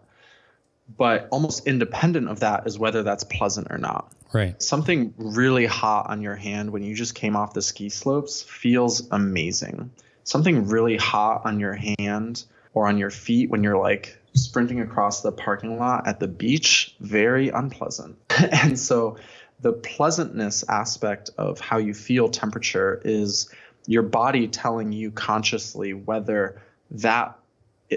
But 0.96 1.28
almost 1.30 1.66
independent 1.66 2.28
of 2.28 2.40
that 2.40 2.66
is 2.66 2.78
whether 2.78 3.02
that's 3.02 3.24
pleasant 3.24 3.68
or 3.70 3.78
not. 3.78 4.12
Right. 4.32 4.60
Something 4.60 5.14
really 5.16 5.64
hot 5.64 6.10
on 6.10 6.20
your 6.20 6.34
hand 6.34 6.70
when 6.70 6.82
you 6.82 6.94
just 6.94 7.14
came 7.14 7.36
off 7.36 7.54
the 7.54 7.62
ski 7.62 7.88
slopes 7.88 8.42
feels 8.42 9.08
amazing. 9.10 9.90
Something 10.24 10.66
really 10.66 10.96
hot 10.96 11.42
on 11.44 11.60
your 11.60 11.78
hand 11.98 12.44
or 12.74 12.88
on 12.88 12.98
your 12.98 13.10
feet 13.10 13.48
when 13.48 13.62
you're 13.62 13.78
like 13.78 14.18
sprinting 14.34 14.80
across 14.80 15.22
the 15.22 15.32
parking 15.32 15.78
lot 15.78 16.06
at 16.06 16.18
the 16.18 16.28
beach, 16.28 16.94
very 17.00 17.48
unpleasant. 17.48 18.18
and 18.52 18.78
so 18.78 19.16
the 19.60 19.72
pleasantness 19.72 20.64
aspect 20.68 21.30
of 21.38 21.60
how 21.60 21.78
you 21.78 21.94
feel 21.94 22.28
temperature 22.28 23.00
is 23.04 23.48
your 23.86 24.02
body 24.02 24.48
telling 24.48 24.92
you 24.92 25.10
consciously 25.10 25.94
whether 25.94 26.60
that 26.90 27.38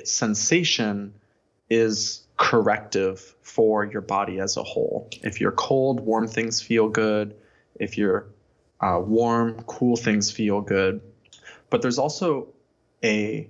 sensation 0.03 1.13
is 1.69 2.25
corrective 2.37 3.35
for 3.41 3.83
your 3.83 4.01
body 4.01 4.39
as 4.39 4.57
a 4.57 4.63
whole. 4.63 5.09
If 5.23 5.41
you're 5.41 5.51
cold, 5.51 5.99
warm 5.99 6.27
things 6.27 6.61
feel 6.61 6.89
good. 6.89 7.35
If 7.75 7.97
you're 7.97 8.27
uh, 8.79 9.01
warm, 9.03 9.63
cool 9.63 9.95
things 9.95 10.31
feel 10.31 10.61
good. 10.61 11.01
But 11.69 11.81
there's 11.81 11.97
also 11.97 12.49
a 13.03 13.49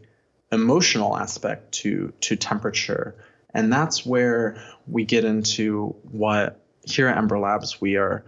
emotional 0.51 1.17
aspect 1.17 1.73
to 1.73 2.13
to 2.21 2.35
temperature, 2.35 3.15
and 3.53 3.71
that's 3.71 4.05
where 4.05 4.63
we 4.87 5.05
get 5.05 5.25
into 5.25 5.95
what 6.03 6.61
here 6.83 7.07
at 7.07 7.17
Embr 7.17 7.41
Labs 7.41 7.81
we 7.81 7.97
are 7.97 8.23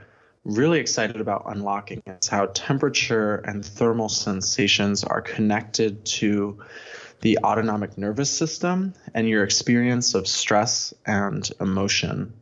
really 0.46 0.80
excited 0.80 1.20
about 1.20 1.44
unlocking 1.48 2.02
is 2.06 2.28
how 2.28 2.48
temperature 2.48 3.36
and 3.36 3.64
thermal 3.64 4.10
sensations 4.10 5.04
are 5.04 5.22
connected 5.22 6.06
to 6.06 6.60
the 7.22 7.40
autonomic 7.44 7.98
nervous 7.98 8.30
system 8.30 8.94
and 9.14 9.28
your 9.28 9.44
experience 9.44 10.14
of 10.14 10.28
stress 10.28 10.94
and 11.06 11.50
emotion. 11.60 12.34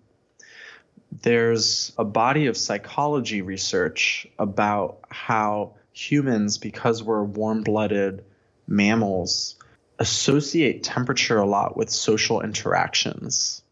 There's 1.21 1.93
a 1.97 2.05
body 2.05 2.45
of 2.47 2.57
psychology 2.57 3.41
research 3.41 4.27
about 4.37 4.99
how 5.09 5.73
humans, 5.93 6.59
because 6.59 7.01
we're 7.01 7.23
warm 7.23 7.63
blooded 7.63 8.23
mammals, 8.67 9.55
associate 9.97 10.83
temperature 10.83 11.39
a 11.39 11.45
lot 11.45 11.75
with 11.75 11.89
social 11.89 12.41
interactions. 12.41 13.63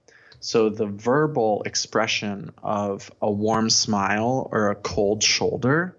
So 0.46 0.70
the 0.70 0.86
verbal 0.86 1.64
expression 1.66 2.52
of 2.62 3.10
a 3.20 3.32
warm 3.32 3.72
smile 3.72 4.48
or 4.52 4.70
a 4.70 4.76
cold 4.76 5.24
shoulder, 5.24 5.98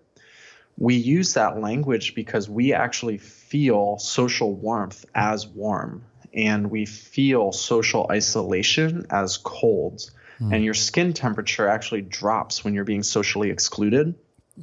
we 0.79 0.95
use 0.95 1.35
that 1.35 1.61
language 1.61 2.15
because 2.15 2.49
we 2.49 2.73
actually 2.73 3.19
feel 3.19 3.99
social 3.99 4.55
warmth 4.55 5.05
as 5.17 5.49
warm 5.49 6.05
and 6.33 6.71
we 6.71 6.87
feel 6.87 7.51
social 7.51 8.07
isolation 8.09 9.07
as 9.11 9.37
cold. 9.37 10.09
Mm. 10.39 10.55
And 10.55 10.65
your 10.65 10.75
skin 10.75 11.13
temperature 11.13 11.67
actually 11.67 12.03
drops 12.03 12.63
when 12.63 12.73
you're 12.73 12.85
being 12.85 13.03
socially 13.03 13.51
excluded. 13.51 14.15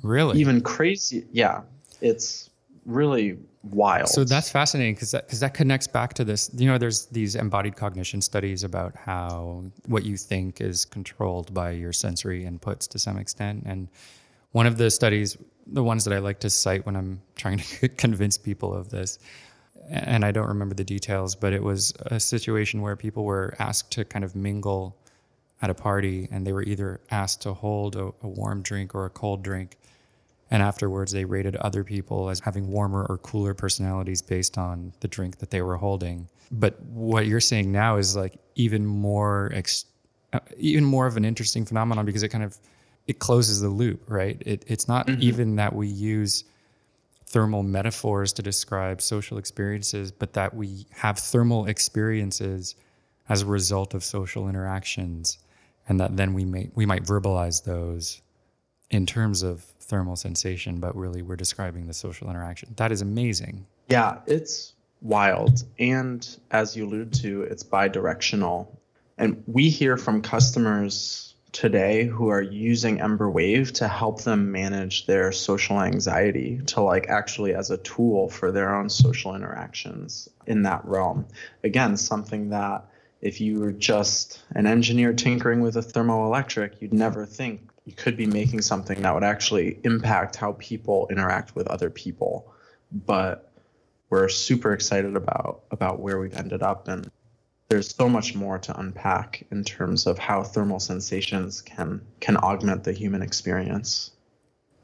Really? 0.01 0.39
Even 0.39 0.61
crazy. 0.61 1.27
Yeah. 1.33 1.63
It's 1.99 2.49
really 2.85 3.37
wild. 3.63 4.09
So 4.09 4.23
that's 4.23 4.49
fascinating 4.49 4.95
because 4.95 5.11
that, 5.11 5.27
cause 5.27 5.39
that 5.39 5.53
connects 5.53 5.87
back 5.87 6.13
to 6.15 6.23
this. 6.23 6.49
You 6.55 6.67
know, 6.67 6.77
there's 6.77 7.05
these 7.07 7.35
embodied 7.35 7.75
cognition 7.75 8.21
studies 8.21 8.63
about 8.63 8.95
how 8.95 9.63
what 9.85 10.03
you 10.03 10.17
think 10.17 10.61
is 10.61 10.85
controlled 10.85 11.53
by 11.53 11.71
your 11.71 11.93
sensory 11.93 12.43
inputs 12.43 12.87
to 12.89 12.99
some 12.99 13.17
extent. 13.17 13.63
And 13.65 13.87
one 14.51 14.67
of 14.67 14.77
the 14.77 14.91
studies, 14.91 15.37
the 15.65 15.83
ones 15.83 16.03
that 16.05 16.13
I 16.13 16.19
like 16.19 16.39
to 16.41 16.49
cite 16.49 16.85
when 16.85 16.95
I'm 16.95 17.21
trying 17.35 17.59
to 17.59 17.87
convince 17.97 18.37
people 18.37 18.73
of 18.73 18.89
this, 18.89 19.19
and 19.89 20.23
I 20.23 20.31
don't 20.31 20.47
remember 20.47 20.75
the 20.75 20.83
details, 20.83 21.35
but 21.35 21.53
it 21.53 21.61
was 21.61 21.93
a 22.05 22.19
situation 22.19 22.81
where 22.81 22.95
people 22.95 23.25
were 23.25 23.53
asked 23.59 23.91
to 23.91 24.05
kind 24.05 24.23
of 24.23 24.35
mingle 24.35 24.95
at 25.61 25.69
a 25.69 25.73
party 25.73 26.27
and 26.31 26.45
they 26.45 26.53
were 26.53 26.63
either 26.63 26.99
asked 27.11 27.41
to 27.41 27.53
hold 27.53 27.95
a, 27.95 28.11
a 28.21 28.27
warm 28.27 28.61
drink 28.61 28.93
or 28.95 29.05
a 29.05 29.09
cold 29.09 29.43
drink 29.43 29.77
and 30.53 30.61
afterwards, 30.61 31.11
they 31.11 31.25
rated 31.25 31.55
other 31.55 31.83
people 31.83 32.29
as 32.29 32.39
having 32.39 32.67
warmer 32.67 33.07
or 33.09 33.17
cooler 33.17 33.55
personalities 33.55 34.21
based 34.21 34.55
on 34.55 34.93
the 34.99 35.07
drink 35.07 35.39
that 35.39 35.49
they 35.49 35.63
were 35.63 35.77
holding. 35.77 36.29
But 36.51 36.79
what 36.83 37.25
you're 37.25 37.39
saying 37.39 37.71
now 37.71 37.97
is 37.97 38.15
like 38.15 38.37
even 38.53 38.85
more, 38.85 39.49
ex- 39.55 39.85
uh, 40.31 40.41
even 40.57 40.85
more 40.85 41.07
of 41.07 41.17
an 41.17 41.25
interesting 41.25 41.65
phenomenon 41.65 42.05
because 42.05 42.21
it 42.21 42.29
kind 42.29 42.43
of 42.43 42.55
it 43.07 43.17
closes 43.17 43.61
the 43.61 43.67
loop, 43.67 44.03
right? 44.07 44.39
It, 44.45 44.63
it's 44.67 44.87
not 44.87 45.07
mm-hmm. 45.07 45.23
even 45.23 45.55
that 45.55 45.73
we 45.73 45.87
use 45.87 46.43
thermal 47.25 47.63
metaphors 47.63 48.31
to 48.33 48.43
describe 48.43 49.01
social 49.01 49.39
experiences, 49.39 50.11
but 50.11 50.33
that 50.33 50.53
we 50.53 50.85
have 50.91 51.17
thermal 51.17 51.65
experiences 51.65 52.75
as 53.27 53.41
a 53.41 53.47
result 53.47 53.95
of 53.95 54.03
social 54.03 54.47
interactions, 54.47 55.39
and 55.89 55.99
that 55.99 56.15
then 56.15 56.35
we 56.35 56.45
may 56.45 56.69
we 56.75 56.85
might 56.85 57.05
verbalize 57.05 57.63
those 57.63 58.21
in 58.91 59.07
terms 59.07 59.41
of 59.41 59.65
thermal 59.93 60.15
sensation, 60.15 60.79
but 60.79 60.95
really 60.95 61.21
we're 61.21 61.35
describing 61.35 61.85
the 61.85 61.93
social 61.93 62.27
interaction. 62.27 62.73
That 62.77 62.91
is 62.91 63.03
amazing. 63.03 63.63
Yeah, 63.89 64.21
it's 64.25 64.73
wild. 65.03 65.63
And 65.77 66.27
as 66.49 66.75
you 66.75 66.87
allude 66.87 67.13
to, 67.21 67.43
it's 67.43 67.61
bi-directional. 67.61 68.75
And 69.19 69.43
we 69.45 69.69
hear 69.69 69.95
from 69.97 70.23
customers 70.23 71.35
today 71.51 72.05
who 72.05 72.29
are 72.29 72.41
using 72.41 72.97
Embr 72.97 73.31
Wave 73.31 73.71
to 73.73 73.87
help 73.87 74.23
them 74.23 74.51
manage 74.51 75.05
their 75.05 75.31
social 75.31 75.79
anxiety, 75.79 76.59
to 76.65 76.81
like 76.81 77.07
actually 77.09 77.53
as 77.53 77.69
a 77.69 77.77
tool 77.77 78.29
for 78.29 78.51
their 78.51 78.73
own 78.73 78.89
social 78.89 79.35
interactions 79.35 80.27
in 80.47 80.63
that 80.63 80.83
realm. 80.85 81.27
Again, 81.63 81.97
something 81.97 82.49
that 82.49 82.83
if 83.21 83.39
you 83.39 83.59
were 83.59 83.71
just 83.71 84.41
an 84.55 84.65
engineer 84.65 85.13
tinkering 85.13 85.61
with 85.61 85.77
a 85.77 85.81
thermoelectric, 85.81 86.81
you'd 86.81 86.95
never 86.95 87.27
think 87.27 87.69
you 87.85 87.93
could 87.93 88.15
be 88.15 88.25
making 88.25 88.61
something 88.61 89.01
that 89.01 89.13
would 89.13 89.23
actually 89.23 89.79
impact 89.83 90.35
how 90.35 90.53
people 90.53 91.07
interact 91.11 91.55
with 91.55 91.67
other 91.67 91.89
people. 91.89 92.53
But 92.91 93.51
we're 94.09 94.29
super 94.29 94.73
excited 94.73 95.15
about 95.15 95.63
about 95.71 95.99
where 95.99 96.19
we've 96.19 96.35
ended 96.35 96.61
up 96.61 96.87
and 96.87 97.09
there's 97.69 97.95
so 97.95 98.07
much 98.07 98.35
more 98.35 98.59
to 98.59 98.79
unpack 98.79 99.43
in 99.49 99.63
terms 99.63 100.05
of 100.05 100.19
how 100.19 100.43
thermal 100.43 100.79
sensations 100.79 101.61
can 101.61 101.99
can 102.19 102.37
augment 102.37 102.83
the 102.83 102.93
human 102.93 103.23
experience. 103.23 104.11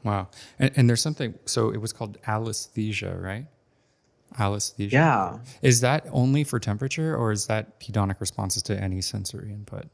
Wow. 0.02 0.28
And, 0.58 0.72
and 0.76 0.88
there's 0.88 1.02
something 1.02 1.34
so 1.44 1.70
it 1.70 1.80
was 1.80 1.92
called 1.92 2.18
alliesthesia, 2.26 3.16
right? 3.16 3.46
Alliesthesia. 4.38 4.96
Yeah. 4.96 5.38
Is 5.62 5.80
that 5.80 6.06
only 6.10 6.42
for 6.42 6.58
temperature 6.58 7.16
or 7.16 7.30
is 7.30 7.46
that 7.46 7.78
hedonic 7.80 8.20
responses 8.20 8.62
to 8.64 8.80
any 8.80 9.00
sensory 9.00 9.52
input? 9.52 9.86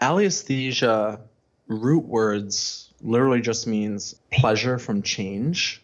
Alliesthesia 0.00 1.20
root 1.66 2.04
words 2.04 2.92
literally 3.00 3.40
just 3.40 3.66
means 3.66 4.14
pleasure 4.32 4.78
from 4.78 5.02
change. 5.02 5.82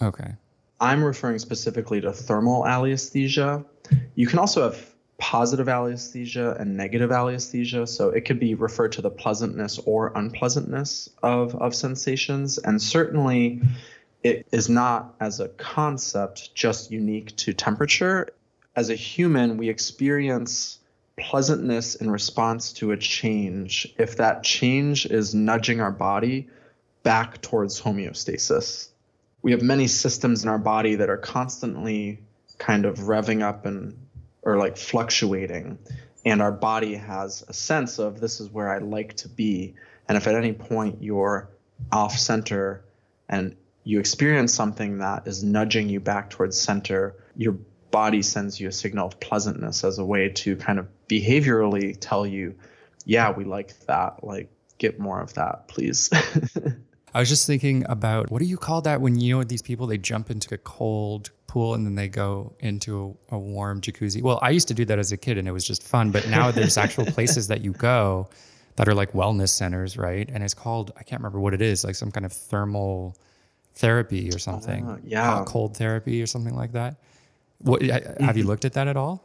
Okay. 0.00 0.34
I'm 0.80 1.04
referring 1.04 1.38
specifically 1.38 2.00
to 2.00 2.12
thermal 2.12 2.66
alliesthesia. 2.66 3.64
You 4.14 4.26
can 4.26 4.38
also 4.38 4.62
have 4.62 4.92
positive 5.18 5.68
alliesthesia 5.68 6.56
and 6.58 6.76
negative 6.76 7.12
alliesthesia. 7.12 7.86
So 7.86 8.10
it 8.10 8.22
could 8.24 8.40
be 8.40 8.56
referred 8.56 8.92
to 8.92 9.02
the 9.02 9.10
pleasantness 9.10 9.78
or 9.78 10.12
unpleasantness 10.16 11.08
of, 11.22 11.54
of 11.54 11.76
sensations. 11.76 12.58
And 12.58 12.82
certainly 12.82 13.62
it 14.24 14.46
is 14.50 14.68
not 14.68 15.14
as 15.20 15.38
a 15.38 15.48
concept 15.48 16.52
just 16.56 16.90
unique 16.90 17.36
to 17.36 17.52
temperature. 17.52 18.30
As 18.74 18.90
a 18.90 18.96
human, 18.96 19.58
we 19.58 19.68
experience 19.68 20.80
pleasantness 21.20 21.94
in 21.94 22.10
response 22.10 22.72
to 22.74 22.92
a 22.92 22.96
change. 22.96 23.92
If 23.98 24.16
that 24.16 24.42
change 24.42 25.06
is 25.06 25.34
nudging 25.34 25.80
our 25.80 25.92
body 25.92 26.48
back 27.02 27.40
towards 27.42 27.80
homeostasis. 27.80 28.88
We 29.42 29.52
have 29.52 29.62
many 29.62 29.88
systems 29.88 30.44
in 30.44 30.48
our 30.48 30.58
body 30.58 30.96
that 30.96 31.10
are 31.10 31.16
constantly 31.16 32.20
kind 32.58 32.84
of 32.84 32.98
revving 32.98 33.42
up 33.42 33.66
and 33.66 33.96
or 34.42 34.56
like 34.56 34.76
fluctuating. 34.76 35.78
And 36.24 36.40
our 36.40 36.52
body 36.52 36.94
has 36.94 37.44
a 37.48 37.52
sense 37.52 37.98
of 37.98 38.20
this 38.20 38.40
is 38.40 38.50
where 38.50 38.70
I 38.72 38.78
like 38.78 39.14
to 39.18 39.28
be. 39.28 39.74
And 40.08 40.16
if 40.16 40.26
at 40.26 40.34
any 40.34 40.52
point 40.52 41.02
you're 41.02 41.48
off 41.90 42.16
center 42.16 42.84
and 43.28 43.56
you 43.84 43.98
experience 43.98 44.54
something 44.54 44.98
that 44.98 45.26
is 45.26 45.42
nudging 45.42 45.88
you 45.88 45.98
back 45.98 46.30
towards 46.30 46.60
center 46.60 47.16
your 47.36 47.56
body 47.92 48.22
sends 48.22 48.58
you 48.58 48.68
a 48.68 48.72
signal 48.72 49.06
of 49.06 49.20
pleasantness 49.20 49.84
as 49.84 49.98
a 49.98 50.04
way 50.04 50.28
to 50.30 50.56
kind 50.56 50.80
of 50.80 50.88
behaviorally 51.08 51.96
tell 52.00 52.26
you, 52.26 52.56
yeah, 53.04 53.30
we 53.30 53.44
like 53.44 53.78
that. 53.86 54.24
Like, 54.24 54.50
get 54.78 54.98
more 54.98 55.20
of 55.20 55.34
that, 55.34 55.68
please. 55.68 56.10
I 57.14 57.20
was 57.20 57.28
just 57.28 57.46
thinking 57.46 57.84
about 57.88 58.30
what 58.30 58.40
do 58.40 58.46
you 58.46 58.56
call 58.56 58.80
that 58.82 59.00
when 59.00 59.20
you 59.20 59.36
know 59.36 59.44
these 59.44 59.62
people 59.62 59.86
they 59.86 59.98
jump 59.98 60.30
into 60.30 60.54
a 60.54 60.58
cold 60.58 61.30
pool 61.46 61.74
and 61.74 61.84
then 61.84 61.94
they 61.94 62.08
go 62.08 62.54
into 62.60 63.16
a, 63.30 63.36
a, 63.36 63.38
warm 63.38 63.82
jacuzzi. 63.82 64.22
Well, 64.22 64.38
I 64.40 64.48
used 64.48 64.68
to 64.68 64.74
do 64.74 64.86
that 64.86 64.98
as 64.98 65.12
a 65.12 65.18
kid 65.18 65.36
and 65.36 65.46
it 65.46 65.52
was 65.52 65.66
just 65.66 65.82
fun, 65.82 66.10
but 66.10 66.26
now 66.28 66.50
there's 66.50 66.78
actual 66.78 67.04
places 67.16 67.48
that 67.48 67.60
you 67.60 67.72
go 67.72 68.30
that 68.76 68.88
are 68.88 68.94
like 68.94 69.12
wellness 69.12 69.50
centers, 69.50 69.98
right? 69.98 70.26
And 70.32 70.42
it's 70.42 70.54
called 70.54 70.92
I 70.96 71.02
can't 71.02 71.20
remember 71.20 71.38
what 71.38 71.52
it 71.52 71.60
is, 71.60 71.84
like 71.84 71.94
some 71.94 72.10
kind 72.10 72.24
of 72.24 72.32
thermal 72.32 73.14
therapy 73.74 74.30
or 74.30 74.38
something. 74.38 74.86
Uh, 74.86 74.98
yeah, 75.04 75.44
cold 75.46 75.76
therapy 75.76 76.22
or 76.22 76.26
something 76.26 76.54
like 76.54 76.72
that. 76.72 76.96
What 77.62 77.82
have 77.82 77.92
you 78.36 78.42
mm-hmm. 78.42 78.48
looked 78.48 78.64
at 78.64 78.74
that 78.74 78.88
at 78.88 78.96
all? 78.96 79.24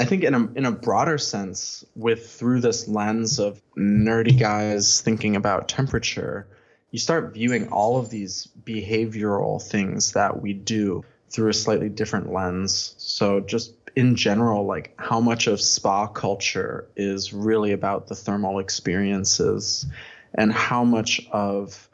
I 0.00 0.04
think 0.04 0.22
in 0.22 0.34
a 0.34 0.52
in 0.54 0.64
a 0.64 0.72
broader 0.72 1.18
sense, 1.18 1.84
with 1.96 2.30
through 2.30 2.60
this 2.60 2.86
lens 2.88 3.38
of 3.38 3.60
nerdy 3.76 4.38
guys 4.38 5.00
thinking 5.00 5.34
about 5.36 5.68
temperature, 5.68 6.46
you 6.90 6.98
start 6.98 7.34
viewing 7.34 7.68
all 7.68 7.98
of 7.98 8.10
these 8.10 8.48
behavioral 8.64 9.62
things 9.62 10.12
that 10.12 10.40
we 10.40 10.52
do 10.52 11.04
through 11.30 11.50
a 11.50 11.54
slightly 11.54 11.88
different 11.88 12.32
lens. 12.32 12.94
So 12.98 13.40
just 13.40 13.74
in 13.96 14.14
general, 14.14 14.64
like 14.64 14.94
how 14.96 15.20
much 15.20 15.46
of 15.46 15.60
spa 15.60 16.06
culture 16.06 16.88
is 16.96 17.32
really 17.32 17.72
about 17.72 18.06
the 18.06 18.14
thermal 18.14 18.60
experiences 18.60 19.86
and 20.34 20.52
how 20.52 20.84
much 20.84 21.26
of 21.32 21.88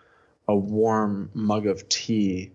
a 0.46 0.54
warm 0.54 1.30
mug 1.32 1.66
of 1.66 1.88
tea 1.88 2.52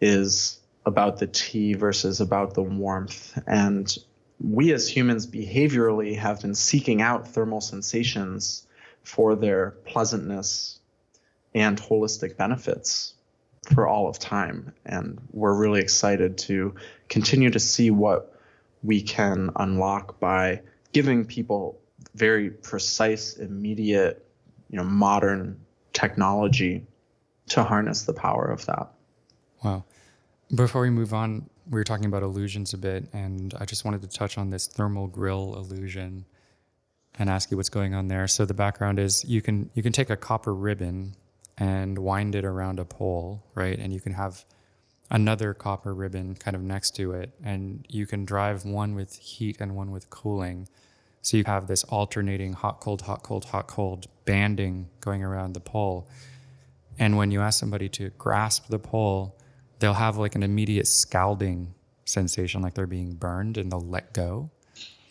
is 0.00 0.58
about 0.84 1.18
the 1.18 1.26
tea 1.26 1.74
versus 1.74 2.20
about 2.20 2.54
the 2.54 2.62
warmth. 2.62 3.38
And 3.46 3.96
we 4.40 4.72
as 4.72 4.88
humans 4.88 5.26
behaviorally 5.26 6.16
have 6.18 6.42
been 6.42 6.54
seeking 6.54 7.00
out 7.00 7.28
thermal 7.28 7.60
sensations 7.60 8.66
for 9.02 9.34
their 9.36 9.72
pleasantness 9.84 10.78
and 11.54 11.80
holistic 11.80 12.36
benefits 12.36 13.14
for 13.74 13.86
all 13.86 14.08
of 14.08 14.18
time. 14.18 14.72
And 14.84 15.20
we're 15.32 15.54
really 15.54 15.80
excited 15.80 16.38
to 16.38 16.74
continue 17.08 17.50
to 17.50 17.60
see 17.60 17.90
what 17.90 18.34
we 18.82 19.02
can 19.02 19.50
unlock 19.56 20.18
by 20.18 20.62
giving 20.92 21.24
people 21.24 21.78
very 22.14 22.50
precise, 22.50 23.36
immediate, 23.36 24.26
you 24.70 24.78
know, 24.78 24.84
modern 24.84 25.60
technology 25.92 26.84
to 27.50 27.62
harness 27.62 28.02
the 28.02 28.12
power 28.12 28.46
of 28.46 28.66
that. 28.66 28.90
Wow. 29.62 29.84
Before 30.54 30.82
we 30.82 30.90
move 30.90 31.14
on, 31.14 31.48
we 31.70 31.78
were 31.78 31.84
talking 31.84 32.04
about 32.04 32.22
illusions 32.22 32.74
a 32.74 32.78
bit, 32.78 33.08
and 33.14 33.54
I 33.58 33.64
just 33.64 33.86
wanted 33.86 34.02
to 34.02 34.08
touch 34.08 34.36
on 34.36 34.50
this 34.50 34.66
thermal 34.66 35.06
grill 35.06 35.54
illusion 35.56 36.26
and 37.18 37.30
ask 37.30 37.50
you 37.50 37.56
what's 37.56 37.70
going 37.70 37.94
on 37.94 38.08
there. 38.08 38.28
So 38.28 38.44
the 38.44 38.52
background 38.52 38.98
is 38.98 39.24
you 39.24 39.40
can 39.40 39.70
you 39.72 39.82
can 39.82 39.92
take 39.92 40.10
a 40.10 40.16
copper 40.16 40.52
ribbon 40.52 41.14
and 41.56 41.98
wind 41.98 42.34
it 42.34 42.44
around 42.44 42.80
a 42.80 42.84
pole, 42.84 43.42
right? 43.54 43.78
And 43.78 43.94
you 43.94 44.00
can 44.00 44.12
have 44.12 44.44
another 45.10 45.54
copper 45.54 45.94
ribbon 45.94 46.34
kind 46.34 46.54
of 46.54 46.62
next 46.62 46.96
to 46.96 47.12
it, 47.12 47.30
and 47.42 47.86
you 47.88 48.06
can 48.06 48.26
drive 48.26 48.66
one 48.66 48.94
with 48.94 49.16
heat 49.16 49.56
and 49.58 49.74
one 49.74 49.90
with 49.90 50.10
cooling. 50.10 50.68
So 51.22 51.38
you 51.38 51.44
have 51.46 51.66
this 51.66 51.82
alternating 51.84 52.52
hot, 52.52 52.80
cold, 52.80 53.02
hot, 53.02 53.22
cold, 53.22 53.46
hot, 53.46 53.68
cold 53.68 54.06
banding 54.26 54.90
going 55.00 55.24
around 55.24 55.54
the 55.54 55.60
pole. 55.60 56.08
And 56.98 57.16
when 57.16 57.30
you 57.30 57.40
ask 57.40 57.58
somebody 57.58 57.88
to 57.90 58.10
grasp 58.18 58.68
the 58.68 58.78
pole, 58.78 59.38
they'll 59.82 59.92
have 59.92 60.16
like 60.16 60.36
an 60.36 60.44
immediate 60.44 60.86
scalding 60.86 61.74
sensation, 62.04 62.62
like 62.62 62.74
they're 62.74 62.86
being 62.86 63.14
burned, 63.14 63.58
and 63.58 63.70
they'll 63.70 63.80
let 63.80 64.12
go, 64.12 64.48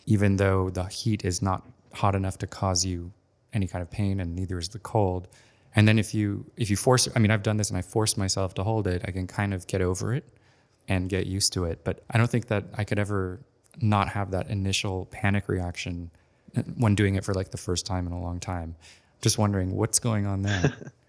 even 0.06 0.36
though 0.36 0.70
the 0.70 0.84
heat 0.84 1.26
is 1.26 1.42
not 1.42 1.68
hot 1.92 2.14
enough 2.14 2.38
to 2.38 2.46
cause 2.46 2.82
you 2.82 3.12
any 3.52 3.66
kind 3.66 3.82
of 3.82 3.90
pain, 3.90 4.18
and 4.18 4.34
neither 4.34 4.58
is 4.58 4.70
the 4.70 4.78
cold. 4.78 5.28
And 5.76 5.86
then 5.86 5.98
if 5.98 6.14
you 6.14 6.46
if 6.56 6.70
you 6.70 6.76
force, 6.76 7.06
I 7.14 7.18
mean, 7.18 7.30
I've 7.30 7.42
done 7.42 7.58
this 7.58 7.68
and 7.68 7.76
I 7.76 7.82
force 7.82 8.16
myself 8.16 8.54
to 8.54 8.64
hold 8.64 8.86
it, 8.86 9.02
I 9.06 9.10
can 9.10 9.26
kind 9.26 9.52
of 9.52 9.66
get 9.66 9.82
over 9.82 10.14
it 10.14 10.24
and 10.88 11.10
get 11.10 11.26
used 11.26 11.52
to 11.52 11.64
it. 11.64 11.84
But 11.84 12.02
I 12.10 12.16
don't 12.16 12.30
think 12.30 12.46
that 12.46 12.64
I 12.74 12.84
could 12.84 12.98
ever 12.98 13.40
not 13.82 14.08
have 14.08 14.30
that 14.30 14.48
initial 14.48 15.04
panic 15.06 15.48
reaction 15.48 16.10
when 16.76 16.94
doing 16.94 17.16
it 17.16 17.24
for 17.24 17.34
like 17.34 17.50
the 17.50 17.58
first 17.58 17.84
time 17.84 18.06
in 18.06 18.14
a 18.14 18.20
long 18.20 18.40
time. 18.40 18.74
Just 19.20 19.36
wondering 19.36 19.76
what's 19.76 19.98
going 19.98 20.24
on 20.24 20.40
there. 20.40 20.72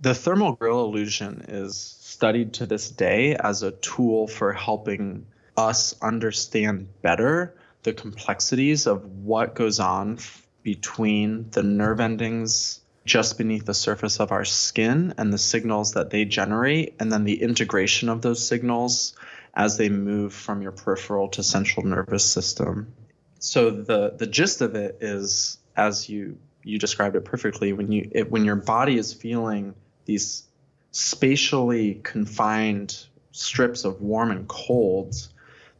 the 0.00 0.14
thermal 0.14 0.52
grill 0.52 0.84
illusion 0.84 1.44
is 1.48 1.76
studied 2.00 2.54
to 2.54 2.66
this 2.66 2.90
day 2.90 3.36
as 3.36 3.62
a 3.62 3.70
tool 3.70 4.26
for 4.26 4.52
helping 4.52 5.26
us 5.56 5.94
understand 6.00 6.88
better 7.02 7.54
the 7.82 7.92
complexities 7.92 8.86
of 8.86 9.04
what 9.04 9.54
goes 9.54 9.80
on 9.80 10.18
between 10.62 11.50
the 11.50 11.62
nerve 11.62 12.00
endings 12.00 12.80
just 13.04 13.38
beneath 13.38 13.64
the 13.64 13.74
surface 13.74 14.20
of 14.20 14.32
our 14.32 14.44
skin 14.44 15.14
and 15.16 15.32
the 15.32 15.38
signals 15.38 15.92
that 15.92 16.10
they 16.10 16.24
generate, 16.24 16.94
and 17.00 17.10
then 17.10 17.24
the 17.24 17.42
integration 17.42 18.08
of 18.08 18.20
those 18.20 18.46
signals 18.46 19.16
as 19.54 19.78
they 19.78 19.88
move 19.88 20.32
from 20.34 20.62
your 20.62 20.72
peripheral 20.72 21.28
to 21.28 21.42
central 21.42 21.84
nervous 21.84 22.24
system. 22.24 22.92
So 23.38 23.70
the 23.70 24.14
the 24.16 24.26
gist 24.26 24.60
of 24.60 24.74
it 24.74 24.98
is, 25.00 25.58
as 25.76 26.08
you 26.08 26.38
you 26.62 26.78
described 26.78 27.16
it 27.16 27.24
perfectly, 27.24 27.72
when 27.72 27.90
you 27.90 28.08
it, 28.12 28.30
when 28.30 28.44
your 28.44 28.56
body 28.56 28.98
is 28.98 29.14
feeling 29.14 29.74
these 30.10 30.42
spatially 30.90 32.00
confined 32.02 33.06
strips 33.30 33.84
of 33.84 34.00
warm 34.00 34.32
and 34.32 34.48
cold, 34.48 35.14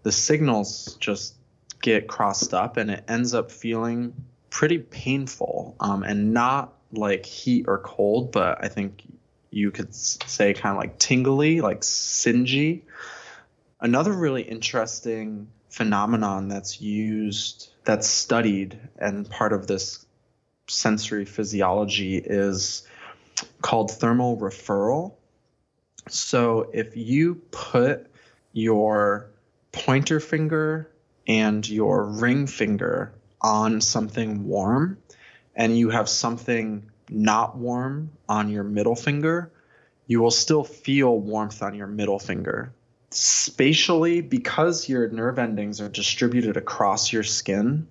the 0.05 0.13
signals 0.13 0.97
just 1.01 1.35
get 1.83 2.07
crossed 2.07 2.55
up, 2.55 2.77
and 2.77 2.93
it 2.93 3.03
ends 3.09 3.35
up 3.35 3.51
feeling 3.51 4.15
pretty 4.49 4.79
painful 4.79 5.75
um, 5.81 6.05
and 6.05 6.33
not 6.33 6.75
like 6.93 7.27
heat 7.27 7.65
or 7.67 7.79
cold, 7.79 8.31
but 8.31 8.63
I 8.63 8.69
think 8.69 9.03
you 9.51 9.73
could 9.73 9.93
say 9.93 10.55
kind 10.55 10.77
of 10.77 10.81
like 10.81 10.97
tingly, 11.01 11.61
like 11.61 11.81
singy. 11.81 12.83
Another 13.81 14.13
really 14.13 14.43
interesting 14.43 15.49
phenomenon 15.71 16.47
that's 16.47 16.81
used, 16.81 17.73
that's 17.85 18.07
studied, 18.07 18.79
and 18.97 19.29
part 19.29 19.53
of 19.53 19.67
this 19.67 20.07
sensory 20.69 21.25
physiology 21.25 22.17
is 22.17 22.85
called 23.63 23.91
thermal 23.91 24.37
referral. 24.37 25.15
So 26.09 26.71
if 26.73 26.97
you 26.97 27.37
put 27.51 28.07
your 28.53 29.31
pointer 29.73 30.21
finger 30.21 30.91
and 31.27 31.69
your 31.69 32.05
ring 32.05 32.47
finger 32.47 33.13
on 33.41 33.81
something 33.81 34.47
warm, 34.47 34.99
and 35.57 35.77
you 35.77 35.91
have 35.91 36.09
something 36.09 36.91
not 37.09 37.57
warm 37.57 38.11
on 38.29 38.49
your 38.51 38.65
middle 38.65 38.95
finger, 38.95 39.51
you 40.07 40.21
will 40.21 40.31
still 40.31 40.65
feel 40.65 41.19
warmth 41.19 41.63
on 41.63 41.75
your 41.75 41.87
middle 41.87 42.19
finger. 42.19 42.73
Spatially, 43.11 44.21
because 44.21 44.89
your 44.89 45.09
nerve 45.09 45.39
endings 45.39 45.81
are 45.81 45.89
distributed 45.89 46.57
across 46.57 47.13
your 47.13 47.25
skin, 47.25 47.89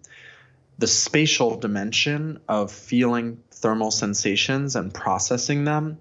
the 0.79 0.87
spatial 0.87 1.57
dimension 1.57 2.39
of 2.47 2.71
feeling 2.71 3.43
thermal 3.51 3.91
sensations 3.91 4.77
and 4.77 4.93
processing 4.93 5.65
them 5.65 5.99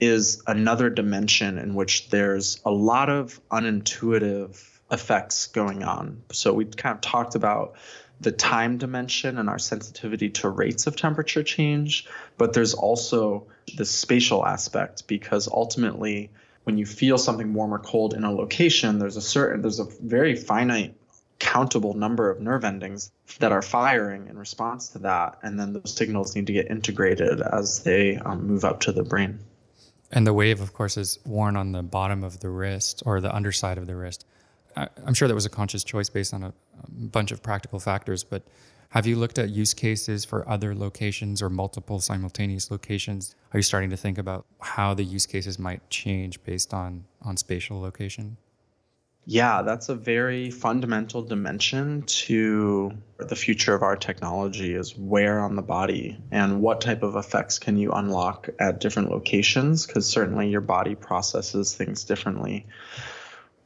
is 0.00 0.42
another 0.46 0.90
dimension 0.90 1.58
in 1.58 1.74
which 1.74 2.08
there's 2.08 2.60
a 2.64 2.70
lot 2.70 3.10
of 3.10 3.40
unintuitive 3.50 4.64
effects 4.92 5.48
going 5.48 5.82
on. 5.82 6.22
So 6.30 6.52
we 6.52 6.66
kind 6.66 6.94
of 6.94 7.00
talked 7.00 7.34
about 7.34 7.74
the 8.20 8.30
time 8.30 8.78
dimension 8.78 9.38
and 9.38 9.50
our 9.50 9.58
sensitivity 9.58 10.30
to 10.30 10.48
rates 10.48 10.86
of 10.86 10.94
temperature 10.94 11.42
change, 11.42 12.06
but 12.38 12.52
there's 12.52 12.74
also 12.74 13.48
the 13.76 13.84
spatial 13.84 14.46
aspect 14.46 15.08
because 15.08 15.48
ultimately 15.48 16.30
when 16.62 16.78
you 16.78 16.86
feel 16.86 17.18
something 17.18 17.54
warm 17.54 17.74
or 17.74 17.80
cold 17.80 18.14
in 18.14 18.22
a 18.22 18.32
location, 18.32 19.00
there's 19.00 19.16
a 19.16 19.22
certain 19.22 19.62
there's 19.62 19.80
a 19.80 19.88
very 20.00 20.36
finite 20.36 20.94
countable 21.42 21.94
number 21.94 22.30
of 22.30 22.40
nerve 22.40 22.64
endings 22.64 23.10
that 23.40 23.50
are 23.50 23.62
firing 23.62 24.28
in 24.28 24.38
response 24.38 24.90
to 24.90 25.00
that, 25.00 25.38
and 25.42 25.58
then 25.58 25.72
those 25.72 25.92
signals 25.92 26.36
need 26.36 26.46
to 26.46 26.52
get 26.52 26.70
integrated 26.70 27.40
as 27.40 27.82
they 27.82 28.16
um, 28.16 28.46
move 28.46 28.64
up 28.64 28.78
to 28.80 28.92
the 28.92 29.02
brain. 29.02 29.40
And 30.12 30.24
the 30.24 30.32
wave, 30.32 30.60
of 30.60 30.72
course, 30.72 30.96
is 30.96 31.18
worn 31.26 31.56
on 31.56 31.72
the 31.72 31.82
bottom 31.82 32.22
of 32.22 32.38
the 32.38 32.48
wrist 32.48 33.02
or 33.04 33.20
the 33.20 33.34
underside 33.34 33.76
of 33.76 33.88
the 33.88 33.96
wrist. 33.96 34.24
I, 34.76 34.88
am 35.04 35.14
sure 35.14 35.26
that 35.26 35.34
was 35.34 35.44
a 35.44 35.50
conscious 35.50 35.82
choice 35.82 36.08
based 36.08 36.32
on 36.32 36.44
a, 36.44 36.48
a, 36.48 36.90
bunch 36.90 37.32
of 37.32 37.42
practical 37.42 37.80
factors, 37.80 38.22
but 38.22 38.44
have 38.90 39.06
you 39.06 39.16
looked 39.16 39.38
at 39.38 39.50
use 39.50 39.74
cases 39.74 40.24
for 40.24 40.48
other 40.48 40.76
locations 40.76 41.42
or 41.42 41.50
multiple 41.50 41.98
simultaneous 41.98 42.70
locations? 42.70 43.34
Are 43.52 43.58
you 43.58 43.64
starting 43.64 43.90
to 43.90 43.96
think 43.96 44.16
about 44.16 44.46
how 44.60 44.94
the 44.94 45.02
use 45.02 45.26
cases 45.26 45.58
might 45.58 45.90
change 45.90 46.40
based 46.44 46.72
on, 46.72 47.04
on 47.20 47.36
spatial 47.36 47.80
location? 47.80 48.36
Yeah, 49.24 49.62
that's 49.62 49.88
a 49.88 49.94
very 49.94 50.50
fundamental 50.50 51.22
dimension 51.22 52.02
to 52.02 52.92
the 53.18 53.36
future 53.36 53.72
of 53.72 53.82
our 53.82 53.96
technology 53.96 54.74
is 54.74 54.96
where 54.96 55.38
on 55.38 55.54
the 55.54 55.62
body 55.62 56.18
and 56.32 56.60
what 56.60 56.80
type 56.80 57.04
of 57.04 57.14
effects 57.14 57.60
can 57.60 57.76
you 57.76 57.92
unlock 57.92 58.48
at 58.58 58.80
different 58.80 59.10
locations 59.10 59.86
because 59.86 60.06
certainly 60.06 60.48
your 60.48 60.60
body 60.60 60.96
processes 60.96 61.72
things 61.72 62.02
differently. 62.02 62.66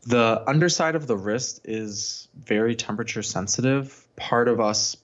The 0.03 0.43
underside 0.47 0.95
of 0.95 1.07
the 1.07 1.17
wrist 1.17 1.63
is 1.65 2.29
very 2.39 2.77
temperature 2.77 3.23
sensitive. 3.23 4.07
Part 4.15 4.49
of 4.49 4.61
us 4.61 4.99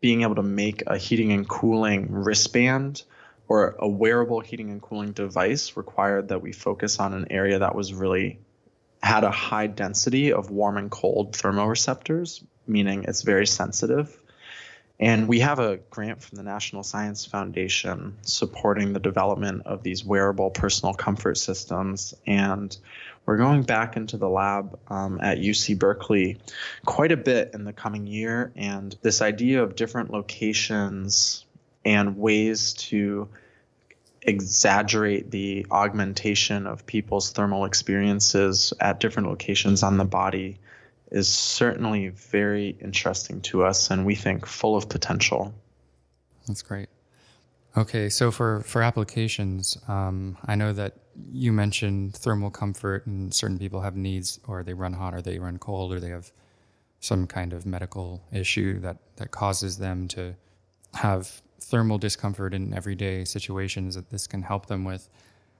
being 0.00 0.20
able 0.20 0.34
to 0.34 0.42
make 0.42 0.82
a 0.86 0.98
heating 0.98 1.32
and 1.32 1.48
cooling 1.48 2.12
wristband 2.12 3.02
or 3.48 3.74
a 3.78 3.88
wearable 3.88 4.40
heating 4.40 4.70
and 4.70 4.82
cooling 4.82 5.12
device 5.12 5.78
required 5.78 6.28
that 6.28 6.42
we 6.42 6.52
focus 6.52 7.00
on 7.00 7.14
an 7.14 7.28
area 7.30 7.60
that 7.60 7.74
was 7.74 7.94
really 7.94 8.38
had 9.04 9.22
a 9.22 9.30
high 9.30 9.66
density 9.66 10.32
of 10.32 10.50
warm 10.50 10.78
and 10.78 10.90
cold 10.90 11.32
thermoreceptors, 11.32 12.42
meaning 12.66 13.04
it's 13.06 13.22
very 13.22 13.46
sensitive. 13.46 14.16
And 14.98 15.28
we 15.28 15.40
have 15.40 15.58
a 15.58 15.76
grant 15.90 16.22
from 16.22 16.36
the 16.36 16.42
National 16.42 16.82
Science 16.82 17.26
Foundation 17.26 18.16
supporting 18.22 18.92
the 18.92 19.00
development 19.00 19.62
of 19.66 19.82
these 19.82 20.04
wearable 20.04 20.50
personal 20.50 20.94
comfort 20.94 21.36
systems. 21.36 22.14
And 22.26 22.74
we're 23.26 23.36
going 23.36 23.64
back 23.64 23.96
into 23.96 24.16
the 24.16 24.28
lab 24.28 24.78
um, 24.88 25.20
at 25.20 25.38
UC 25.38 25.78
Berkeley 25.78 26.38
quite 26.86 27.12
a 27.12 27.16
bit 27.16 27.50
in 27.52 27.64
the 27.64 27.72
coming 27.74 28.06
year. 28.06 28.52
And 28.56 28.96
this 29.02 29.20
idea 29.20 29.62
of 29.62 29.76
different 29.76 30.10
locations 30.10 31.44
and 31.84 32.16
ways 32.16 32.72
to 32.74 33.28
exaggerate 34.24 35.30
the 35.30 35.66
augmentation 35.70 36.66
of 36.66 36.86
people's 36.86 37.30
thermal 37.30 37.64
experiences 37.64 38.72
at 38.80 39.00
different 39.00 39.28
locations 39.28 39.82
on 39.82 39.96
the 39.96 40.04
body 40.04 40.58
is 41.10 41.28
certainly 41.28 42.08
very 42.08 42.76
interesting 42.80 43.40
to 43.42 43.64
us 43.64 43.90
and 43.90 44.04
we 44.04 44.14
think 44.14 44.46
full 44.46 44.76
of 44.76 44.88
potential. 44.88 45.54
That's 46.46 46.62
great. 46.62 46.88
Okay, 47.76 48.08
so 48.08 48.30
for 48.30 48.60
for 48.62 48.82
applications, 48.82 49.76
um, 49.88 50.36
I 50.44 50.54
know 50.54 50.72
that 50.72 50.94
you 51.32 51.52
mentioned 51.52 52.14
thermal 52.14 52.50
comfort, 52.50 53.06
and 53.06 53.34
certain 53.34 53.58
people 53.58 53.80
have 53.80 53.96
needs, 53.96 54.38
or 54.46 54.62
they 54.62 54.74
run 54.74 54.92
hot, 54.92 55.14
or 55.14 55.22
they 55.22 55.38
run 55.38 55.58
cold, 55.58 55.92
or 55.92 55.98
they 55.98 56.10
have 56.10 56.30
some 57.00 57.26
kind 57.26 57.52
of 57.52 57.66
medical 57.66 58.22
issue 58.32 58.80
that, 58.80 58.96
that 59.16 59.30
causes 59.30 59.78
them 59.78 60.08
to 60.08 60.34
have 60.94 61.42
thermal 61.64 61.98
discomfort 61.98 62.54
in 62.54 62.72
everyday 62.74 63.24
situations 63.24 63.94
that 63.94 64.10
this 64.10 64.26
can 64.26 64.42
help 64.42 64.66
them 64.66 64.84
with. 64.84 65.08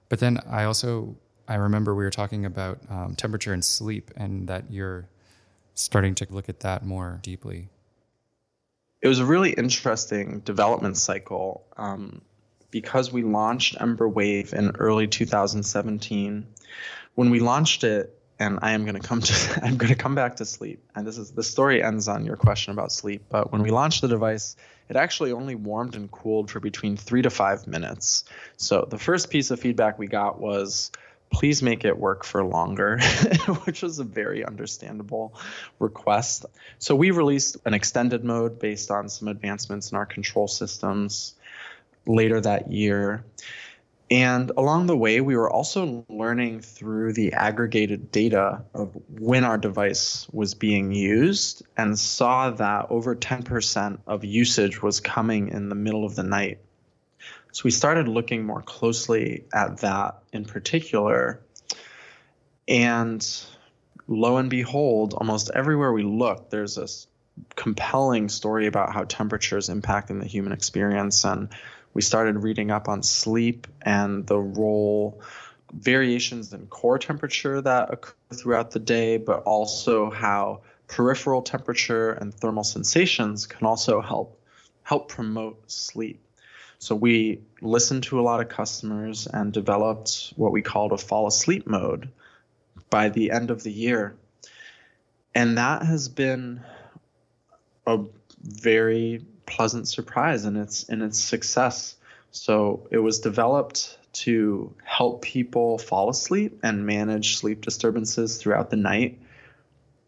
But 0.09 0.19
then 0.19 0.39
I 0.49 0.63
also 0.63 1.15
I 1.47 1.55
remember 1.55 1.93
we 1.93 2.03
were 2.03 2.11
talking 2.11 2.45
about 2.45 2.79
um, 2.89 3.15
temperature 3.15 3.53
and 3.53 3.63
sleep, 3.63 4.11
and 4.15 4.47
that 4.47 4.71
you're 4.71 5.07
starting 5.75 6.15
to 6.15 6.27
look 6.29 6.49
at 6.49 6.61
that 6.61 6.85
more 6.85 7.19
deeply. 7.21 7.69
It 9.01 9.07
was 9.07 9.19
a 9.19 9.25
really 9.25 9.51
interesting 9.51 10.39
development 10.39 10.97
cycle 10.97 11.63
um, 11.77 12.21
because 12.71 13.11
we 13.11 13.21
launched 13.21 13.77
Embr 13.77 14.11
Wave 14.11 14.53
in 14.53 14.71
early 14.77 15.07
2017. 15.07 16.47
When 17.13 17.29
we 17.29 17.39
launched 17.39 17.83
it, 17.83 18.19
and 18.39 18.59
I 18.61 18.71
am 18.71 18.83
going 18.83 18.99
to 18.99 19.07
come 19.07 19.21
to 19.21 19.59
I'm 19.63 19.77
going 19.77 19.93
to 19.93 19.95
come 19.97 20.15
back 20.15 20.37
to 20.37 20.45
sleep. 20.45 20.83
And 20.95 21.05
this 21.05 21.17
is 21.17 21.31
the 21.31 21.43
story 21.43 21.83
ends 21.83 22.07
on 22.07 22.25
your 22.25 22.35
question 22.35 22.73
about 22.73 22.91
sleep. 22.91 23.25
But 23.29 23.51
when 23.51 23.61
we 23.61 23.69
launched 23.69 24.01
the 24.01 24.07
device, 24.07 24.55
it 24.89 24.95
actually 24.95 25.31
only 25.31 25.55
warmed 25.55 25.95
and 25.95 26.11
cooled 26.11 26.51
for 26.51 26.59
between 26.59 26.97
three 26.97 27.21
to 27.21 27.29
five 27.29 27.67
minutes. 27.67 28.23
So 28.57 28.87
the 28.89 28.99
first 28.99 29.29
piece 29.29 29.51
of 29.51 29.59
feedback 29.59 29.97
we 29.97 30.07
got 30.07 30.39
was, 30.39 30.91
please 31.31 31.63
make 31.63 31.85
it 31.85 31.97
work 31.97 32.23
for 32.23 32.43
longer, 32.43 32.99
which 33.65 33.81
was 33.81 33.99
a 33.99 34.03
very 34.03 34.45
understandable 34.45 35.33
request. 35.79 36.45
So 36.79 36.95
we 36.95 37.11
released 37.11 37.57
an 37.65 37.73
extended 37.73 38.23
mode 38.23 38.59
based 38.59 38.91
on 38.91 39.09
some 39.09 39.27
advancements 39.27 39.91
in 39.91 39.97
our 39.97 40.05
control 40.05 40.47
systems 40.47 41.33
later 42.05 42.39
that 42.41 42.71
year. 42.71 43.25
And 44.11 44.51
along 44.55 44.85
the 44.85 44.95
way, 44.95 45.19
we 45.19 45.35
were 45.35 45.49
also 45.49 46.05
learning 46.09 46.61
through 46.61 47.13
the 47.13 47.33
aggregated 47.33 48.11
data 48.11 48.63
of 48.73 48.95
when 49.09 49.43
our 49.43 49.57
device 49.57 50.27
was 50.31 50.53
being 50.53 50.91
used 50.91 51.63
and 51.75 51.97
saw 51.97 52.51
that 52.51 52.87
over 52.91 53.15
10% 53.15 53.99
of 54.05 54.23
usage 54.23 54.81
was 54.81 54.99
coming 54.99 55.47
in 55.47 55.69
the 55.69 55.75
middle 55.75 56.05
of 56.05 56.15
the 56.15 56.23
night. 56.23 56.59
So 57.51 57.61
we 57.63 57.71
started 57.71 58.07
looking 58.07 58.45
more 58.45 58.61
closely 58.61 59.45
at 59.51 59.77
that 59.77 60.19
in 60.31 60.45
particular. 60.45 61.39
And 62.67 63.27
lo 64.07 64.37
and 64.37 64.51
behold, 64.51 65.15
almost 65.15 65.49
everywhere 65.51 65.91
we 65.91 66.03
look, 66.03 66.51
there's 66.51 66.75
this 66.75 67.07
compelling 67.55 68.29
story 68.29 68.67
about 68.67 68.93
how 68.93 69.03
temperature 69.05 69.57
is 69.57 69.69
impacting 69.69 70.19
the 70.19 70.27
human 70.27 70.51
experience. 70.51 71.23
And 71.23 71.49
we 71.95 72.01
started 72.01 72.43
reading 72.43 72.69
up 72.69 72.87
on 72.89 73.01
sleep 73.01 73.65
and 73.81 74.27
the 74.27 74.37
role 74.37 75.21
variations 75.73 76.53
in 76.53 76.67
core 76.67 76.99
temperature 76.99 77.61
that 77.61 77.91
occur 77.91 78.13
throughout 78.33 78.71
the 78.71 78.79
day, 78.79 79.17
but 79.17 79.43
also 79.43 80.11
how 80.11 80.61
peripheral 80.87 81.41
temperature 81.41 82.11
and 82.11 82.33
thermal 82.33 82.65
sensations 82.65 83.47
can 83.47 83.65
also 83.65 84.01
help 84.01 84.39
help 84.83 85.09
promote 85.09 85.71
sleep. 85.71 86.21
So 86.77 86.93
we 86.95 87.39
listened 87.61 88.03
to 88.03 88.19
a 88.19 88.21
lot 88.21 88.41
of 88.41 88.49
customers 88.49 89.25
and 89.25 89.51
developed 89.51 90.33
what 90.35 90.51
we 90.51 90.61
called 90.61 90.91
a 90.91 90.97
fall 90.97 91.25
asleep 91.27 91.65
mode 91.65 92.09
by 92.89 93.09
the 93.09 93.31
end 93.31 93.49
of 93.49 93.63
the 93.63 93.71
year. 93.71 94.15
And 95.33 95.57
that 95.57 95.83
has 95.83 96.09
been 96.09 96.61
a 97.87 98.03
very 98.43 99.25
pleasant 99.45 99.87
surprise 99.87 100.45
in 100.45 100.55
its 100.55 100.83
in 100.83 101.01
its 101.01 101.19
success. 101.19 101.95
So 102.31 102.87
it 102.91 102.97
was 102.97 103.19
developed 103.19 103.97
to 104.13 104.73
help 104.83 105.21
people 105.21 105.77
fall 105.77 106.09
asleep 106.09 106.59
and 106.63 106.85
manage 106.85 107.37
sleep 107.37 107.61
disturbances 107.61 108.37
throughout 108.37 108.69
the 108.69 108.77
night. 108.77 109.19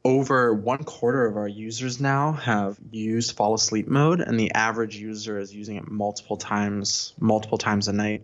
Over 0.03 0.53
one 0.53 0.83
quarter 0.83 1.25
of 1.25 1.35
our 1.35 1.47
users 1.47 1.99
now 1.99 2.33
have 2.33 2.77
used 2.91 3.35
fall 3.35 3.53
asleep 3.53 3.87
mode, 3.87 4.21
and 4.21 4.39
the 4.39 4.51
average 4.53 4.95
user 4.95 5.37
is 5.37 5.53
using 5.53 5.75
it 5.75 5.89
multiple 5.89 6.37
times, 6.37 7.13
multiple 7.19 7.57
times 7.57 7.89
a 7.89 7.93
night. 7.93 8.23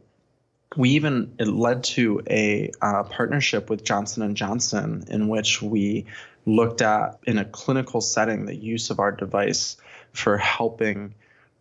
We 0.77 0.91
even 0.91 1.35
it 1.39 1.47
led 1.47 1.83
to 1.95 2.21
a 2.29 2.71
uh, 2.81 3.03
partnership 3.03 3.69
with 3.69 3.83
Johnson 3.83 4.23
and 4.23 4.37
Johnson, 4.37 5.03
in 5.09 5.27
which 5.27 5.61
we 5.61 6.05
looked 6.45 6.81
at 6.81 7.19
in 7.23 7.37
a 7.37 7.45
clinical 7.45 8.01
setting 8.01 8.45
the 8.45 8.55
use 8.55 8.89
of 8.89 8.99
our 8.99 9.11
device 9.11 9.77
for 10.13 10.37
helping 10.37 11.15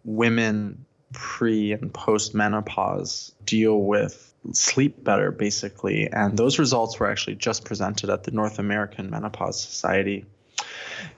women 0.04 0.84
pre 1.12 1.72
and 1.72 1.92
post 1.92 2.34
menopause 2.34 3.32
deal 3.44 3.78
with 3.78 4.32
sleep 4.52 5.02
better, 5.02 5.30
basically. 5.30 6.10
And 6.10 6.36
those 6.36 6.58
results 6.58 6.98
were 6.98 7.10
actually 7.10 7.36
just 7.36 7.64
presented 7.64 8.10
at 8.10 8.24
the 8.24 8.30
North 8.30 8.58
American 8.58 9.10
Menopause 9.10 9.60
Society. 9.60 10.24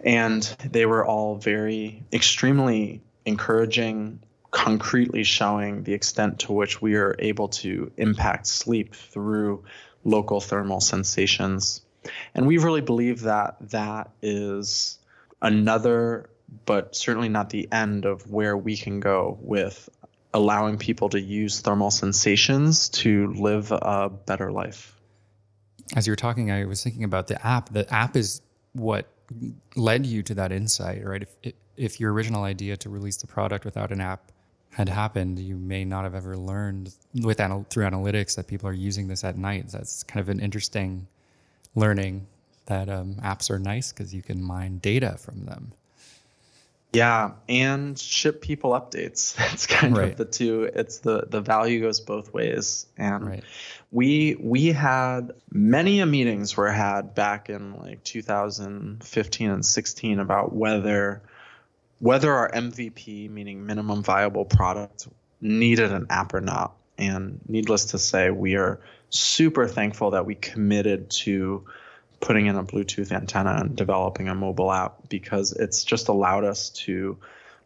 And 0.00 0.42
they 0.70 0.86
were 0.86 1.04
all 1.04 1.36
very, 1.36 2.02
extremely 2.12 3.00
encouraging, 3.24 4.20
concretely 4.50 5.24
showing 5.24 5.82
the 5.82 5.94
extent 5.94 6.40
to 6.40 6.52
which 6.52 6.80
we 6.80 6.94
are 6.94 7.16
able 7.18 7.48
to 7.48 7.90
impact 7.96 8.46
sleep 8.46 8.94
through 8.94 9.64
local 10.04 10.40
thermal 10.40 10.80
sensations. 10.80 11.80
And 12.34 12.46
we 12.46 12.58
really 12.58 12.82
believe 12.82 13.22
that 13.22 13.56
that 13.70 14.10
is 14.22 14.98
another 15.40 16.28
but 16.66 16.96
certainly 16.96 17.28
not 17.28 17.50
the 17.50 17.68
end 17.72 18.04
of 18.04 18.30
where 18.30 18.56
we 18.56 18.76
can 18.76 19.00
go 19.00 19.38
with 19.40 19.88
allowing 20.32 20.78
people 20.78 21.08
to 21.10 21.20
use 21.20 21.60
thermal 21.60 21.90
sensations 21.90 22.88
to 22.88 23.32
live 23.34 23.70
a 23.70 24.10
better 24.10 24.50
life. 24.50 24.94
As 25.94 26.06
you 26.06 26.12
were 26.12 26.16
talking, 26.16 26.50
I 26.50 26.64
was 26.64 26.82
thinking 26.82 27.04
about 27.04 27.28
the 27.28 27.44
app. 27.46 27.72
The 27.72 27.92
app 27.92 28.16
is 28.16 28.42
what 28.72 29.08
led 29.76 30.06
you 30.06 30.22
to 30.24 30.34
that 30.34 30.52
insight, 30.52 31.04
right? 31.04 31.22
If 31.42 31.54
if 31.76 32.00
your 32.00 32.12
original 32.12 32.44
idea 32.44 32.76
to 32.78 32.88
release 32.88 33.16
the 33.16 33.26
product 33.26 33.64
without 33.64 33.90
an 33.90 34.00
app 34.00 34.30
had 34.70 34.88
happened, 34.88 35.38
you 35.38 35.56
may 35.56 35.84
not 35.84 36.04
have 36.04 36.14
ever 36.14 36.36
learned 36.36 36.94
with 37.22 37.40
anal- 37.40 37.66
through 37.70 37.84
analytics 37.84 38.36
that 38.36 38.46
people 38.46 38.68
are 38.68 38.72
using 38.72 39.08
this 39.08 39.24
at 39.24 39.36
night. 39.36 39.68
That's 39.68 40.02
kind 40.02 40.20
of 40.20 40.28
an 40.28 40.40
interesting 40.40 41.06
learning 41.74 42.26
that 42.66 42.88
um, 42.88 43.16
apps 43.16 43.50
are 43.50 43.58
nice 43.58 43.92
because 43.92 44.14
you 44.14 44.22
can 44.22 44.42
mine 44.42 44.78
data 44.78 45.16
from 45.18 45.44
them. 45.44 45.72
Yeah, 46.94 47.32
and 47.48 47.98
ship 47.98 48.40
people 48.40 48.72
updates. 48.72 49.34
That's 49.36 49.66
kind 49.66 49.96
right. 49.96 50.10
of 50.10 50.16
the 50.16 50.24
two. 50.24 50.64
It's 50.64 50.98
the 50.98 51.26
the 51.28 51.40
value 51.40 51.80
goes 51.80 52.00
both 52.00 52.32
ways. 52.32 52.86
And 52.96 53.26
right. 53.26 53.44
we 53.90 54.36
we 54.38 54.68
had 54.68 55.32
many 55.50 56.00
a 56.00 56.06
meetings 56.06 56.56
were 56.56 56.70
had 56.70 57.14
back 57.14 57.50
in 57.50 57.76
like 57.76 58.04
2015 58.04 59.50
and 59.50 59.66
16 59.66 60.18
about 60.20 60.54
whether 60.54 61.22
whether 61.98 62.32
our 62.32 62.50
MVP, 62.50 63.30
meaning 63.30 63.66
minimum 63.66 64.02
viable 64.02 64.44
product, 64.44 65.08
needed 65.40 65.92
an 65.92 66.06
app 66.10 66.34
or 66.34 66.40
not. 66.40 66.74
And 66.98 67.40
needless 67.48 67.86
to 67.86 67.98
say, 67.98 68.30
we 68.30 68.56
are 68.56 68.80
super 69.10 69.66
thankful 69.66 70.10
that 70.12 70.26
we 70.26 70.34
committed 70.34 71.10
to 71.10 71.64
putting 72.24 72.46
in 72.46 72.56
a 72.56 72.64
Bluetooth 72.64 73.12
antenna 73.12 73.58
and 73.60 73.76
developing 73.76 74.28
a 74.28 74.34
mobile 74.34 74.72
app 74.72 75.10
because 75.10 75.52
it's 75.52 75.84
just 75.84 76.08
allowed 76.08 76.42
us 76.42 76.70
to 76.70 77.18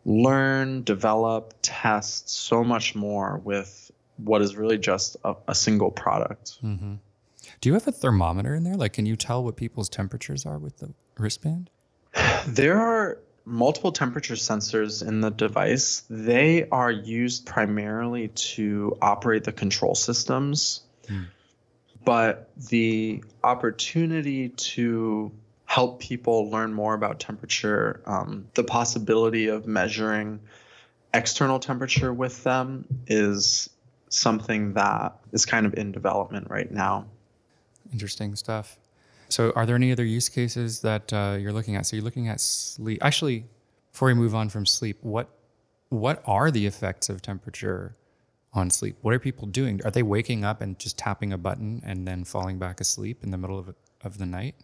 learn, 0.04 0.82
develop, 0.82 1.54
test 1.62 2.28
so 2.28 2.64
much 2.64 2.96
more 2.96 3.40
with 3.44 3.92
what 4.16 4.42
is 4.42 4.56
really 4.56 4.76
just 4.76 5.16
a, 5.24 5.36
a 5.46 5.54
single 5.54 5.92
product. 5.92 6.58
Mm-hmm. 6.64 6.94
Do 7.60 7.68
you 7.68 7.74
have 7.74 7.86
a 7.86 7.92
thermometer 7.92 8.52
in 8.52 8.64
there? 8.64 8.74
Like, 8.74 8.94
can 8.94 9.06
you 9.06 9.14
tell 9.14 9.44
what 9.44 9.54
people's 9.54 9.88
temperatures 9.88 10.44
are 10.44 10.58
with 10.58 10.78
the 10.78 10.92
wristband? 11.16 11.70
There 12.46 12.78
are 12.78 13.18
multiple 13.44 13.92
temperature 13.92 14.34
sensors 14.34 15.06
in 15.06 15.20
the 15.20 15.30
device. 15.30 16.02
They 16.10 16.68
are 16.68 16.90
used 16.90 17.46
primarily 17.46 18.28
to 18.28 18.96
operate 19.00 19.44
the 19.44 19.52
control 19.52 19.94
systems. 19.94 20.80
Mm 21.06 21.26
but 22.08 22.48
the 22.70 23.22
opportunity 23.44 24.48
to 24.48 25.30
help 25.66 26.00
people 26.00 26.48
learn 26.50 26.72
more 26.72 26.94
about 26.94 27.20
temperature, 27.20 28.00
um, 28.06 28.46
the 28.54 28.64
possibility 28.64 29.48
of 29.48 29.66
measuring 29.66 30.40
external 31.12 31.58
temperature 31.58 32.10
with 32.10 32.42
them 32.44 32.86
is 33.08 33.68
something 34.08 34.72
that 34.72 35.18
is 35.32 35.44
kind 35.44 35.66
of 35.66 35.74
in 35.74 35.92
development 35.92 36.48
right 36.48 36.70
now. 36.72 37.04
Interesting 37.92 38.34
stuff. 38.36 38.78
So, 39.28 39.52
are 39.54 39.66
there 39.66 39.76
any 39.76 39.92
other 39.92 40.06
use 40.06 40.30
cases 40.30 40.80
that 40.80 41.12
uh, 41.12 41.36
you're 41.38 41.52
looking 41.52 41.76
at? 41.76 41.84
So, 41.84 41.94
you're 41.96 42.04
looking 42.06 42.28
at 42.28 42.40
sleep. 42.40 43.00
Actually, 43.04 43.44
before 43.92 44.08
we 44.08 44.14
move 44.14 44.34
on 44.34 44.48
from 44.48 44.64
sleep, 44.64 44.96
what 45.02 45.28
what 45.90 46.22
are 46.24 46.50
the 46.50 46.64
effects 46.64 47.10
of 47.10 47.20
temperature 47.20 47.96
on 48.58 48.70
sleep? 48.70 48.96
What 49.02 49.14
are 49.14 49.18
people 49.18 49.46
doing? 49.46 49.80
Are 49.84 49.90
they 49.90 50.02
waking 50.02 50.44
up 50.44 50.60
and 50.60 50.78
just 50.78 50.98
tapping 50.98 51.32
a 51.32 51.38
button 51.38 51.82
and 51.84 52.06
then 52.06 52.24
falling 52.24 52.58
back 52.58 52.80
asleep 52.80 53.22
in 53.22 53.30
the 53.30 53.38
middle 53.38 53.58
of, 53.58 53.74
of 54.02 54.18
the 54.18 54.26
night? 54.26 54.54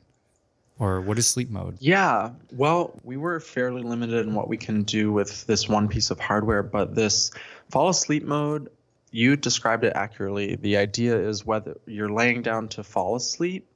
Or 0.78 1.00
what 1.00 1.18
is 1.18 1.26
sleep 1.26 1.50
mode? 1.50 1.76
Yeah, 1.80 2.30
well, 2.52 2.98
we 3.04 3.16
were 3.16 3.38
fairly 3.38 3.82
limited 3.82 4.26
in 4.26 4.34
what 4.34 4.48
we 4.48 4.56
can 4.56 4.82
do 4.82 5.12
with 5.12 5.46
this 5.46 5.68
one 5.68 5.88
piece 5.88 6.10
of 6.10 6.18
hardware, 6.18 6.64
but 6.64 6.96
this 6.96 7.30
fall 7.70 7.88
asleep 7.88 8.24
mode, 8.24 8.68
you 9.12 9.36
described 9.36 9.84
it 9.84 9.92
accurately. 9.94 10.56
The 10.56 10.76
idea 10.76 11.16
is 11.16 11.46
whether 11.46 11.76
you're 11.86 12.10
laying 12.10 12.42
down 12.42 12.68
to 12.70 12.82
fall 12.82 13.14
asleep 13.14 13.68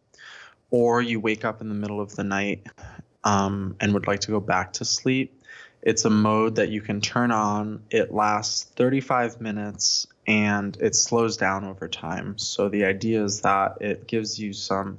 or 0.71 1.01
you 1.01 1.21
wake 1.21 1.45
up 1.45 1.61
in 1.61 1.69
the 1.69 1.75
middle 1.75 2.01
of 2.01 2.17
the 2.17 2.25
night 2.25 2.67
um, 3.23 3.77
and 3.81 3.95
would 3.95 4.09
like 4.09 4.21
to 4.21 4.33
go 4.33 4.41
back 4.41 4.73
to 4.75 4.85
sleep, 4.85 5.38
it's 5.89 6.05
a 6.05 6.11
mode 6.11 6.57
that 6.57 6.69
you 6.69 6.83
can 6.83 7.01
turn 7.01 7.31
on. 7.31 7.83
It 7.91 8.13
lasts 8.13 8.65
35 8.77 9.41
minutes 9.41 10.07
and 10.27 10.77
it 10.77 10.95
slows 10.95 11.39
down 11.39 11.65
over 11.65 11.89
time. 11.89 12.37
So 12.37 12.69
the 12.69 12.85
idea 12.85 13.25
is 13.25 13.41
that 13.41 13.79
it 13.81 14.07
gives 14.07 14.39
you 14.39 14.53
some 14.53 14.99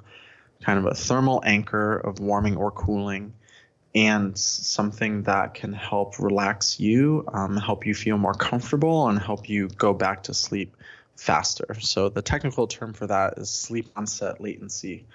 kind 0.64 0.80
of 0.80 0.88
a 0.88 0.96
thermal 0.96 1.44
anchor 1.46 1.96
of 1.96 2.20
warming 2.20 2.58
or 2.58 2.72
cooling 2.72 3.34
and 3.94 4.36
something 4.36 5.22
that 5.24 5.54
can 5.54 5.74
help 5.74 6.18
relax 6.18 6.80
you, 6.80 7.24
um, 7.32 7.56
help 7.56 7.86
you 7.86 7.94
feel 7.94 8.18
more 8.18 8.34
comfortable, 8.34 9.10
and 9.10 9.20
help 9.20 9.48
you 9.48 9.68
go 9.68 9.94
back 9.94 10.24
to 10.24 10.34
sleep 10.34 10.76
faster. 11.16 11.78
So 11.82 12.10
the 12.10 12.24
technical 12.24 12.66
term 12.66 12.94
for 12.94 13.06
that 13.06 13.38
is 13.38 13.52
sleep 13.52 13.92
onset 13.96 14.42
latency. 14.42 15.06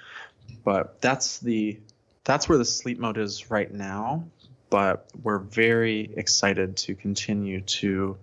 But 0.62 1.00
that's 1.00 1.40
the 1.40 1.80
that's 2.22 2.48
where 2.48 2.58
the 2.58 2.64
sleep 2.64 3.00
mode 3.00 3.18
is 3.18 3.50
right 3.50 3.72
now. 3.72 4.24
But 4.70 5.06
we're 5.22 5.38
very 5.38 6.10
excited 6.16 6.76
to 6.78 6.94
continue 6.94 7.60
to 7.60 8.16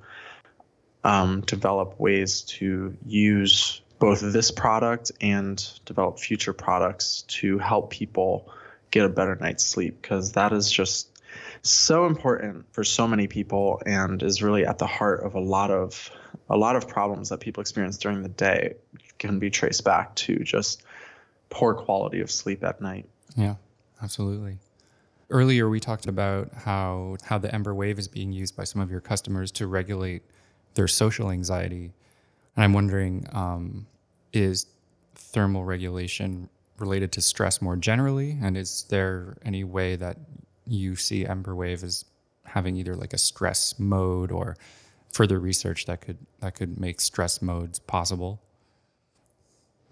um, 1.04 1.42
develop 1.42 2.00
ways 2.00 2.42
to 2.42 2.96
use 3.06 3.82
both 4.00 4.22
this 4.22 4.52
product 4.52 5.12
and 5.22 5.64
develop 5.86 6.20
future 6.20 6.54
products 6.54 7.24
to 7.28 7.60
help 7.60 7.92
people 7.92 8.52
get 8.90 9.06
a 9.06 9.10
better 9.10 9.36
night's 9.36 9.64
sleep 9.64 10.02
because 10.02 10.34
that 10.34 10.52
is 10.52 10.72
just 10.72 11.08
so 11.62 12.08
important 12.08 12.66
for 12.74 12.84
so 12.84 13.08
many 13.08 13.28
people 13.28 13.82
and 13.86 14.24
is 14.24 14.42
really 14.42 14.66
at 14.66 14.80
the 14.80 14.88
heart 14.88 15.24
of 15.24 15.36
a 15.36 15.40
lot 15.40 15.72
of 15.72 16.10
a 16.50 16.58
lot 16.58 16.76
of 16.76 16.88
problems 16.88 17.30
that 17.30 17.40
people 17.40 17.62
experience 17.62 17.98
during 17.98 18.24
the 18.24 18.30
day 18.30 18.76
can 19.20 19.40
be 19.40 19.50
traced 19.50 19.84
back 19.84 20.16
to 20.16 20.38
just 20.40 20.84
poor 21.50 21.74
quality 21.76 22.22
of 22.22 22.32
sleep 22.32 22.64
at 22.64 22.82
night. 22.82 23.08
Yeah, 23.36 23.56
absolutely. 24.02 24.58
Earlier 25.32 25.70
we 25.70 25.80
talked 25.80 26.08
about 26.08 26.54
how 26.54 27.16
how 27.24 27.38
the 27.38 27.48
Embr 27.48 27.74
Wave 27.74 27.98
is 27.98 28.08
being 28.08 28.32
used 28.32 28.56
by 28.56 28.66
some 28.66 28.82
of 28.82 28.92
your 28.92 29.02
customers 29.02 29.52
to 29.54 29.66
regulate 29.66 30.24
their 30.74 30.88
social 30.88 31.32
anxiety, 31.32 31.94
and 32.56 32.64
I'm 32.64 32.74
wondering, 32.74 33.26
um, 33.32 33.88
is 34.34 34.68
thermal 35.16 35.64
regulation 35.64 36.50
related 36.78 37.12
to 37.14 37.22
stress 37.22 37.62
more 37.62 37.76
generally? 37.76 38.38
And 38.42 38.58
is 38.58 38.86
there 38.90 39.38
any 39.46 39.64
way 39.64 39.96
that 39.96 40.18
you 40.68 40.96
see 40.96 41.26
Embr 41.26 41.56
Wave 41.56 41.84
as 41.84 42.06
having 42.44 42.76
either 42.76 42.96
like 42.96 43.14
a 43.14 43.18
stress 43.18 43.80
mode 43.80 44.32
or 44.32 44.58
further 45.14 45.40
research 45.40 45.86
that 45.86 46.02
could 46.02 46.18
that 46.40 46.56
could 46.56 46.80
make 46.80 47.00
stress 47.00 47.42
modes 47.42 47.80
possible? 47.80 48.42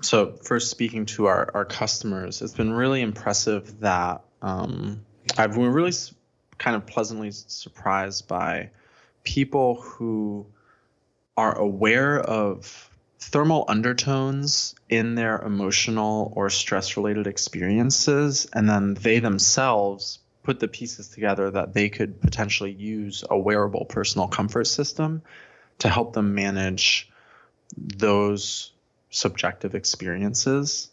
So, 0.01 0.37
first 0.43 0.71
speaking 0.71 1.05
to 1.07 1.25
our, 1.25 1.49
our 1.53 1.65
customers, 1.65 2.41
it's 2.41 2.53
been 2.53 2.71
really 2.71 3.01
impressive 3.01 3.81
that 3.81 4.21
um, 4.41 5.05
I've 5.37 5.53
been 5.53 5.71
really 5.71 5.93
kind 6.57 6.75
of 6.75 6.85
pleasantly 6.85 7.31
surprised 7.31 8.27
by 8.27 8.71
people 9.23 9.81
who 9.81 10.45
are 11.37 11.57
aware 11.57 12.19
of 12.19 12.89
thermal 13.19 13.65
undertones 13.67 14.75
in 14.89 15.15
their 15.15 15.39
emotional 15.41 16.33
or 16.35 16.49
stress 16.49 16.97
related 16.97 17.27
experiences, 17.27 18.47
and 18.53 18.67
then 18.67 18.93
they 18.95 19.19
themselves 19.19 20.19
put 20.43 20.59
the 20.59 20.67
pieces 20.67 21.09
together 21.09 21.51
that 21.51 21.73
they 21.73 21.89
could 21.89 22.19
potentially 22.21 22.71
use 22.71 23.23
a 23.29 23.37
wearable 23.37 23.85
personal 23.85 24.27
comfort 24.27 24.65
system 24.65 25.21
to 25.79 25.89
help 25.89 26.13
them 26.13 26.33
manage 26.33 27.09
those 27.77 28.71
subjective 29.09 29.75
experiences. 29.75 30.89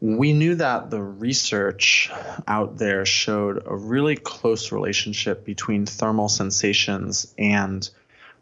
We 0.00 0.32
knew 0.32 0.56
that 0.56 0.90
the 0.90 1.02
research 1.02 2.10
out 2.46 2.76
there 2.76 3.06
showed 3.06 3.62
a 3.64 3.74
really 3.74 4.16
close 4.16 4.72
relationship 4.72 5.44
between 5.44 5.86
thermal 5.86 6.28
sensations 6.28 7.32
and 7.38 7.88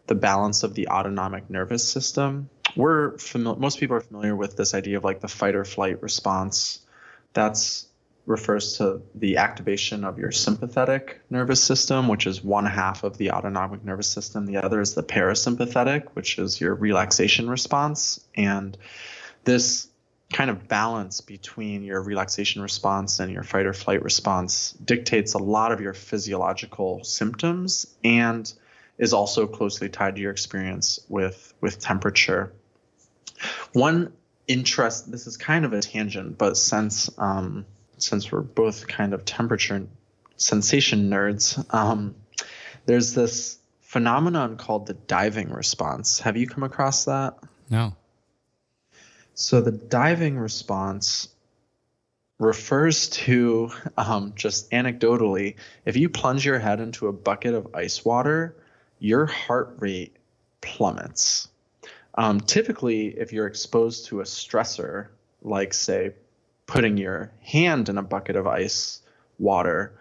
the 0.07 0.14
balance 0.14 0.62
of 0.62 0.74
the 0.74 0.88
autonomic 0.88 1.48
nervous 1.48 1.88
system. 1.88 2.48
We're 2.74 3.18
familiar 3.18 3.61
most 3.61 3.78
people 3.78 3.96
are 3.96 4.00
familiar 4.00 4.34
with 4.34 4.57
this 4.57 4.74
idea 4.74 4.96
of 4.96 5.05
like 5.05 5.20
the 5.20 5.28
fight 5.28 5.55
or 5.55 5.64
flight 5.64 6.03
response. 6.03 6.80
That's 7.32 7.86
refers 8.24 8.78
to 8.78 9.03
the 9.14 9.38
activation 9.38 10.05
of 10.05 10.18
your 10.18 10.30
sympathetic 10.30 11.20
nervous 11.28 11.62
system 11.62 12.07
which 12.07 12.26
is 12.26 12.42
one 12.42 12.66
half 12.66 13.03
of 13.03 13.18
the 13.18 13.32
autonomic 13.32 13.84
nervous 13.84 14.07
system. 14.07 14.46
The 14.46 14.59
other 14.59 14.80
is 14.80 14.94
the 14.94 15.03
parasympathetic 15.03 16.09
which 16.14 16.38
is 16.38 16.61
your 16.61 16.74
relaxation 16.74 17.50
response. 17.50 18.20
And 18.36 18.76
this 19.44 19.88
kind 20.32 20.50
of 20.50 20.66
balance 20.68 21.20
between 21.20 21.82
your 21.82 22.02
relaxation 22.02 22.62
response 22.62 23.20
and 23.20 23.32
your 23.32 23.42
fight 23.42 23.66
or 23.66 23.72
flight 23.72 24.02
response 24.02 24.72
dictates 24.72 25.34
a 25.34 25.38
lot 25.38 25.72
of 25.72 25.80
your 25.80 25.92
physiological 25.92 27.04
symptoms 27.04 27.86
and 28.02 28.52
is 28.98 29.12
also 29.12 29.46
closely 29.46 29.88
tied 29.88 30.16
to 30.16 30.22
your 30.22 30.30
experience 30.30 31.00
with 31.08 31.54
with 31.60 31.78
temperature 31.78 32.52
one 33.72 34.12
interest. 34.46 35.10
This 35.10 35.26
is 35.26 35.36
kind 35.36 35.64
of 35.64 35.72
a 35.72 35.80
tangent, 35.80 36.38
but 36.38 36.56
since 36.56 37.10
um, 37.18 37.66
since 37.98 38.30
we're 38.32 38.40
both 38.40 38.86
kind 38.88 39.14
of 39.14 39.24
temperature 39.24 39.86
sensation 40.36 41.10
nerds, 41.10 41.64
um, 41.72 42.14
there's 42.86 43.14
this 43.14 43.58
phenomenon 43.80 44.56
called 44.56 44.86
the 44.86 44.94
diving 44.94 45.50
response. 45.50 46.20
Have 46.20 46.36
you 46.36 46.46
come 46.46 46.64
across 46.64 47.04
that? 47.04 47.38
No. 47.70 47.94
So 49.34 49.60
the 49.60 49.72
diving 49.72 50.38
response 50.38 51.28
refers 52.38 53.08
to 53.08 53.70
um, 53.96 54.32
just 54.34 54.70
anecdotally, 54.70 55.56
if 55.84 55.96
you 55.96 56.08
plunge 56.08 56.44
your 56.44 56.58
head 56.58 56.80
into 56.80 57.06
a 57.06 57.12
bucket 57.12 57.54
of 57.54 57.74
ice 57.74 58.04
water, 58.04 58.56
your 58.98 59.26
heart 59.26 59.76
rate 59.78 60.16
plummets. 60.60 61.48
Um, 62.14 62.40
typically, 62.40 63.08
if 63.08 63.32
you're 63.32 63.46
exposed 63.46 64.06
to 64.06 64.20
a 64.20 64.24
stressor, 64.24 65.08
like 65.42 65.72
say 65.72 66.12
putting 66.66 66.96
your 66.96 67.32
hand 67.40 67.88
in 67.88 67.98
a 67.98 68.02
bucket 68.02 68.36
of 68.36 68.46
ice 68.46 69.00
water, 69.38 69.98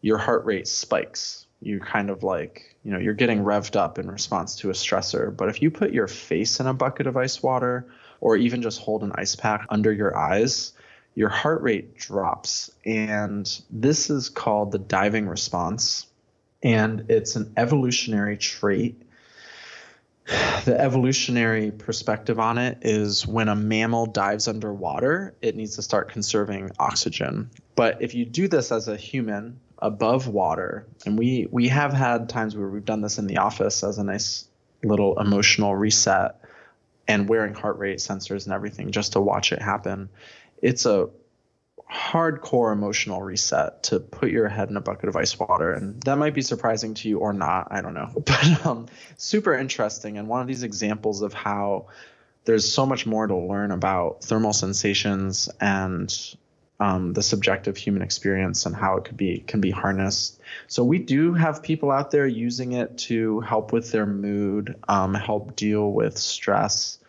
your 0.00 0.18
heart 0.18 0.44
rate 0.44 0.68
spikes. 0.68 1.46
You 1.60 1.80
kind 1.80 2.08
of 2.08 2.22
like, 2.22 2.76
you 2.84 2.92
know, 2.92 2.98
you're 2.98 3.14
getting 3.14 3.44
revved 3.44 3.76
up 3.76 3.98
in 3.98 4.10
response 4.10 4.56
to 4.56 4.70
a 4.70 4.72
stressor. 4.72 5.36
But 5.36 5.50
if 5.50 5.60
you 5.60 5.70
put 5.70 5.92
your 5.92 6.06
face 6.06 6.60
in 6.60 6.66
a 6.66 6.72
bucket 6.72 7.06
of 7.06 7.16
ice 7.16 7.42
water, 7.42 7.86
or 8.20 8.36
even 8.36 8.62
just 8.62 8.80
hold 8.80 9.02
an 9.02 9.12
ice 9.14 9.36
pack 9.36 9.66
under 9.68 9.92
your 9.92 10.16
eyes, 10.16 10.72
your 11.14 11.28
heart 11.28 11.62
rate 11.62 11.96
drops. 11.96 12.70
And 12.84 13.50
this 13.70 14.10
is 14.10 14.28
called 14.28 14.72
the 14.72 14.78
diving 14.78 15.26
response. 15.26 16.06
And 16.62 17.06
it's 17.08 17.36
an 17.36 17.52
evolutionary 17.56 18.36
trait 18.36 19.02
the 20.64 20.78
evolutionary 20.78 21.70
perspective 21.70 22.38
on 22.38 22.58
it 22.58 22.78
is 22.82 23.26
when 23.26 23.48
a 23.48 23.56
mammal 23.56 24.06
dives 24.06 24.48
underwater, 24.48 25.34
it 25.42 25.56
needs 25.56 25.76
to 25.76 25.82
start 25.82 26.10
conserving 26.10 26.70
oxygen. 26.78 27.50
But 27.74 28.02
if 28.02 28.14
you 28.14 28.24
do 28.24 28.48
this 28.48 28.72
as 28.72 28.88
a 28.88 28.96
human 28.96 29.60
above 29.78 30.28
water, 30.28 30.86
and 31.06 31.18
we 31.18 31.48
we 31.50 31.68
have 31.68 31.92
had 31.92 32.28
times 32.28 32.56
where 32.56 32.68
we've 32.68 32.84
done 32.84 33.00
this 33.00 33.18
in 33.18 33.26
the 33.26 33.38
office 33.38 33.82
as 33.82 33.98
a 33.98 34.04
nice 34.04 34.46
little 34.82 35.18
emotional 35.18 35.74
reset 35.74 36.36
and 37.10 37.28
wearing 37.28 37.54
heart 37.54 37.78
rate 37.78 37.98
sensors 37.98 38.44
and 38.44 38.54
everything 38.54 38.92
just 38.92 39.12
to 39.12 39.20
watch 39.20 39.52
it 39.52 39.60
happen. 39.60 40.08
It's 40.62 40.86
a 40.86 41.10
hardcore 41.92 42.72
emotional 42.72 43.20
reset 43.20 43.82
to 43.82 43.98
put 43.98 44.30
your 44.30 44.48
head 44.48 44.70
in 44.70 44.76
a 44.76 44.80
bucket 44.80 45.08
of 45.08 45.16
ice 45.16 45.36
water. 45.38 45.72
And 45.72 46.00
that 46.04 46.16
might 46.18 46.34
be 46.34 46.42
surprising 46.42 46.94
to 46.94 47.08
you 47.08 47.18
or 47.18 47.32
not. 47.32 47.68
I 47.70 47.80
don't 47.80 47.94
know. 47.94 48.10
But 48.24 48.66
um, 48.66 48.86
super 49.16 49.54
interesting 49.54 50.18
and 50.18 50.28
one 50.28 50.40
of 50.40 50.46
these 50.46 50.62
examples 50.62 51.22
of 51.22 51.32
how 51.32 51.86
there's 52.44 52.72
so 52.72 52.86
much 52.86 53.06
more 53.06 53.26
to 53.26 53.36
learn 53.36 53.72
about 53.72 54.22
thermal 54.22 54.52
sensations 54.52 55.48
and 55.60 56.16
um, 56.78 57.12
the 57.12 57.22
subjective 57.22 57.76
human 57.76 58.02
experience 58.02 58.64
and 58.64 58.74
how 58.74 58.96
it 58.96 59.04
could 59.04 59.16
be 59.16 59.44
can 59.46 59.60
be 59.60 59.70
harnessed. 59.70 60.40
So 60.66 60.84
we 60.84 60.98
do 60.98 61.34
have 61.34 61.62
people 61.62 61.90
out 61.90 62.10
there 62.10 62.26
using 62.26 62.72
it 62.72 62.96
to 62.98 63.40
help 63.40 63.72
with 63.72 63.90
their 63.90 64.06
mood 64.06 64.76
um, 64.88 65.12
help 65.12 65.56
deal 65.56 65.92
with 65.92 66.16
stress 66.16 66.99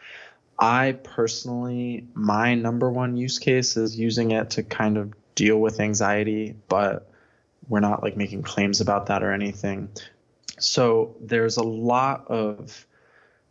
I 0.61 0.91
personally, 1.03 2.05
my 2.13 2.53
number 2.53 2.91
one 2.91 3.17
use 3.17 3.39
case 3.39 3.77
is 3.77 3.97
using 3.97 4.29
it 4.29 4.51
to 4.51 4.63
kind 4.63 4.97
of 4.97 5.11
deal 5.33 5.57
with 5.57 5.79
anxiety, 5.79 6.55
but 6.69 7.11
we're 7.67 7.79
not 7.79 8.03
like 8.03 8.15
making 8.15 8.43
claims 8.43 8.79
about 8.79 9.07
that 9.07 9.23
or 9.23 9.31
anything. 9.31 9.89
So 10.59 11.15
there's 11.19 11.57
a 11.57 11.63
lot 11.63 12.27
of, 12.27 12.85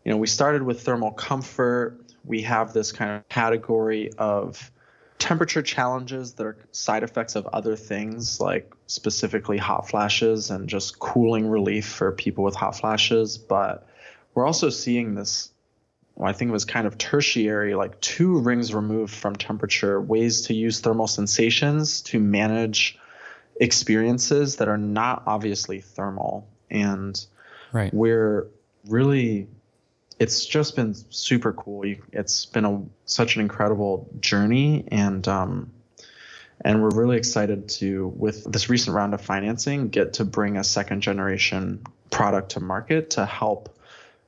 you 0.05 0.13
know, 0.13 0.19
we 0.19 0.29
started 0.29 0.63
with 0.63 0.83
thermal 0.83 1.11
comfort. 1.11 1.99
We 2.25 2.43
have 2.43 2.73
this 2.73 2.93
kind 2.93 3.11
of 3.11 3.29
category 3.29 4.13
of 4.17 4.71
temperature 5.19 5.63
challenges 5.63 6.35
that 6.35 6.47
are 6.47 6.57
side 6.71 7.03
effects 7.03 7.35
of 7.35 7.47
other 7.49 7.75
things, 7.75 8.41
like 8.41 8.73
specifically 8.87 9.59
hot 9.59 9.89
flashes 9.89 10.51
and 10.51 10.69
just 10.69 11.01
cooling 11.01 11.49
relief 11.49 11.89
for 11.89 12.13
people 12.13 12.45
with 12.45 12.55
hot 12.55 12.77
flashes. 12.77 13.37
But 13.37 13.85
we're 14.35 14.47
also 14.47 14.71
seeing 14.71 15.17
this 15.17 15.51
well, 16.21 16.29
I 16.29 16.35
think 16.35 16.51
it 16.51 16.53
was 16.53 16.67
kind 16.67 16.87
of 16.87 16.99
tertiary, 16.99 17.75
like 17.75 17.99
two 18.03 18.41
rings 18.41 18.75
removed 18.75 19.15
from 19.15 19.37
temperature, 19.37 19.99
ways 19.99 20.43
to 20.43 20.55
use 20.55 20.81
thermal 20.81 21.07
sensations 21.07 22.03
to 22.03 22.21
manage 22.21 22.99
experiences 23.59 24.57
that 24.57 24.69
are 24.69 24.77
not 24.77 25.23
obviously 25.27 25.81
thermal. 25.81 26.47
And 26.71 27.19
right. 27.73 27.93
we're 27.95 28.49
really 28.87 29.49
it's 30.19 30.45
just 30.45 30.77
been 30.77 30.95
super 31.09 31.55
cool. 31.55 31.91
It's 32.13 32.45
been 32.45 32.67
a 32.67 32.83
such 33.07 33.37
an 33.37 33.41
incredible 33.41 34.07
journey, 34.21 34.85
and 34.89 35.27
um, 35.27 35.73
and 36.63 36.83
we're 36.83 36.91
really 36.91 37.17
excited 37.17 37.71
to 37.81 38.09
with 38.09 38.45
this 38.45 38.69
recent 38.69 38.95
round 38.95 39.15
of 39.15 39.23
financing 39.23 39.89
get 39.89 40.13
to 40.15 40.27
bring 40.27 40.59
a 40.59 40.65
second 40.65 41.01
generation 41.01 41.83
product 42.11 42.51
to 42.51 42.61
market 42.61 43.09
to 43.13 43.25
help 43.25 43.75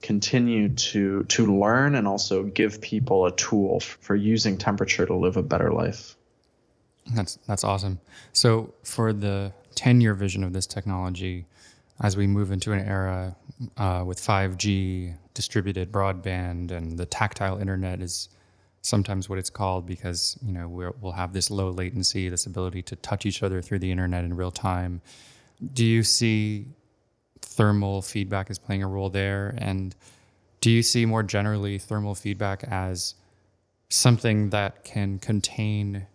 continue 0.03 0.69
to 0.69 1.23
to 1.25 1.59
learn 1.59 1.95
and 1.95 2.07
also 2.07 2.43
give 2.43 2.81
people 2.81 3.27
a 3.27 3.33
tool 3.37 3.81
for 3.81 4.15
using 4.15 4.59
temperature 4.59 5.07
to 5.07 5.15
live 5.15 5.37
a 5.37 5.43
better 5.43 5.73
life. 5.73 6.17
That's 7.15 7.39
that's 7.47 7.65
awesome. 7.65 8.01
So 8.33 8.75
for 8.83 9.13
the 9.13 9.53
10 9.75 10.01
year 10.01 10.15
vision 10.15 10.45
of 10.45 10.53
this 10.53 10.67
technology, 10.67 11.47
as 12.01 12.17
we 12.17 12.27
move 12.27 12.53
into 12.53 12.73
an 12.73 12.81
era 12.81 13.35
uh, 13.77 14.03
with 14.05 14.21
5G, 14.21 15.17
distributed 15.35 15.91
broadband, 15.91 16.71
and 16.71 16.99
the 16.99 17.07
tactile 17.07 17.59
internet 17.59 18.01
is 18.03 18.29
sometimes 18.83 19.29
what 19.29 19.39
it's 19.39 19.51
called 19.51 19.87
because 19.87 20.37
you 20.45 20.53
know 20.53 20.69
we 20.69 20.87
will 21.01 21.13
have 21.13 21.33
this 21.33 21.51
low 21.51 21.71
latency, 21.71 22.29
this 22.29 22.47
ability 22.47 22.83
to 22.83 22.97
touch 22.97 23.25
each 23.25 23.43
other 23.43 23.63
through 23.63 23.79
the 23.79 23.91
internet 23.91 24.25
in 24.25 24.35
real 24.35 24.51
time. 24.51 25.01
Do 25.75 25.85
you 25.85 26.03
see 26.03 26.67
thermal 27.57 28.03
feedback 28.03 28.51
is 28.51 28.59
playing 28.59 28.83
a 28.83 28.89
role 28.89 29.11
there? 29.11 29.55
And 29.59 29.95
do 30.61 30.71
you 30.71 30.83
see 30.83 31.07
more 31.07 31.23
generally 31.23 31.79
thermal 31.79 32.15
feedback 32.15 32.65
as 32.65 33.15
something 33.89 34.51
that 34.51 34.85
can 34.85 35.19
contain 35.19 36.07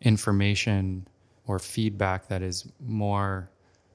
information 0.00 1.06
or 1.46 1.58
feedback 1.58 2.28
that 2.28 2.42
is 2.42 2.66
more 2.80 3.50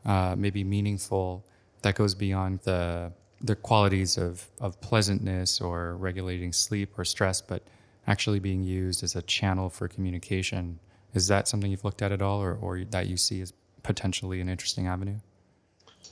uh, 0.06 0.36
maybe 0.38 0.64
meaningful 0.64 1.46
that 1.82 1.96
goes 1.96 2.16
beyond 2.16 2.60
the 2.62 3.12
the 3.42 3.56
qualities 3.56 4.18
of, 4.18 4.48
of 4.60 4.80
pleasantness 4.82 5.62
or 5.62 5.96
regulating 5.96 6.52
sleep 6.52 6.98
or 6.98 7.06
stress, 7.06 7.40
but 7.42 7.64
actually 8.08 8.40
being 8.40 8.64
used 8.64 9.04
as 9.04 9.16
a 9.16 9.22
channel 9.22 9.70
for 9.70 9.88
communication. 9.88 10.78
Is 11.14 11.28
that 11.28 11.48
something 11.48 11.72
you've 11.72 11.86
looked 11.86 12.02
at 12.02 12.12
at 12.12 12.22
all 12.22 12.42
or, 12.42 12.56
or 12.56 12.84
that 12.90 13.08
you 13.08 13.18
see 13.18 13.42
as 13.42 13.54
potentially 13.84 14.42
an 14.42 14.50
interesting 14.50 14.88
avenue? 14.88 15.20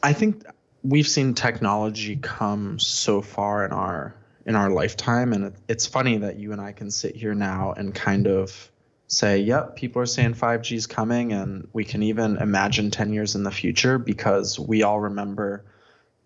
I 0.03 0.13
think 0.13 0.45
we've 0.83 1.07
seen 1.07 1.33
technology 1.33 2.15
come 2.15 2.79
so 2.79 3.21
far 3.21 3.65
in 3.65 3.71
our 3.71 4.15
in 4.45 4.55
our 4.55 4.69
lifetime 4.69 5.33
and 5.33 5.53
it's 5.67 5.85
funny 5.85 6.17
that 6.19 6.37
you 6.37 6.53
and 6.53 6.61
I 6.61 6.71
can 6.71 6.89
sit 6.89 7.15
here 7.15 7.35
now 7.35 7.73
and 7.73 7.93
kind 7.93 8.27
of 8.27 8.71
say, 9.07 9.39
yep, 9.39 9.75
people 9.75 10.01
are 10.01 10.05
saying 10.05 10.33
5G 10.33 10.75
is 10.75 10.87
coming, 10.87 11.31
and 11.31 11.67
we 11.73 11.85
can 11.85 12.03
even 12.03 12.37
imagine 12.37 12.91
10 12.91 13.13
years 13.13 13.35
in 13.35 13.43
the 13.43 13.51
future 13.51 13.97
because 13.97 14.59
we 14.59 14.83
all 14.83 14.99
remember 14.99 15.63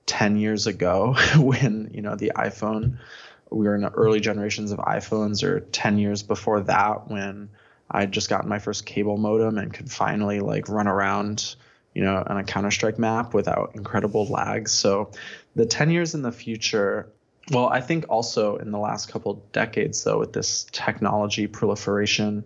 10 0.07 0.37
years 0.37 0.67
ago 0.67 1.15
when, 1.37 1.91
you 1.93 2.01
know, 2.01 2.15
the 2.15 2.31
iPhone, 2.35 2.97
we 3.51 3.65
were 3.65 3.75
in 3.75 3.81
the 3.81 3.91
early 3.91 4.19
generations 4.19 4.71
of 4.71 4.79
iPhones, 4.79 5.43
or 5.43 5.59
10 5.59 5.99
years 5.99 6.23
before 6.23 6.61
that 6.61 7.09
when 7.09 7.49
I'd 7.89 8.11
just 8.11 8.29
gotten 8.29 8.49
my 8.49 8.59
first 8.59 8.85
cable 8.85 9.17
modem 9.17 9.57
and 9.57 9.73
could 9.73 9.91
finally 9.91 10.39
like 10.39 10.67
run 10.67 10.87
around, 10.87 11.55
you 11.93 12.03
know, 12.03 12.23
on 12.25 12.37
a 12.37 12.43
Counter 12.43 12.71
Strike 12.71 12.97
map 12.97 13.33
without 13.33 13.71
incredible 13.75 14.25
lags. 14.27 14.71
So 14.71 15.11
the 15.55 15.65
10 15.65 15.91
years 15.91 16.15
in 16.15 16.21
the 16.21 16.31
future, 16.31 17.11
well, 17.51 17.67
I 17.67 17.81
think 17.81 18.05
also 18.09 18.57
in 18.57 18.71
the 18.71 18.79
last 18.79 19.09
couple 19.09 19.43
decades, 19.51 20.03
though, 20.03 20.19
with 20.19 20.33
this 20.33 20.65
technology 20.71 21.47
proliferation, 21.47 22.43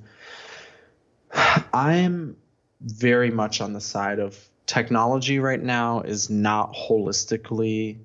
I'm 1.73 2.37
very 2.81 3.31
much 3.31 3.61
on 3.61 3.73
the 3.73 3.81
side 3.81 4.19
of 4.19 4.37
technology 4.65 5.39
right 5.39 5.61
now 5.61 6.01
is 6.01 6.29
not 6.29 6.73
holistically 6.73 7.99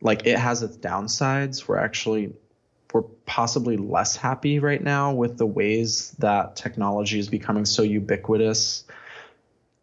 like 0.00 0.26
it 0.26 0.38
has 0.38 0.62
its 0.62 0.76
downsides. 0.76 1.68
We're 1.68 1.78
actually 1.78 2.32
we're 2.92 3.02
possibly 3.02 3.76
less 3.76 4.16
happy 4.16 4.58
right 4.58 4.82
now 4.82 5.12
with 5.12 5.38
the 5.38 5.46
ways 5.46 6.12
that 6.18 6.56
technology 6.56 7.18
is 7.18 7.28
becoming 7.28 7.64
so 7.64 7.82
ubiquitous. 7.82 8.84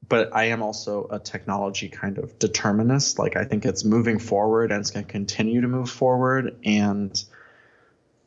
But 0.09 0.33
I 0.33 0.45
am 0.45 0.61
also 0.61 1.07
a 1.11 1.19
technology 1.19 1.89
kind 1.89 2.17
of 2.17 2.39
determinist. 2.39 3.19
Like 3.19 3.35
I 3.35 3.43
think 3.43 3.65
it's 3.65 3.83
moving 3.83 4.19
forward 4.19 4.71
and 4.71 4.79
it's 4.79 4.91
going 4.91 5.05
to 5.05 5.11
continue 5.11 5.61
to 5.61 5.67
move 5.67 5.89
forward. 5.89 6.57
And 6.63 7.21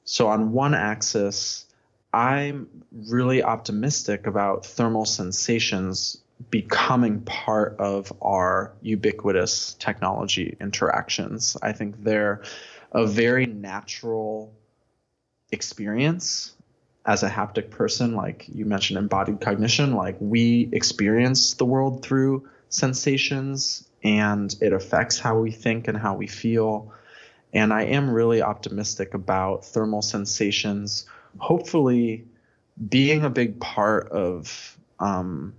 so 0.04 0.28
on 0.28 0.52
one 0.52 0.74
axis, 0.74 1.64
I'm 2.12 2.68
really 2.92 3.42
optimistic 3.42 4.26
about 4.26 4.66
thermal 4.66 5.04
sensations 5.04 6.18
becoming 6.50 7.20
part 7.20 7.76
of 7.78 8.12
our 8.22 8.72
ubiquitous 8.82 9.74
technology 9.74 10.56
interactions. 10.60 11.56
I 11.62 11.72
think 11.72 12.02
they're 12.02 12.42
a 12.92 13.06
very 13.06 13.46
natural 13.46 14.52
experience 15.52 16.54
as 17.06 17.22
a 17.22 17.28
haptic 17.28 17.70
person. 17.70 18.14
Like 18.14 18.46
you 18.48 18.64
mentioned, 18.64 18.98
embodied 18.98 19.40
cognition, 19.40 19.94
like 19.94 20.16
we 20.20 20.68
experience 20.72 21.54
the 21.54 21.64
world 21.64 22.02
through 22.02 22.48
sensations 22.68 23.86
and 24.02 24.54
it 24.60 24.72
affects 24.72 25.18
how 25.18 25.38
we 25.38 25.50
think 25.50 25.88
and 25.88 25.96
how 25.96 26.14
we 26.14 26.26
feel. 26.26 26.92
And 27.52 27.72
I 27.72 27.82
am 27.84 28.10
really 28.10 28.42
optimistic 28.42 29.14
about 29.14 29.64
thermal 29.64 30.02
sensations 30.02 31.06
hopefully 31.38 32.24
being 32.88 33.24
a 33.24 33.30
big 33.30 33.60
part 33.60 34.10
of 34.10 34.76
um, 34.98 35.54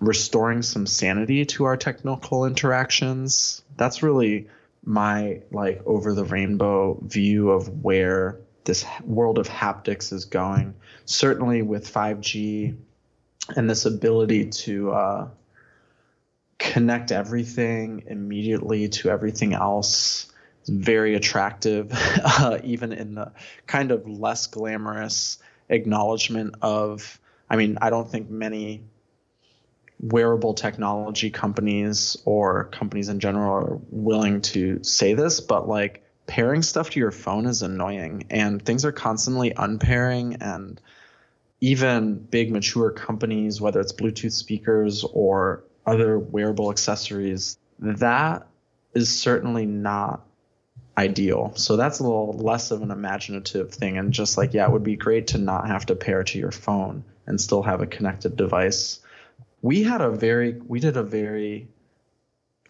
restoring 0.00 0.62
some 0.62 0.86
sanity 0.86 1.44
to 1.44 1.64
our 1.64 1.76
technical 1.76 2.46
interactions. 2.46 3.62
That's 3.76 4.02
really 4.02 4.48
my 4.84 5.40
like 5.50 5.82
over 5.86 6.12
the 6.12 6.24
rainbow 6.24 6.98
view 7.02 7.50
of 7.50 7.82
where 7.82 8.38
this 8.64 8.84
world 9.04 9.38
of 9.38 9.48
haptics 9.48 10.12
is 10.12 10.24
going. 10.24 10.74
Certainly 11.04 11.62
with 11.62 11.92
5G 11.92 12.76
and 13.56 13.68
this 13.68 13.84
ability 13.84 14.50
to 14.50 14.92
uh, 14.92 15.28
connect 16.58 17.12
everything 17.12 18.04
immediately 18.06 18.88
to 18.88 19.10
everything 19.10 19.52
else 19.52 20.32
is 20.62 20.70
very 20.70 21.14
attractive, 21.14 21.92
uh, 22.24 22.58
even 22.64 22.92
in 22.92 23.14
the 23.14 23.32
kind 23.66 23.90
of 23.90 24.08
less 24.08 24.46
glamorous 24.46 25.38
acknowledgement 25.68 26.54
of. 26.62 27.20
I 27.48 27.56
mean, 27.56 27.78
I 27.82 27.90
don't 27.90 28.10
think 28.10 28.30
many 28.30 28.82
wearable 30.00 30.54
technology 30.54 31.30
companies 31.30 32.16
or 32.24 32.64
companies 32.64 33.08
in 33.08 33.20
general 33.20 33.52
are 33.52 33.78
willing 33.90 34.40
to 34.40 34.82
say 34.82 35.14
this, 35.14 35.40
but 35.40 35.68
like 35.68 36.03
pairing 36.26 36.62
stuff 36.62 36.90
to 36.90 37.00
your 37.00 37.10
phone 37.10 37.46
is 37.46 37.62
annoying 37.62 38.26
and 38.30 38.64
things 38.64 38.84
are 38.84 38.92
constantly 38.92 39.52
unpairing 39.56 40.36
and 40.40 40.80
even 41.60 42.14
big 42.16 42.50
mature 42.50 42.90
companies, 42.90 43.60
whether 43.60 43.80
it's 43.80 43.92
Bluetooth 43.92 44.32
speakers 44.32 45.04
or 45.12 45.64
other 45.86 46.18
wearable 46.18 46.70
accessories, 46.70 47.58
that 47.78 48.46
is 48.94 49.08
certainly 49.08 49.66
not 49.66 50.26
ideal. 50.96 51.52
So 51.56 51.76
that's 51.76 52.00
a 52.00 52.02
little 52.02 52.32
less 52.32 52.70
of 52.70 52.82
an 52.82 52.90
imaginative 52.90 53.72
thing. 53.72 53.98
And 53.98 54.12
just 54.12 54.36
like, 54.36 54.54
yeah, 54.54 54.66
it 54.66 54.72
would 54.72 54.84
be 54.84 54.96
great 54.96 55.28
to 55.28 55.38
not 55.38 55.66
have 55.66 55.86
to 55.86 55.96
pair 55.96 56.22
to 56.24 56.38
your 56.38 56.52
phone 56.52 57.04
and 57.26 57.40
still 57.40 57.62
have 57.62 57.80
a 57.80 57.86
connected 57.86 58.36
device. 58.36 59.00
We 59.62 59.82
had 59.82 60.00
a 60.00 60.10
very, 60.10 60.52
we 60.52 60.80
did 60.80 60.96
a 60.96 61.02
very 61.02 61.68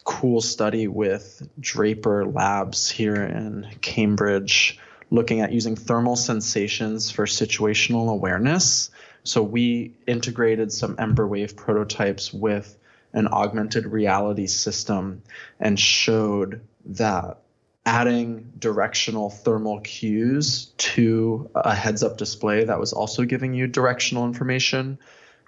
cool 0.04 0.40
study 0.40 0.86
with 0.86 1.48
Draper 1.58 2.26
Labs 2.26 2.90
here 2.90 3.16
in 3.16 3.66
Cambridge 3.80 4.78
looking 5.10 5.40
at 5.40 5.52
using 5.52 5.76
thermal 5.76 6.16
sensations 6.16 7.10
for 7.10 7.26
situational 7.26 8.10
awareness. 8.10 8.90
So 9.22 9.42
we 9.42 9.94
integrated 10.06 10.72
some 10.72 10.96
Embr 10.96 11.28
Wave 11.28 11.56
prototypes 11.56 12.32
with 12.32 12.76
an 13.12 13.28
augmented 13.28 13.86
reality 13.86 14.46
system 14.46 15.22
and 15.60 15.78
showed 15.78 16.60
that 16.86 17.38
adding 17.86 18.52
directional 18.58 19.30
thermal 19.30 19.80
cues 19.80 20.72
to 20.78 21.50
a 21.54 21.74
heads 21.74 22.02
up 22.02 22.16
display 22.16 22.64
that 22.64 22.80
was 22.80 22.92
also 22.92 23.24
giving 23.24 23.54
you 23.54 23.66
directional 23.66 24.24
information 24.24 24.98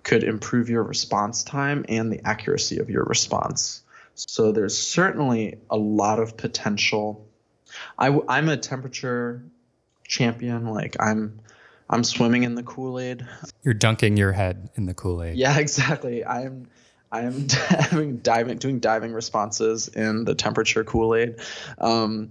could 0.03 0.23
improve 0.23 0.69
your 0.69 0.83
response 0.83 1.43
time 1.43 1.85
and 1.89 2.13
the 2.13 2.25
accuracy 2.27 2.79
of 2.79 2.89
your 2.89 3.05
response. 3.05 3.83
So 4.17 4.53
there's 4.53 4.77
certainly 4.77 5.59
a 5.71 5.77
lot 5.77 6.19
of 6.19 6.37
potential. 6.37 7.29
I, 7.99 8.09
am 8.09 8.49
a 8.49 8.57
temperature 8.57 9.45
champion. 10.07 10.67
Like 10.67 10.97
I'm, 10.99 11.41
I'm 11.89 12.03
swimming 12.03 12.43
in 12.43 12.55
the 12.55 12.63
Kool 12.63 12.99
Aid. 12.99 13.27
You're 13.63 13.75
dunking 13.75 14.17
your 14.17 14.33
head 14.33 14.71
in 14.75 14.87
the 14.87 14.95
Kool 14.95 15.23
Aid. 15.23 15.37
Yeah, 15.37 15.59
exactly. 15.59 16.25
I'm 16.25 16.69
I 17.11 17.23
am 17.23 17.49
having 17.69 18.19
diving 18.19 18.59
doing 18.59 18.81
diving 18.81 19.13
responses 19.13 19.89
in 19.89 20.25
the 20.25 20.35
temperature 20.35 20.85
Kool-Aid. 20.85 21.37
Um, 21.79 22.31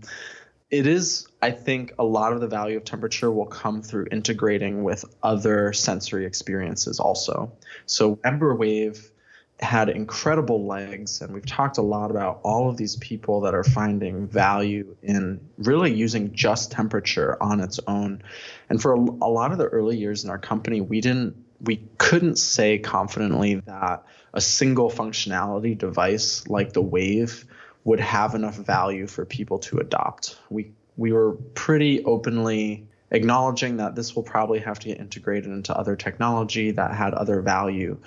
it 0.71 0.87
is, 0.87 1.27
I 1.41 1.51
think, 1.51 1.93
a 1.99 2.03
lot 2.03 2.33
of 2.33 2.41
the 2.41 2.47
value 2.47 2.77
of 2.77 2.83
temperature 2.83 3.31
will 3.31 3.45
come 3.45 3.81
through 3.81 4.07
integrating 4.11 4.83
with 4.83 5.05
other 5.21 5.73
sensory 5.73 6.25
experiences 6.25 6.99
also. 6.99 7.51
So 7.85 8.17
Embr 8.17 8.57
Wave 8.57 9.11
had 9.59 9.87
incredible 9.87 10.65
legs 10.65 11.21
and 11.21 11.33
we've 11.33 11.45
talked 11.45 11.77
a 11.77 11.81
lot 11.81 12.11
about 12.11 12.41
all 12.43 12.69
of 12.69 12.75
these 12.75 12.97
people 12.97 13.41
that 13.41 13.53
are 13.53 13.63
finding 13.63 14.27
value 14.27 14.95
in 15.01 15.39
really 15.57 15.93
using 15.93 16.33
just 16.33 16.71
temperature 16.71 17.41
on 17.41 17.61
its 17.61 17.79
own. 17.87 18.21
And 18.69 18.81
for 18.81 18.93
a, 18.93 18.97
a 18.97 19.31
lot 19.31 19.53
of 19.53 19.57
the 19.57 19.65
early 19.65 19.97
years 19.97 20.25
in 20.25 20.29
our 20.29 20.37
company 20.37 20.81
we 20.81 20.99
didn't 20.99 21.35
we 21.61 21.87
couldn't 21.97 22.37
say 22.37 22.77
confidently 22.79 23.55
that 23.55 24.03
a 24.33 24.41
single 24.41 24.91
functionality 24.91 25.77
device 25.77 26.47
like 26.47 26.73
the 26.73 26.81
wave 26.81 27.45
would 27.85 27.99
have 27.99 28.35
enough 28.35 28.55
value 28.55 29.07
for 29.07 29.25
people 29.25 29.59
to 29.59 29.77
adopt. 29.77 30.37
We 30.49 30.71
we 30.97 31.13
were 31.13 31.33
pretty 31.53 32.03
openly 32.03 32.87
acknowledging 33.11 33.77
that 33.77 33.95
this 33.95 34.15
will 34.15 34.23
probably 34.23 34.59
have 34.59 34.79
to 34.79 34.87
get 34.89 34.99
integrated 34.99 35.51
into 35.51 35.75
other 35.77 35.95
technology 35.95 36.71
that 36.71 36.93
had 36.93 37.13
other 37.13 37.41
value 37.41 37.97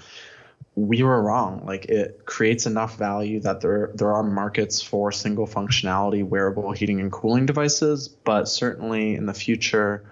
we 0.78 1.02
were 1.02 1.20
wrong. 1.20 1.64
Like 1.66 1.86
it 1.86 2.24
creates 2.24 2.66
enough 2.66 2.96
value 2.96 3.40
that 3.40 3.60
there 3.60 3.90
there 3.94 4.12
are 4.12 4.22
markets 4.22 4.80
for 4.80 5.10
single 5.10 5.46
functionality 5.46 6.24
wearable 6.24 6.72
heating 6.72 7.00
and 7.00 7.10
cooling 7.10 7.46
devices, 7.46 8.08
but 8.08 8.48
certainly 8.48 9.14
in 9.16 9.26
the 9.26 9.34
future, 9.34 10.10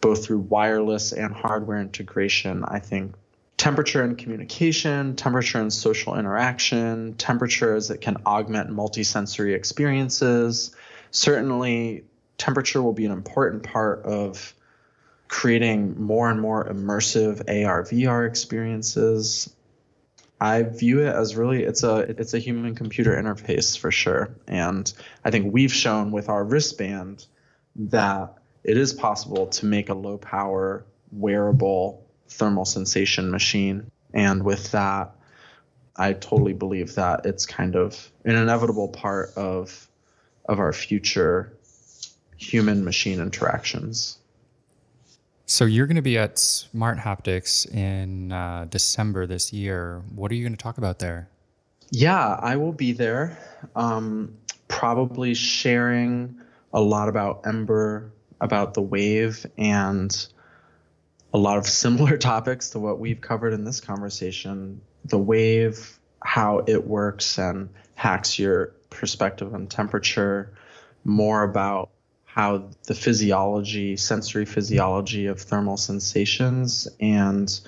both 0.00 0.26
through 0.26 0.40
wireless 0.40 1.12
and 1.12 1.32
hardware 1.32 1.80
integration, 1.80 2.62
I 2.64 2.78
think 2.80 3.14
temperature 3.56 4.02
and 4.02 4.18
communication, 4.18 5.16
temperature 5.16 5.60
and 5.60 5.72
social 5.72 6.18
interaction, 6.18 7.14
temperatures 7.14 7.88
that 7.88 8.02
can 8.02 8.18
augment 8.26 8.68
multisensory 8.68 9.54
experiences. 9.54 10.76
Certainly, 11.10 12.04
temperature 12.36 12.82
will 12.82 12.92
be 12.92 13.06
an 13.06 13.12
important 13.12 13.62
part 13.62 14.04
of 14.04 14.52
creating 15.28 16.00
more 16.00 16.30
and 16.30 16.40
more 16.40 16.68
immersive 16.68 17.40
AR 17.48 17.82
VR 17.82 18.28
experiences 18.28 19.55
I 20.40 20.62
view 20.62 21.00
it 21.00 21.14
as 21.14 21.34
really 21.34 21.62
it's 21.62 21.82
a 21.82 21.96
it's 21.96 22.34
a 22.34 22.38
human 22.38 22.74
computer 22.74 23.16
interface 23.16 23.78
for 23.78 23.90
sure. 23.90 24.36
And 24.46 24.92
I 25.24 25.30
think 25.30 25.52
we've 25.52 25.72
shown 25.72 26.10
with 26.10 26.28
our 26.28 26.44
wristband 26.44 27.24
that 27.76 28.34
it 28.62 28.76
is 28.76 28.92
possible 28.92 29.46
to 29.46 29.66
make 29.66 29.88
a 29.88 29.94
low 29.94 30.18
power 30.18 30.84
wearable 31.10 32.06
thermal 32.28 32.64
sensation 32.64 33.30
machine. 33.30 33.90
And 34.12 34.42
with 34.42 34.72
that, 34.72 35.14
I 35.96 36.12
totally 36.12 36.52
believe 36.52 36.96
that 36.96 37.24
it's 37.24 37.46
kind 37.46 37.74
of 37.74 38.10
an 38.24 38.36
inevitable 38.36 38.88
part 38.88 39.32
of 39.36 39.88
of 40.44 40.60
our 40.60 40.72
future 40.72 41.56
human 42.36 42.84
machine 42.84 43.20
interactions. 43.20 44.18
So 45.48 45.64
you're 45.64 45.86
going 45.86 45.94
to 45.94 46.02
be 46.02 46.18
at 46.18 46.40
Smart 46.40 46.98
Haptics 46.98 47.72
in 47.72 48.32
uh, 48.32 48.66
December 48.68 49.28
this 49.28 49.52
year. 49.52 50.02
What 50.12 50.32
are 50.32 50.34
you 50.34 50.42
going 50.42 50.56
to 50.56 50.62
talk 50.62 50.76
about 50.76 50.98
there? 50.98 51.28
Yeah, 51.92 52.36
I 52.42 52.56
will 52.56 52.72
be 52.72 52.90
there. 52.90 53.38
Um, 53.76 54.36
probably 54.66 55.34
sharing 55.34 56.40
a 56.72 56.80
lot 56.80 57.08
about 57.08 57.44
Embr, 57.44 58.10
about 58.40 58.74
the 58.74 58.82
Wave, 58.82 59.46
and 59.56 60.26
a 61.32 61.38
lot 61.38 61.58
of 61.58 61.66
similar 61.68 62.18
topics 62.18 62.70
to 62.70 62.80
what 62.80 62.98
we've 62.98 63.20
covered 63.20 63.52
in 63.52 63.62
this 63.62 63.80
conversation. 63.80 64.80
The 65.04 65.18
Wave, 65.18 65.96
how 66.24 66.64
it 66.66 66.88
works 66.88 67.38
and 67.38 67.68
hacks 67.94 68.36
your 68.36 68.74
perspective 68.90 69.54
on 69.54 69.68
temperature, 69.68 70.52
more 71.04 71.44
about 71.44 71.90
how 72.36 72.68
the 72.86 72.94
physiology, 72.94 73.96
sensory 73.96 74.44
physiology 74.44 75.24
of 75.26 75.40
thermal 75.40 75.78
sensations, 75.78 76.86
and 77.00 77.58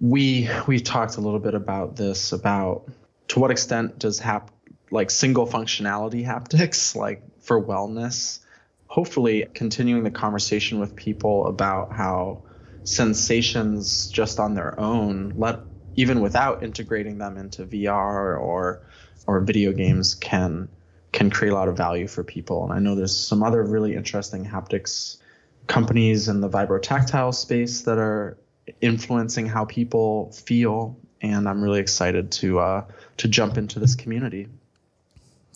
we 0.00 0.48
we 0.66 0.80
talked 0.80 1.18
a 1.18 1.20
little 1.20 1.38
bit 1.38 1.54
about 1.54 1.96
this 1.96 2.32
about 2.32 2.90
to 3.28 3.38
what 3.38 3.50
extent 3.50 3.98
does 3.98 4.18
hap 4.18 4.50
like 4.90 5.10
single 5.10 5.46
functionality 5.46 6.24
haptics 6.24 6.96
like 6.96 7.22
for 7.42 7.62
wellness 7.62 8.40
hopefully 8.86 9.46
continuing 9.52 10.02
the 10.02 10.10
conversation 10.10 10.80
with 10.80 10.96
people 10.96 11.46
about 11.46 11.92
how 11.92 12.42
sensations 12.82 14.08
just 14.08 14.40
on 14.40 14.54
their 14.54 14.80
own 14.80 15.34
let 15.36 15.60
even 15.96 16.20
without 16.20 16.62
integrating 16.62 17.18
them 17.18 17.36
into 17.36 17.66
VR 17.66 18.40
or 18.40 18.80
or 19.26 19.40
video 19.40 19.72
games 19.72 20.14
can 20.14 20.68
can 21.12 21.30
create 21.30 21.50
a 21.50 21.54
lot 21.54 21.68
of 21.68 21.76
value 21.76 22.06
for 22.06 22.22
people. 22.22 22.64
And 22.64 22.72
I 22.72 22.78
know 22.78 22.94
there's 22.94 23.16
some 23.16 23.42
other 23.42 23.62
really 23.62 23.94
interesting 23.94 24.44
haptics 24.44 25.18
companies 25.66 26.28
in 26.28 26.40
the 26.40 26.48
vibrotactile 26.48 27.34
space 27.34 27.82
that 27.82 27.98
are 27.98 28.36
influencing 28.80 29.46
how 29.46 29.64
people 29.64 30.32
feel. 30.32 30.96
And 31.20 31.48
I'm 31.48 31.62
really 31.62 31.80
excited 31.80 32.32
to 32.32 32.60
uh, 32.60 32.84
to 33.18 33.28
jump 33.28 33.58
into 33.58 33.78
this 33.78 33.94
community. 33.94 34.48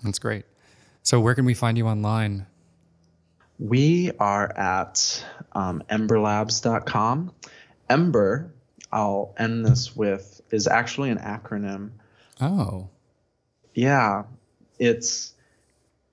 That's 0.03 0.19
great. 0.19 0.45
So 1.03 1.21
where 1.21 1.35
can 1.35 1.45
we 1.45 1.55
find 1.55 1.79
you 1.79 1.87
online? 1.87 2.47
We 3.59 4.11
are 4.19 4.51
at 4.57 5.25
um, 5.53 5.83
embrlabs.com. 5.89 7.33
Embr, 7.89 8.51
I'll 8.91 9.35
end 9.39 9.65
this 9.65 9.95
with, 9.95 10.41
is 10.51 10.67
actually 10.67 11.11
an 11.11 11.19
acronym. 11.19 11.91
Oh. 12.41 12.89
Yeah. 13.75 14.25
It's 14.79 15.34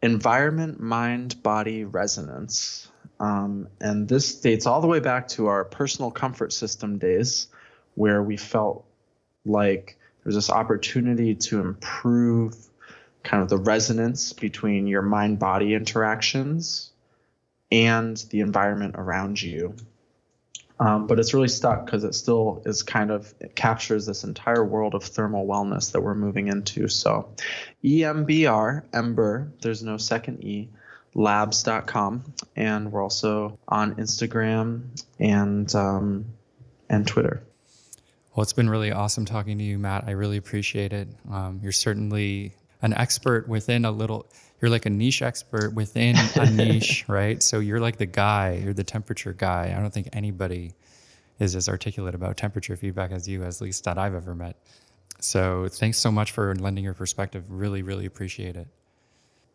environment, 0.02 0.80
mind, 0.80 1.42
body 1.44 1.84
resonance. 1.84 2.90
Um, 3.20 3.68
and 3.80 4.08
this 4.08 4.40
dates 4.42 4.66
all 4.66 4.82
the 4.82 4.88
way 4.88 5.00
back 5.00 5.28
to 5.30 5.48
our 5.48 5.64
personal 5.64 6.12
comfort 6.12 6.54
system 6.54 6.98
days, 6.98 7.48
where 7.96 8.24
we 8.24 8.38
felt 8.38 8.86
like 9.46 9.98
there's 10.24 10.36
this 10.36 10.50
opportunity 10.50 11.36
to 11.36 11.60
improve 11.60 12.56
kind 13.24 13.44
of 13.44 13.50
the 13.50 13.58
resonance 13.58 14.34
between 14.34 14.88
your 14.88 15.02
mind 15.02 15.40
body 15.40 15.74
interactions 15.74 16.92
and 17.72 18.18
the 18.30 18.40
environment 18.42 18.96
around 18.98 19.42
you. 19.42 19.76
Um, 20.82 21.06
but 21.06 21.20
it's 21.20 21.36
really 21.36 21.48
stuck 21.48 21.86
because 21.86 22.04
it 22.04 22.16
still 22.16 22.64
is 22.66 22.82
kind 22.82 23.12
of 23.12 23.32
captures 23.54 24.08
this 24.08 24.24
entire 24.24 24.66
world 24.66 24.96
of 24.96 25.04
thermal 25.04 25.46
wellness 25.46 25.92
that 25.92 26.02
we're 26.02 26.16
moving 26.16 26.48
into. 26.48 26.88
So, 26.88 27.30
EMBR, 27.84 28.86
Ember, 28.92 29.54
there's 29.62 29.84
no 29.84 29.98
second 29.98 30.44
E, 30.44 30.70
labs.com. 31.14 32.34
And 32.56 32.92
we're 32.92 33.04
also 33.04 33.60
on 33.68 33.94
Instagram 33.96 34.86
and, 35.20 35.74
um, 35.76 36.26
and 36.90 37.08
Twitter. 37.08 37.44
Well, 38.36 38.42
it's 38.42 38.54
been 38.54 38.70
really 38.70 38.92
awesome 38.92 39.26
talking 39.26 39.60
to 39.60 39.64
you, 39.64 39.78
Matt. 39.78 40.06
I 40.08 40.12
really 40.12 40.38
appreciate 40.38 40.94
it. 40.94 41.08
Um, 41.30 41.60
you're 41.62 41.72
certainly 41.72 42.54
an 42.82 42.96
expert 42.96 43.48
within 43.48 43.86
a 43.86 43.92
little 43.92 44.26
you're 44.62 44.70
like 44.72 44.86
a 44.86 44.90
niche 44.90 45.22
expert 45.22 45.74
within 45.74 46.16
a 46.36 46.50
niche, 46.50 47.06
right? 47.10 47.42
So 47.42 47.60
you're 47.60 47.80
like 47.80 47.98
the 47.98 48.06
guy, 48.06 48.62
you're 48.64 48.74
the 48.74 48.84
temperature 48.84 49.34
guy. 49.34 49.74
I 49.76 49.82
don't 49.82 49.94
think 49.94 50.10
anybody 50.14 50.76
is 51.40 51.56
as 51.56 51.68
articulate 51.68 52.14
about 52.14 52.38
temperature 52.38 52.76
feedback 52.76 53.12
as 53.12 53.28
you, 53.28 53.44
at 53.44 53.60
least 53.60 53.84
that 53.86 53.98
I've 53.98 54.14
ever 54.14 54.36
met. 54.36 54.56
So 55.20 55.68
thanks 55.68 55.98
so 55.98 56.12
much 56.12 56.32
for 56.32 56.54
lending 56.56 56.84
your 56.84 56.94
perspective. 56.94 57.44
Really, 57.50 57.82
really 57.82 58.06
appreciate 58.06 58.56
it. 58.56 58.68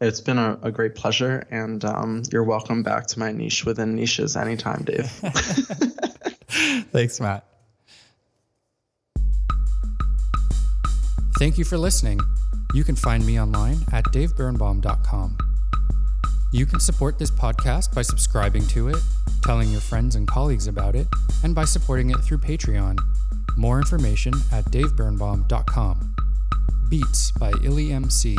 It's 0.00 0.20
been 0.20 0.38
a, 0.38 0.58
a 0.62 0.70
great 0.70 0.94
pleasure, 0.94 1.46
and 1.50 1.82
um, 1.84 2.22
you're 2.30 2.44
welcome 2.44 2.82
back 2.82 3.06
to 3.06 3.18
my 3.18 3.32
niche 3.32 3.64
within 3.64 3.94
niches 3.94 4.36
anytime, 4.36 4.84
Dave. 4.84 5.06
thanks, 6.92 7.18
Matt. 7.18 7.46
Thank 11.38 11.56
you 11.56 11.64
for 11.64 11.78
listening. 11.78 12.20
You 12.74 12.84
can 12.84 12.96
find 12.96 13.24
me 13.24 13.40
online 13.40 13.78
at 13.92 14.04
davebirnbaum.com. 14.04 15.38
You 16.52 16.66
can 16.66 16.80
support 16.80 17.18
this 17.18 17.30
podcast 17.30 17.94
by 17.94 18.02
subscribing 18.02 18.66
to 18.68 18.88
it, 18.88 18.98
telling 19.42 19.70
your 19.70 19.80
friends 19.80 20.14
and 20.14 20.26
colleagues 20.26 20.66
about 20.66 20.94
it, 20.94 21.06
and 21.42 21.54
by 21.54 21.64
supporting 21.64 22.10
it 22.10 22.18
through 22.18 22.38
Patreon. 22.38 22.98
More 23.56 23.78
information 23.78 24.34
at 24.52 24.64
davebirnbaum.com. 24.66 26.14
Beats 26.88 27.30
by 27.32 27.52
Illy 27.62 27.92
MC. 27.92 28.36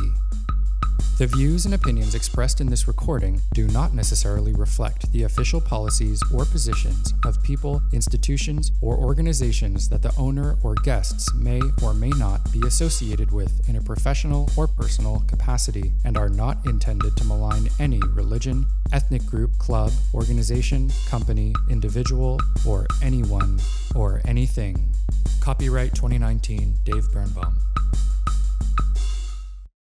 The 1.18 1.26
views 1.26 1.66
and 1.66 1.74
opinions 1.74 2.14
expressed 2.14 2.62
in 2.62 2.68
this 2.68 2.88
recording 2.88 3.42
do 3.56 3.68
not 3.70 3.92
necessarily 3.92 4.54
reflect 4.54 5.12
the 5.12 5.24
official 5.24 5.60
policies 5.60 6.22
or 6.32 6.46
positions 6.46 7.12
of 7.26 7.42
people, 7.42 7.82
institutions, 7.92 8.72
or 8.82 9.00
organizations 9.00 9.90
that 9.90 10.04
the 10.04 10.14
owner 10.16 10.60
or 10.62 10.76
guests 10.76 11.34
may 11.34 11.60
or 11.82 11.96
may 11.96 12.10
not 12.10 12.52
be 12.52 12.62
associated 12.68 13.32
with 13.32 13.68
in 13.68 13.78
a 13.78 13.82
professional 13.82 14.48
or 14.56 14.68
personal 14.68 15.24
capacity 15.28 15.92
and 16.06 16.18
are 16.18 16.30
not 16.30 16.64
intended 16.68 17.18
to 17.18 17.24
malign 17.24 17.68
any 17.80 18.00
religion, 18.14 18.68
ethnic 18.92 19.26
group, 19.26 19.58
club, 19.58 19.92
organization, 20.14 20.92
company, 21.08 21.52
individual, 21.68 22.40
or 22.64 22.86
anyone 23.02 23.60
or 23.96 24.22
anything. 24.26 24.94
Copyright 25.40 25.96
2019 25.96 26.76
Dave 26.86 27.12
Birnbaum. 27.12 27.58